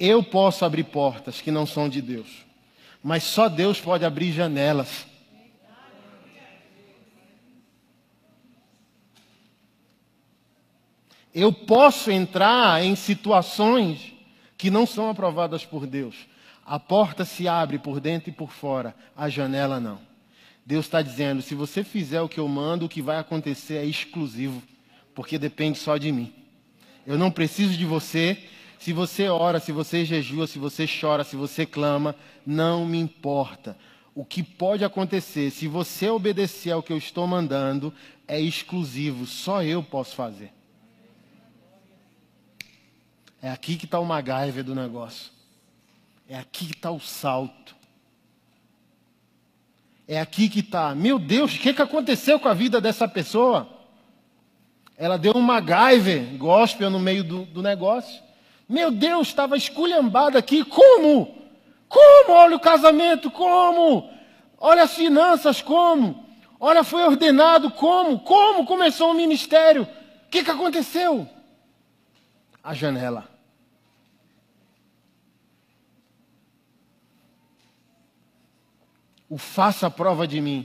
Eu 0.00 0.22
posso 0.22 0.64
abrir 0.64 0.84
portas 0.84 1.42
que 1.42 1.50
não 1.50 1.66
são 1.66 1.86
de 1.86 2.00
Deus, 2.00 2.46
mas 3.02 3.24
só 3.24 3.46
Deus 3.46 3.78
pode 3.78 4.06
abrir 4.06 4.32
janelas. 4.32 5.06
Eu 11.34 11.52
posso 11.52 12.10
entrar 12.10 12.84
em 12.84 12.94
situações 12.94 14.12
que 14.56 14.70
não 14.70 14.86
são 14.86 15.10
aprovadas 15.10 15.64
por 15.64 15.86
Deus, 15.86 16.14
a 16.64 16.78
porta 16.78 17.24
se 17.24 17.48
abre 17.48 17.78
por 17.78 18.00
dentro 18.00 18.30
e 18.30 18.32
por 18.32 18.50
fora, 18.50 18.94
a 19.16 19.28
janela 19.28 19.80
não. 19.80 19.98
Deus 20.64 20.86
está 20.86 21.02
dizendo: 21.02 21.42
se 21.42 21.54
você 21.54 21.84
fizer 21.84 22.22
o 22.22 22.28
que 22.28 22.38
eu 22.38 22.48
mando, 22.48 22.86
o 22.86 22.88
que 22.88 23.02
vai 23.02 23.18
acontecer 23.18 23.74
é 23.74 23.84
exclusivo, 23.84 24.62
porque 25.14 25.38
depende 25.38 25.78
só 25.78 25.96
de 25.96 26.10
mim. 26.10 26.32
Eu 27.06 27.18
não 27.18 27.30
preciso 27.30 27.76
de 27.76 27.84
você. 27.84 28.38
Se 28.78 28.92
você 28.92 29.28
ora, 29.28 29.60
se 29.60 29.72
você 29.72 30.04
jejua, 30.04 30.46
se 30.46 30.58
você 30.58 30.86
chora, 30.86 31.24
se 31.24 31.36
você 31.36 31.64
clama, 31.64 32.14
não 32.46 32.86
me 32.86 32.98
importa. 32.98 33.76
O 34.14 34.24
que 34.24 34.42
pode 34.42 34.84
acontecer, 34.84 35.50
se 35.50 35.66
você 35.66 36.08
obedecer 36.08 36.70
ao 36.70 36.82
que 36.82 36.92
eu 36.92 36.98
estou 36.98 37.26
mandando, 37.26 37.92
é 38.28 38.38
exclusivo, 38.38 39.26
só 39.26 39.62
eu 39.62 39.82
posso 39.82 40.14
fazer. 40.14 40.53
É 43.44 43.50
aqui 43.50 43.76
que 43.76 43.84
está 43.84 44.00
o 44.00 44.06
MacGyver 44.06 44.64
do 44.64 44.74
negócio. 44.74 45.30
É 46.26 46.34
aqui 46.34 46.64
que 46.64 46.72
está 46.72 46.90
o 46.90 46.98
salto. 46.98 47.76
É 50.08 50.18
aqui 50.18 50.48
que 50.48 50.60
está. 50.60 50.94
Meu 50.94 51.18
Deus, 51.18 51.54
o 51.54 51.58
que, 51.58 51.74
que 51.74 51.82
aconteceu 51.82 52.40
com 52.40 52.48
a 52.48 52.54
vida 52.54 52.80
dessa 52.80 53.06
pessoa? 53.06 53.68
Ela 54.96 55.18
deu 55.18 55.36
um 55.36 55.42
MacGyver 55.42 56.38
gospel 56.38 56.88
no 56.88 56.98
meio 56.98 57.22
do, 57.22 57.44
do 57.44 57.60
negócio. 57.60 58.22
Meu 58.66 58.90
Deus, 58.90 59.28
estava 59.28 59.58
esculhambada 59.58 60.38
aqui. 60.38 60.64
Como? 60.64 61.36
Como? 61.86 62.32
Olha 62.32 62.56
o 62.56 62.60
casamento, 62.60 63.30
como? 63.30 64.10
Olha 64.56 64.84
as 64.84 64.94
finanças, 64.94 65.60
como? 65.60 66.24
Olha, 66.58 66.82
foi 66.82 67.02
ordenado, 67.02 67.70
como? 67.72 68.20
Como 68.20 68.64
começou 68.64 69.10
o 69.10 69.14
ministério? 69.14 69.82
O 69.82 70.30
que, 70.30 70.42
que 70.42 70.50
aconteceu? 70.50 71.28
A 72.62 72.72
janela. 72.72 73.33
O 79.34 79.38
faça 79.38 79.90
prova 79.90 80.28
de 80.28 80.40
mim. 80.40 80.64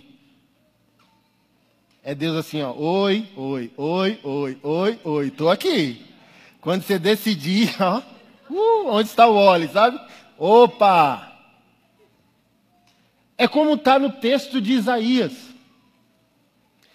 É 2.04 2.14
Deus 2.14 2.38
assim, 2.38 2.62
ó, 2.62 2.72
oi, 2.72 3.28
oi, 3.36 3.74
oi, 3.76 4.20
oi, 4.22 4.60
oi, 4.62 5.00
oi, 5.04 5.28
estou 5.28 5.50
aqui. 5.50 6.06
Quando 6.62 6.84
você 6.84 7.00
decidir, 7.00 7.76
ó, 7.82 8.04
uh, 8.48 8.90
onde 8.90 9.10
está 9.10 9.28
o 9.28 9.34
óleo, 9.34 9.68
sabe? 9.74 10.00
Opa! 10.38 11.36
É 13.36 13.48
como 13.48 13.74
está 13.74 13.98
no 13.98 14.12
texto 14.12 14.62
de 14.62 14.74
Isaías. 14.74 15.34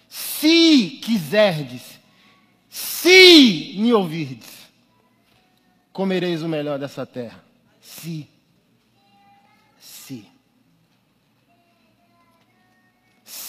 Se 0.07 0.91
quiserdes, 1.03 1.99
se 2.69 3.75
me 3.79 3.91
ouvirdes, 3.91 4.69
comereis 5.91 6.41
o 6.41 6.47
melhor 6.47 6.79
dessa 6.79 7.05
terra. 7.05 7.43
Se. 7.81 8.29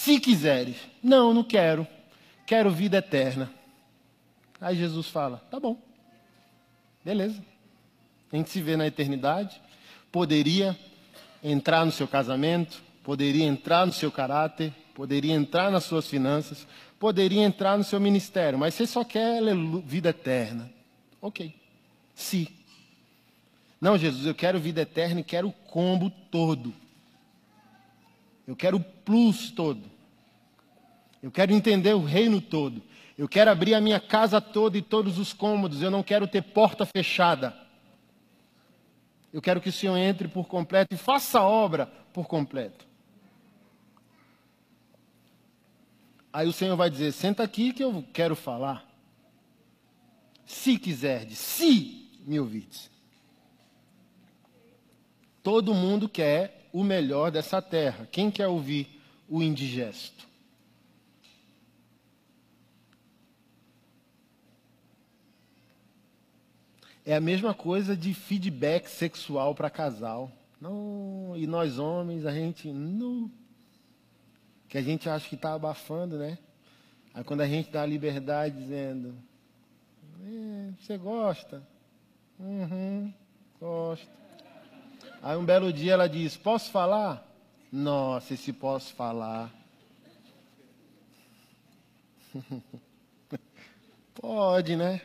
Se 0.07 0.19
quiseres. 0.21 0.77
Não, 1.03 1.33
não 1.33 1.43
quero. 1.43 1.85
Quero 2.45 2.71
vida 2.71 2.97
eterna. 2.97 3.51
Aí 4.59 4.77
Jesus 4.77 5.07
fala: 5.07 5.37
tá 5.51 5.59
bom. 5.59 5.77
Beleza. 7.03 7.43
A 8.31 8.35
gente 8.37 8.49
se 8.49 8.61
vê 8.61 8.77
na 8.77 8.87
eternidade. 8.87 9.61
Poderia 10.09 10.77
entrar 11.43 11.85
no 11.85 11.91
seu 11.91 12.07
casamento, 12.07 12.81
poderia 13.03 13.43
entrar 13.43 13.85
no 13.85 13.91
seu 13.91 14.09
caráter, 14.09 14.73
poderia 14.95 15.33
entrar 15.33 15.69
nas 15.69 15.83
suas 15.83 16.07
finanças, 16.07 16.65
poderia 16.97 17.43
entrar 17.43 17.77
no 17.77 17.83
seu 17.83 17.99
ministério, 17.99 18.57
mas 18.57 18.73
você 18.73 18.87
só 18.87 19.03
quer 19.03 19.41
vida 19.85 20.09
eterna. 20.09 20.71
Ok. 21.21 21.53
Se. 22.15 22.49
Não, 23.79 23.97
Jesus, 23.97 24.25
eu 24.25 24.33
quero 24.33 24.59
vida 24.59 24.81
eterna 24.81 25.19
e 25.19 25.23
quero 25.23 25.49
o 25.49 25.53
combo 25.53 26.09
todo. 26.31 26.73
Eu 28.47 28.55
quero 28.55 28.77
o 28.77 28.83
plus 28.83 29.51
todo. 29.51 29.96
Eu 31.21 31.31
quero 31.31 31.51
entender 31.51 31.93
o 31.93 32.03
reino 32.03 32.39
todo. 32.39 32.81
Eu 33.17 33.27
quero 33.27 33.49
abrir 33.49 33.73
a 33.73 33.81
minha 33.81 33.99
casa 33.99 34.39
toda 34.39 34.77
e 34.77 34.81
todos 34.81 35.17
os 35.17 35.33
cômodos. 35.33 35.81
Eu 35.81 35.89
não 35.89 36.03
quero 36.03 36.27
ter 36.27 36.41
porta 36.41 36.85
fechada. 36.85 37.55
Eu 39.33 39.41
quero 39.41 39.59
que 39.59 39.69
o 39.69 39.73
Senhor 39.73 39.97
entre 39.97 40.27
por 40.27 40.47
completo 40.47 40.93
e 40.93 40.97
faça 40.97 41.39
a 41.39 41.47
obra 41.47 41.87
por 42.13 42.27
completo. 42.27 42.85
Aí 46.31 46.47
o 46.47 46.53
Senhor 46.53 46.75
vai 46.75 46.89
dizer: 46.89 47.11
senta 47.11 47.43
aqui 47.43 47.73
que 47.73 47.83
eu 47.83 48.05
quero 48.13 48.35
falar. 48.35 48.85
Se 50.45 50.77
quiserdes, 50.77 51.39
se 51.39 52.09
me 52.25 52.39
ouvides. 52.39 52.89
Todo 55.41 55.73
mundo 55.73 56.07
quer 56.07 56.69
o 56.71 56.83
melhor 56.83 57.31
dessa 57.31 57.61
terra. 57.61 58.07
Quem 58.11 58.29
quer 58.29 58.47
ouvir 58.47 59.01
o 59.27 59.41
indigesto? 59.41 60.27
É 67.07 67.15
a 67.15 67.21
mesma 67.21 67.53
coisa 67.53 67.95
de 67.95 68.13
feedback 68.13 68.89
sexual 68.89 69.55
para 69.55 69.69
casal. 69.69 70.29
Não, 70.59 71.31
e 71.37 71.47
nós 71.47 71.79
homens, 71.79 72.25
a 72.25 72.33
gente 72.33 72.69
não. 72.69 73.31
Que 74.67 74.77
a 74.77 74.81
gente 74.81 75.09
acha 75.09 75.29
que 75.29 75.35
está 75.35 75.53
abafando, 75.53 76.17
né? 76.17 76.37
Aí 77.13 77.23
quando 77.23 77.39
a 77.39 77.47
gente 77.47 77.71
dá 77.71 77.83
a 77.83 77.85
liberdade 77.85 78.57
dizendo, 78.57 79.15
é, 80.21 80.69
você 80.77 80.97
gosta? 80.97 81.65
Uhum, 82.37 83.13
gosto. 83.57 84.11
Aí 85.23 85.37
um 85.37 85.45
belo 85.45 85.71
dia 85.71 85.93
ela 85.93 86.09
diz, 86.09 86.35
posso 86.35 86.69
falar? 86.71 87.25
Nossa, 87.71 88.35
se 88.35 88.51
posso 88.51 88.93
falar. 88.93 89.49
Pode, 94.13 94.75
né? 94.75 95.01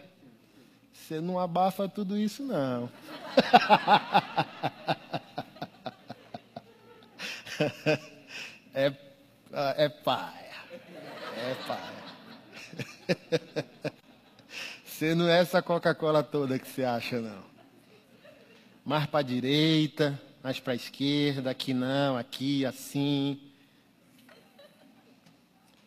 Você 1.03 1.21
não 1.21 1.39
abafa 1.39 1.89
tudo 1.89 2.17
isso, 2.17 2.45
não. 2.45 2.89
é, 8.73 8.93
é 9.77 9.89
paia. 9.89 10.55
É 11.37 11.55
paia. 11.67 12.03
Você 14.87 15.15
não 15.17 15.29
é 15.29 15.41
essa 15.41 15.61
Coca-Cola 15.61 16.23
toda 16.23 16.57
que 16.57 16.69
você 16.69 16.85
acha, 16.85 17.21
não. 17.21 17.43
Mais 18.85 19.05
para 19.07 19.19
a 19.19 19.25
direita, 19.25 20.17
mais 20.45 20.61
para 20.61 20.75
a 20.75 20.77
esquerda, 20.77 21.51
aqui 21.51 21.75
não, 21.75 22.17
aqui, 22.17 22.65
assim. 22.65 23.41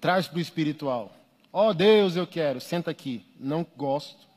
Traz 0.01 0.27
para 0.27 0.37
o 0.37 0.41
espiritual. 0.41 1.15
Ó 1.53 1.69
oh, 1.69 1.73
Deus, 1.73 2.17
eu 2.17 2.27
quero. 2.27 2.59
Senta 2.59 2.91
aqui. 2.91 3.25
Não 3.39 3.65
gosto 3.77 4.34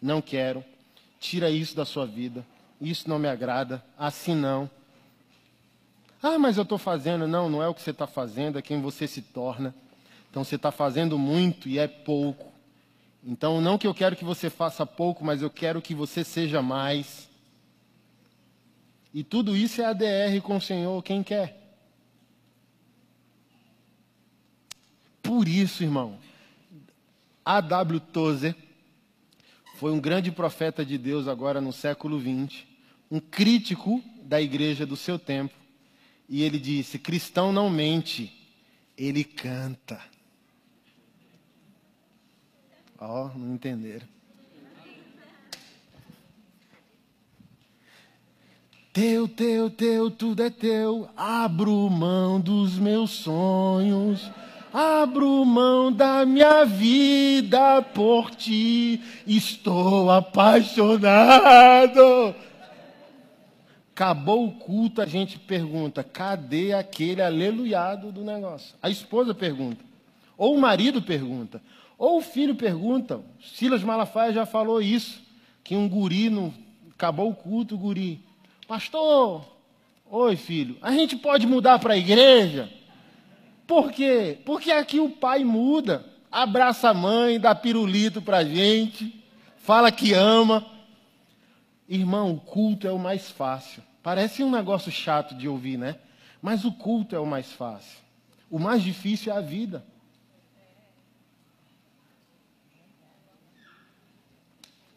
não 0.00 0.22
quero, 0.22 0.64
tira 1.18 1.50
isso 1.50 1.76
da 1.76 1.84
sua 1.84 2.06
vida, 2.06 2.44
isso 2.80 3.08
não 3.08 3.18
me 3.18 3.28
agrada, 3.28 3.84
assim 3.98 4.34
não. 4.34 4.70
Ah, 6.22 6.38
mas 6.38 6.56
eu 6.56 6.62
estou 6.62 6.78
fazendo. 6.78 7.26
Não, 7.26 7.48
não 7.48 7.62
é 7.62 7.68
o 7.68 7.74
que 7.74 7.82
você 7.82 7.90
está 7.90 8.06
fazendo, 8.06 8.58
é 8.58 8.62
quem 8.62 8.80
você 8.80 9.06
se 9.06 9.22
torna. 9.22 9.74
Então 10.30 10.44
você 10.44 10.56
está 10.56 10.70
fazendo 10.70 11.18
muito 11.18 11.68
e 11.68 11.78
é 11.78 11.88
pouco. 11.88 12.50
Então, 13.24 13.60
não 13.60 13.76
que 13.76 13.86
eu 13.86 13.94
quero 13.94 14.16
que 14.16 14.24
você 14.24 14.48
faça 14.48 14.86
pouco, 14.86 15.24
mas 15.24 15.42
eu 15.42 15.50
quero 15.50 15.82
que 15.82 15.94
você 15.94 16.24
seja 16.24 16.62
mais. 16.62 17.28
E 19.12 19.22
tudo 19.22 19.56
isso 19.56 19.82
é 19.82 19.84
ADR 19.84 20.40
com 20.42 20.56
o 20.56 20.60
Senhor, 20.60 21.02
quem 21.02 21.22
quer. 21.22 21.58
Por 25.22 25.48
isso, 25.48 25.82
irmão, 25.82 26.18
A.W. 27.44 28.00
Tozer 28.00 28.56
foi 29.80 29.92
um 29.92 29.98
grande 29.98 30.30
profeta 30.30 30.84
de 30.84 30.98
Deus 30.98 31.26
agora 31.26 31.58
no 31.58 31.72
século 31.72 32.20
XX, 32.20 32.66
um 33.10 33.18
crítico 33.18 34.04
da 34.22 34.38
igreja 34.38 34.84
do 34.84 34.94
seu 34.94 35.18
tempo. 35.18 35.54
E 36.28 36.42
ele 36.42 36.58
disse: 36.58 36.98
cristão 36.98 37.50
não 37.50 37.70
mente, 37.70 38.30
ele 38.94 39.24
canta. 39.24 39.98
Ó, 42.98 43.30
oh, 43.34 43.38
não 43.38 43.54
entenderam. 43.54 44.06
Teu, 48.92 49.26
teu, 49.26 49.70
teu, 49.70 50.10
tudo 50.10 50.42
é 50.42 50.50
teu. 50.50 51.08
Abro 51.16 51.88
mão 51.88 52.38
dos 52.38 52.74
meus 52.74 53.12
sonhos 53.12 54.30
abro 54.72 55.44
mão 55.44 55.92
da 55.92 56.24
minha 56.24 56.64
vida 56.64 57.82
por 57.82 58.30
ti, 58.30 59.02
estou 59.26 60.10
apaixonado. 60.10 62.34
Acabou 63.92 64.46
o 64.46 64.52
culto, 64.52 65.02
a 65.02 65.06
gente 65.06 65.38
pergunta: 65.38 66.02
cadê 66.02 66.72
aquele 66.72 67.20
aleluiado 67.20 68.10
do 68.10 68.24
negócio? 68.24 68.74
A 68.82 68.88
esposa 68.88 69.34
pergunta, 69.34 69.84
ou 70.38 70.54
o 70.54 70.60
marido 70.60 71.02
pergunta, 71.02 71.60
ou 71.98 72.18
o 72.18 72.22
filho 72.22 72.54
pergunta. 72.54 73.20
Silas 73.54 73.82
Malafaia 73.82 74.32
já 74.32 74.46
falou 74.46 74.80
isso: 74.80 75.20
que 75.62 75.76
um 75.76 75.88
guri, 75.88 76.32
acabou 76.92 77.30
o 77.30 77.34
culto, 77.34 77.74
o 77.74 77.78
guri, 77.78 78.20
pastor, 78.66 79.44
oi 80.10 80.36
filho, 80.36 80.78
a 80.80 80.92
gente 80.92 81.16
pode 81.16 81.46
mudar 81.46 81.78
para 81.78 81.94
a 81.94 81.98
igreja? 81.98 82.79
Por 83.70 83.92
quê? 83.92 84.36
Porque 84.44 84.72
aqui 84.72 84.98
o 84.98 85.08
pai 85.08 85.44
muda, 85.44 86.04
abraça 86.28 86.90
a 86.90 86.94
mãe, 86.94 87.38
dá 87.38 87.54
pirulito 87.54 88.20
para 88.20 88.38
a 88.38 88.44
gente, 88.44 89.24
fala 89.58 89.92
que 89.92 90.12
ama. 90.12 90.66
Irmão, 91.88 92.32
o 92.32 92.40
culto 92.40 92.88
é 92.88 92.90
o 92.90 92.98
mais 92.98 93.30
fácil. 93.30 93.80
Parece 94.02 94.42
um 94.42 94.50
negócio 94.50 94.90
chato 94.90 95.36
de 95.36 95.46
ouvir, 95.46 95.78
né? 95.78 96.00
Mas 96.42 96.64
o 96.64 96.72
culto 96.72 97.14
é 97.14 97.20
o 97.20 97.26
mais 97.26 97.52
fácil. 97.52 97.96
O 98.50 98.58
mais 98.58 98.82
difícil 98.82 99.32
é 99.32 99.36
a 99.36 99.40
vida. 99.40 99.86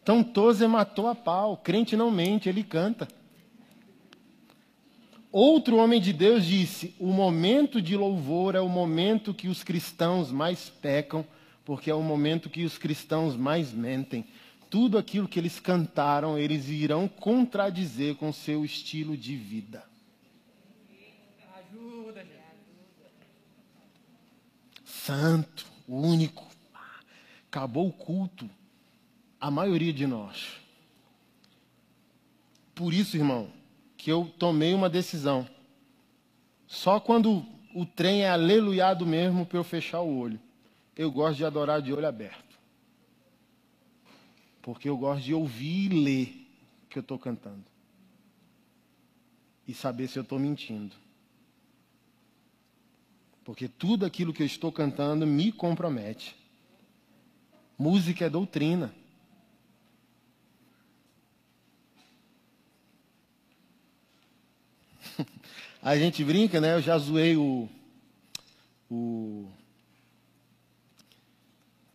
Então 0.01 0.23
Tozer 0.23 0.67
matou 0.67 1.07
a 1.07 1.13
pau. 1.13 1.57
Crente 1.57 1.95
não 1.95 2.09
mente, 2.09 2.49
ele 2.49 2.63
canta. 2.63 3.07
Outro 5.33 5.77
homem 5.77 5.99
de 5.99 6.13
Deus 6.13 6.45
disse: 6.45 6.93
o 6.99 7.07
momento 7.07 7.81
de 7.81 7.97
louvor 7.97 8.53
é 8.53 8.61
o 8.61 8.69
momento 8.69 9.33
que 9.33 9.47
os 9.47 9.63
cristãos 9.63 10.31
mais 10.31 10.69
pecam, 10.69 11.25
porque 11.65 11.89
é 11.89 11.95
o 11.95 12.03
momento 12.03 12.51
que 12.51 12.63
os 12.63 12.77
cristãos 12.77 13.35
mais 13.35 13.73
mentem. 13.73 14.27
Tudo 14.69 14.95
aquilo 14.95 15.27
que 15.27 15.39
eles 15.39 15.59
cantaram, 15.59 16.37
eles 16.37 16.69
irão 16.69 17.07
contradizer 17.07 18.13
com 18.13 18.31
seu 18.31 18.63
estilo 18.63 19.17
de 19.17 19.35
vida. 19.35 19.83
Ajuda, 21.57 22.23
Santo, 24.85 25.65
único. 25.87 26.47
Acabou 27.47 27.87
o 27.87 27.93
culto. 27.93 28.47
A 29.41 29.49
maioria 29.49 29.91
de 29.91 30.05
nós. 30.05 30.59
Por 32.75 32.93
isso, 32.93 33.17
irmão, 33.17 33.51
que 34.03 34.11
eu 34.11 34.29
tomei 34.37 34.73
uma 34.73 34.89
decisão. 34.89 35.47
Só 36.67 36.99
quando 36.99 37.45
o 37.73 37.85
trem 37.85 38.23
é 38.23 38.29
aleluiado 38.29 39.05
mesmo 39.05 39.45
para 39.45 39.57
eu 39.57 39.63
fechar 39.63 40.01
o 40.01 40.17
olho. 40.17 40.37
Eu 40.93 41.09
gosto 41.09 41.37
de 41.37 41.45
adorar 41.45 41.81
de 41.81 41.93
olho 41.93 42.05
aberto. 42.05 42.59
Porque 44.61 44.89
eu 44.89 44.97
gosto 44.97 45.23
de 45.23 45.33
ouvir 45.33 45.93
e 45.93 46.03
ler 46.03 46.47
o 46.83 46.89
que 46.89 46.99
eu 46.99 47.01
estou 47.01 47.17
cantando. 47.17 47.63
E 49.65 49.73
saber 49.73 50.09
se 50.09 50.19
eu 50.19 50.23
estou 50.23 50.37
mentindo. 50.37 50.93
Porque 53.45 53.69
tudo 53.69 54.05
aquilo 54.05 54.33
que 54.33 54.43
eu 54.43 54.47
estou 54.47 54.69
cantando 54.69 55.25
me 55.25 55.49
compromete. 55.49 56.35
Música 57.79 58.25
é 58.25 58.29
doutrina. 58.29 58.93
A 65.85 65.97
gente 65.97 66.23
brinca, 66.23 66.61
né? 66.61 66.75
Eu 66.75 66.81
já 66.81 66.97
zoei 66.97 67.35
o. 67.35 67.67
o 68.89 69.51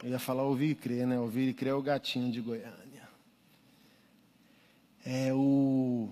eu 0.03 0.11
ia 0.11 0.19
falar 0.19 0.43
ouvir 0.43 0.73
e 0.73 0.75
crer, 0.75 1.07
né? 1.07 1.19
Ouvir 1.19 1.49
e 1.49 1.55
crer 1.55 1.71
é 1.71 1.75
o 1.75 1.81
gatinho 1.81 2.31
de 2.31 2.39
Goiânia. 2.43 3.09
É 5.07 5.33
o. 5.33 6.11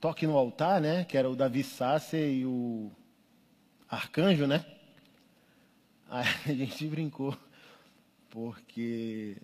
Toque 0.00 0.24
no 0.24 0.38
altar, 0.38 0.80
né? 0.80 1.04
Que 1.04 1.18
era 1.18 1.28
o 1.28 1.34
Davi 1.34 1.64
Sasser 1.64 2.30
e 2.30 2.46
o 2.46 2.92
Arcanjo, 3.90 4.46
né? 4.46 4.64
Aí 6.08 6.28
a 6.46 6.54
gente 6.54 6.86
brincou, 6.86 7.36
porque 8.30 9.36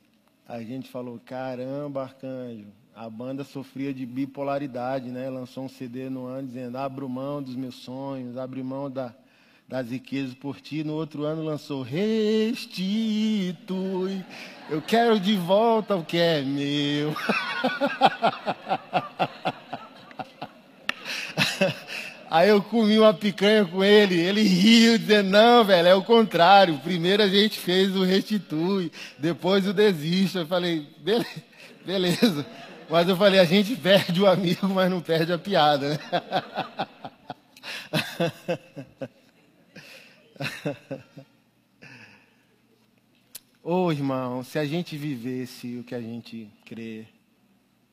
a 0.46 0.62
gente 0.62 0.88
falou: 0.88 1.18
caramba, 1.18 2.04
Arcanjo, 2.04 2.68
a 2.96 3.10
banda 3.10 3.42
sofria 3.42 3.92
de 3.92 4.06
bipolaridade, 4.06 5.10
né? 5.10 5.28
Lançou 5.28 5.64
um 5.64 5.68
CD 5.68 6.08
no 6.08 6.26
ano 6.26 6.46
dizendo: 6.46 6.78
abro 6.78 7.08
mão 7.08 7.42
dos 7.42 7.56
meus 7.56 7.74
sonhos, 7.74 8.36
abro 8.36 8.64
mão 8.64 8.88
da, 8.88 9.12
das 9.68 9.90
riquezas 9.90 10.34
por 10.34 10.60
ti. 10.60 10.84
No 10.84 10.92
outro 10.92 11.24
ano 11.24 11.42
lançou 11.42 11.82
Restitui. 11.82 12.64
Eu 14.70 14.80
quero 14.80 15.18
de 15.18 15.34
volta 15.36 15.96
o 15.96 16.04
que 16.04 16.18
é 16.18 16.42
meu. 16.42 17.12
Aí 22.30 22.48
eu 22.48 22.62
comi 22.62 22.98
uma 22.98 23.14
picanha 23.14 23.64
com 23.64 23.84
ele, 23.84 24.18
ele 24.18 24.42
riu, 24.42 24.98
dizendo, 24.98 25.30
não, 25.30 25.64
velho, 25.64 25.86
é 25.86 25.94
o 25.94 26.02
contrário. 26.02 26.76
Primeiro 26.78 27.22
a 27.22 27.28
gente 27.28 27.60
fez 27.60 27.94
o 27.94 28.02
restitui, 28.02 28.90
depois 29.16 29.68
o 29.68 29.72
desiste. 29.72 30.38
Eu 30.38 30.46
falei, 30.46 30.84
beleza. 31.86 32.44
Mas 32.88 33.08
eu 33.08 33.16
falei, 33.16 33.40
a 33.40 33.44
gente 33.44 33.74
perde 33.76 34.20
o 34.20 34.26
amigo, 34.26 34.68
mas 34.68 34.90
não 34.90 35.00
perde 35.00 35.32
a 35.32 35.38
piada, 35.38 35.90
né? 35.90 35.98
Ô 43.62 43.84
oh, 43.84 43.92
irmão, 43.92 44.42
se 44.44 44.58
a 44.58 44.66
gente 44.66 44.96
vivesse 44.96 45.78
o 45.78 45.84
que 45.84 45.94
a 45.94 46.00
gente 46.00 46.50
crê, 46.66 47.06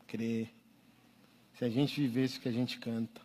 crê, 0.05 0.49
se 1.53 1.63
a 1.63 1.69
gente 1.69 2.01
vivesse 2.01 2.37
o 2.37 2.41
que 2.41 2.49
a 2.49 2.51
gente 2.51 2.77
canta, 2.77 3.21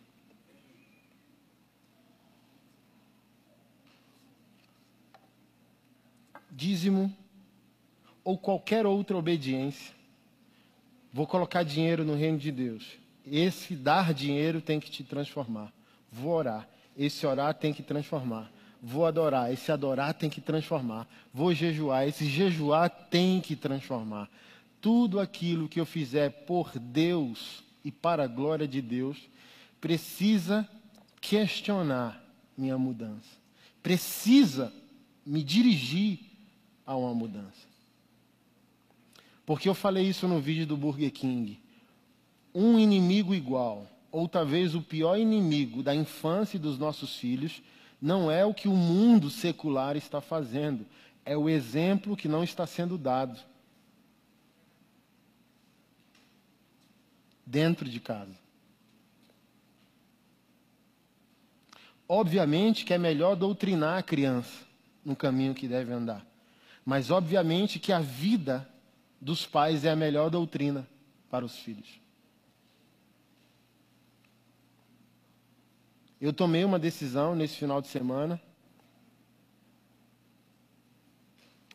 dízimo 6.49 7.13
ou 8.23 8.37
qualquer 8.37 8.85
outra 8.85 9.17
obediência, 9.17 9.96
vou 11.11 11.27
colocar 11.27 11.63
dinheiro 11.63 12.03
no 12.03 12.15
reino 12.15 12.37
de 12.37 12.51
Deus. 12.51 12.85
Esse 13.25 13.75
dar 13.75 14.13
dinheiro 14.13 14.61
tem 14.61 14.79
que 14.79 14.89
te 14.89 15.03
transformar. 15.03 15.71
Vou 16.11 16.33
orar. 16.33 16.67
Esse 16.97 17.25
orar 17.25 17.53
tem 17.53 17.73
que 17.73 17.83
transformar. 17.83 18.51
Vou 18.81 19.05
adorar. 19.05 19.51
Esse 19.51 19.71
adorar 19.71 20.13
tem 20.13 20.29
que 20.29 20.39
transformar. 20.39 21.07
Vou 21.33 21.53
jejuar. 21.53 22.07
Esse 22.07 22.25
jejuar 22.25 22.89
tem 22.89 23.41
que 23.41 23.55
transformar. 23.55 24.29
Tudo 24.79 25.19
aquilo 25.19 25.67
que 25.67 25.79
eu 25.79 25.85
fizer 25.85 26.29
por 26.45 26.77
Deus 26.79 27.63
e 27.83 27.91
para 27.91 28.23
a 28.23 28.27
glória 28.27 28.67
de 28.67 28.81
Deus 28.81 29.17
precisa 29.81 30.67
questionar 31.19 32.23
minha 32.57 32.77
mudança. 32.77 33.37
Precisa 33.83 34.73
me 35.25 35.43
dirigir 35.43 36.19
a 36.85 36.95
uma 36.95 37.13
mudança. 37.13 37.67
Porque 39.47 39.67
eu 39.67 39.73
falei 39.73 40.05
isso 40.05 40.27
no 40.27 40.39
vídeo 40.39 40.67
do 40.67 40.77
Burger 40.77 41.09
King. 41.09 41.59
Um 42.53 42.77
inimigo 42.77 43.33
igual 43.33 43.87
ou 44.11 44.27
talvez 44.27 44.75
o 44.75 44.81
pior 44.81 45.17
inimigo 45.17 45.83
da 45.83 45.95
infância 45.95 46.57
e 46.57 46.59
dos 46.59 46.77
nossos 46.77 47.15
filhos, 47.15 47.61
não 48.01 48.31
é 48.31 48.45
o 48.45 48.53
que 48.53 48.67
o 48.67 48.73
mundo 48.73 49.29
secular 49.29 49.95
está 49.95 50.19
fazendo, 50.19 50.85
é 51.23 51.37
o 51.37 51.47
exemplo 51.47 52.17
que 52.17 52.27
não 52.27 52.43
está 52.43 52.65
sendo 52.65 52.97
dado 52.97 53.39
dentro 57.45 57.87
de 57.87 57.99
casa. 57.99 58.35
Obviamente 62.09 62.85
que 62.85 62.93
é 62.93 62.97
melhor 62.97 63.35
doutrinar 63.35 63.99
a 63.99 64.03
criança 64.03 64.65
no 65.05 65.15
caminho 65.15 65.53
que 65.53 65.67
deve 65.67 65.93
andar, 65.93 66.25
mas 66.85 67.11
obviamente 67.11 67.79
que 67.79 67.93
a 67.93 67.99
vida 67.99 68.67
dos 69.19 69.45
pais 69.45 69.83
é 69.85 69.91
a 69.91 69.95
melhor 69.95 70.29
doutrina 70.29 70.87
para 71.29 71.45
os 71.45 71.57
filhos. 71.57 71.99
Eu 76.19 76.33
tomei 76.33 76.63
uma 76.63 76.79
decisão 76.79 77.35
nesse 77.35 77.55
final 77.55 77.81
de 77.81 77.87
semana. 77.87 78.41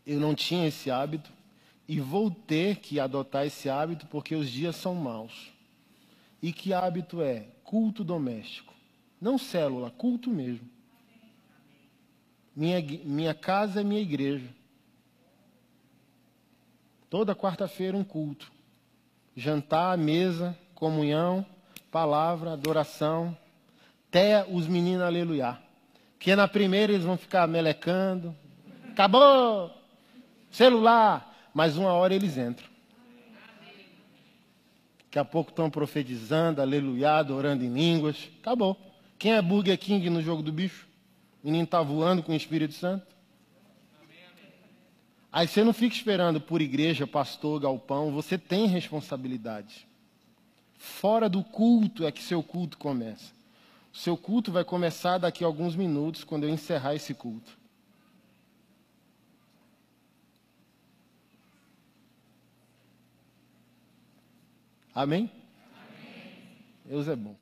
Eu 0.04 0.18
não 0.18 0.34
tinha 0.34 0.66
esse 0.66 0.90
hábito 0.90 1.32
e 1.86 2.00
vou 2.00 2.30
ter 2.30 2.76
que 2.76 2.98
adotar 2.98 3.46
esse 3.46 3.68
hábito 3.68 4.06
porque 4.06 4.34
os 4.34 4.50
dias 4.50 4.74
são 4.74 4.94
maus. 4.94 5.52
E 6.42 6.52
que 6.52 6.72
hábito 6.72 7.22
é? 7.22 7.46
Culto 7.62 8.02
doméstico. 8.02 8.74
Não 9.20 9.38
célula, 9.38 9.90
culto 9.90 10.28
mesmo. 10.28 10.68
Minha, 12.54 12.80
minha 13.04 13.34
casa 13.34 13.80
é 13.80 13.84
minha 13.84 14.00
igreja. 14.00 14.48
Toda 17.12 17.36
quarta-feira 17.36 17.94
um 17.94 18.02
culto. 18.02 18.50
Jantar, 19.36 19.98
mesa, 19.98 20.56
comunhão, 20.74 21.44
palavra, 21.90 22.54
adoração, 22.54 23.36
até 24.08 24.46
os 24.50 24.66
meninos 24.66 25.02
aleluia. 25.02 25.58
Que 26.18 26.34
na 26.34 26.48
primeira 26.48 26.90
eles 26.90 27.04
vão 27.04 27.18
ficar 27.18 27.46
melecando. 27.46 28.34
Acabou! 28.88 29.70
Celular! 30.50 31.50
Mas 31.52 31.76
uma 31.76 31.92
hora 31.92 32.14
eles 32.14 32.38
entram. 32.38 32.66
Daqui 35.00 35.18
a 35.18 35.24
pouco 35.26 35.50
estão 35.50 35.68
profetizando, 35.68 36.62
aleluia, 36.62 37.22
orando 37.30 37.62
em 37.62 37.74
línguas. 37.74 38.30
Acabou. 38.40 38.74
Quem 39.18 39.34
é 39.34 39.42
Burger 39.42 39.78
King 39.78 40.08
no 40.08 40.22
jogo 40.22 40.42
do 40.42 40.50
bicho? 40.50 40.88
O 41.42 41.46
menino 41.46 41.64
está 41.64 41.82
voando 41.82 42.22
com 42.22 42.32
o 42.32 42.34
Espírito 42.34 42.72
Santo. 42.72 43.06
Aí 45.32 45.48
você 45.48 45.64
não 45.64 45.72
fica 45.72 45.96
esperando 45.96 46.40
por 46.40 46.60
igreja, 46.60 47.06
pastor, 47.06 47.58
galpão. 47.58 48.12
Você 48.12 48.36
tem 48.36 48.66
responsabilidade. 48.66 49.88
Fora 50.76 51.26
do 51.26 51.42
culto 51.42 52.04
é 52.04 52.12
que 52.12 52.22
seu 52.22 52.42
culto 52.42 52.76
começa. 52.76 53.32
O 53.92 53.96
seu 53.96 54.16
culto 54.16 54.52
vai 54.52 54.62
começar 54.62 55.16
daqui 55.16 55.42
a 55.42 55.46
alguns 55.46 55.74
minutos, 55.74 56.22
quando 56.22 56.44
eu 56.44 56.50
encerrar 56.50 56.94
esse 56.94 57.14
culto. 57.14 57.56
Amém? 64.94 65.30
Amém. 65.74 66.52
Deus 66.84 67.08
é 67.08 67.16
bom. 67.16 67.41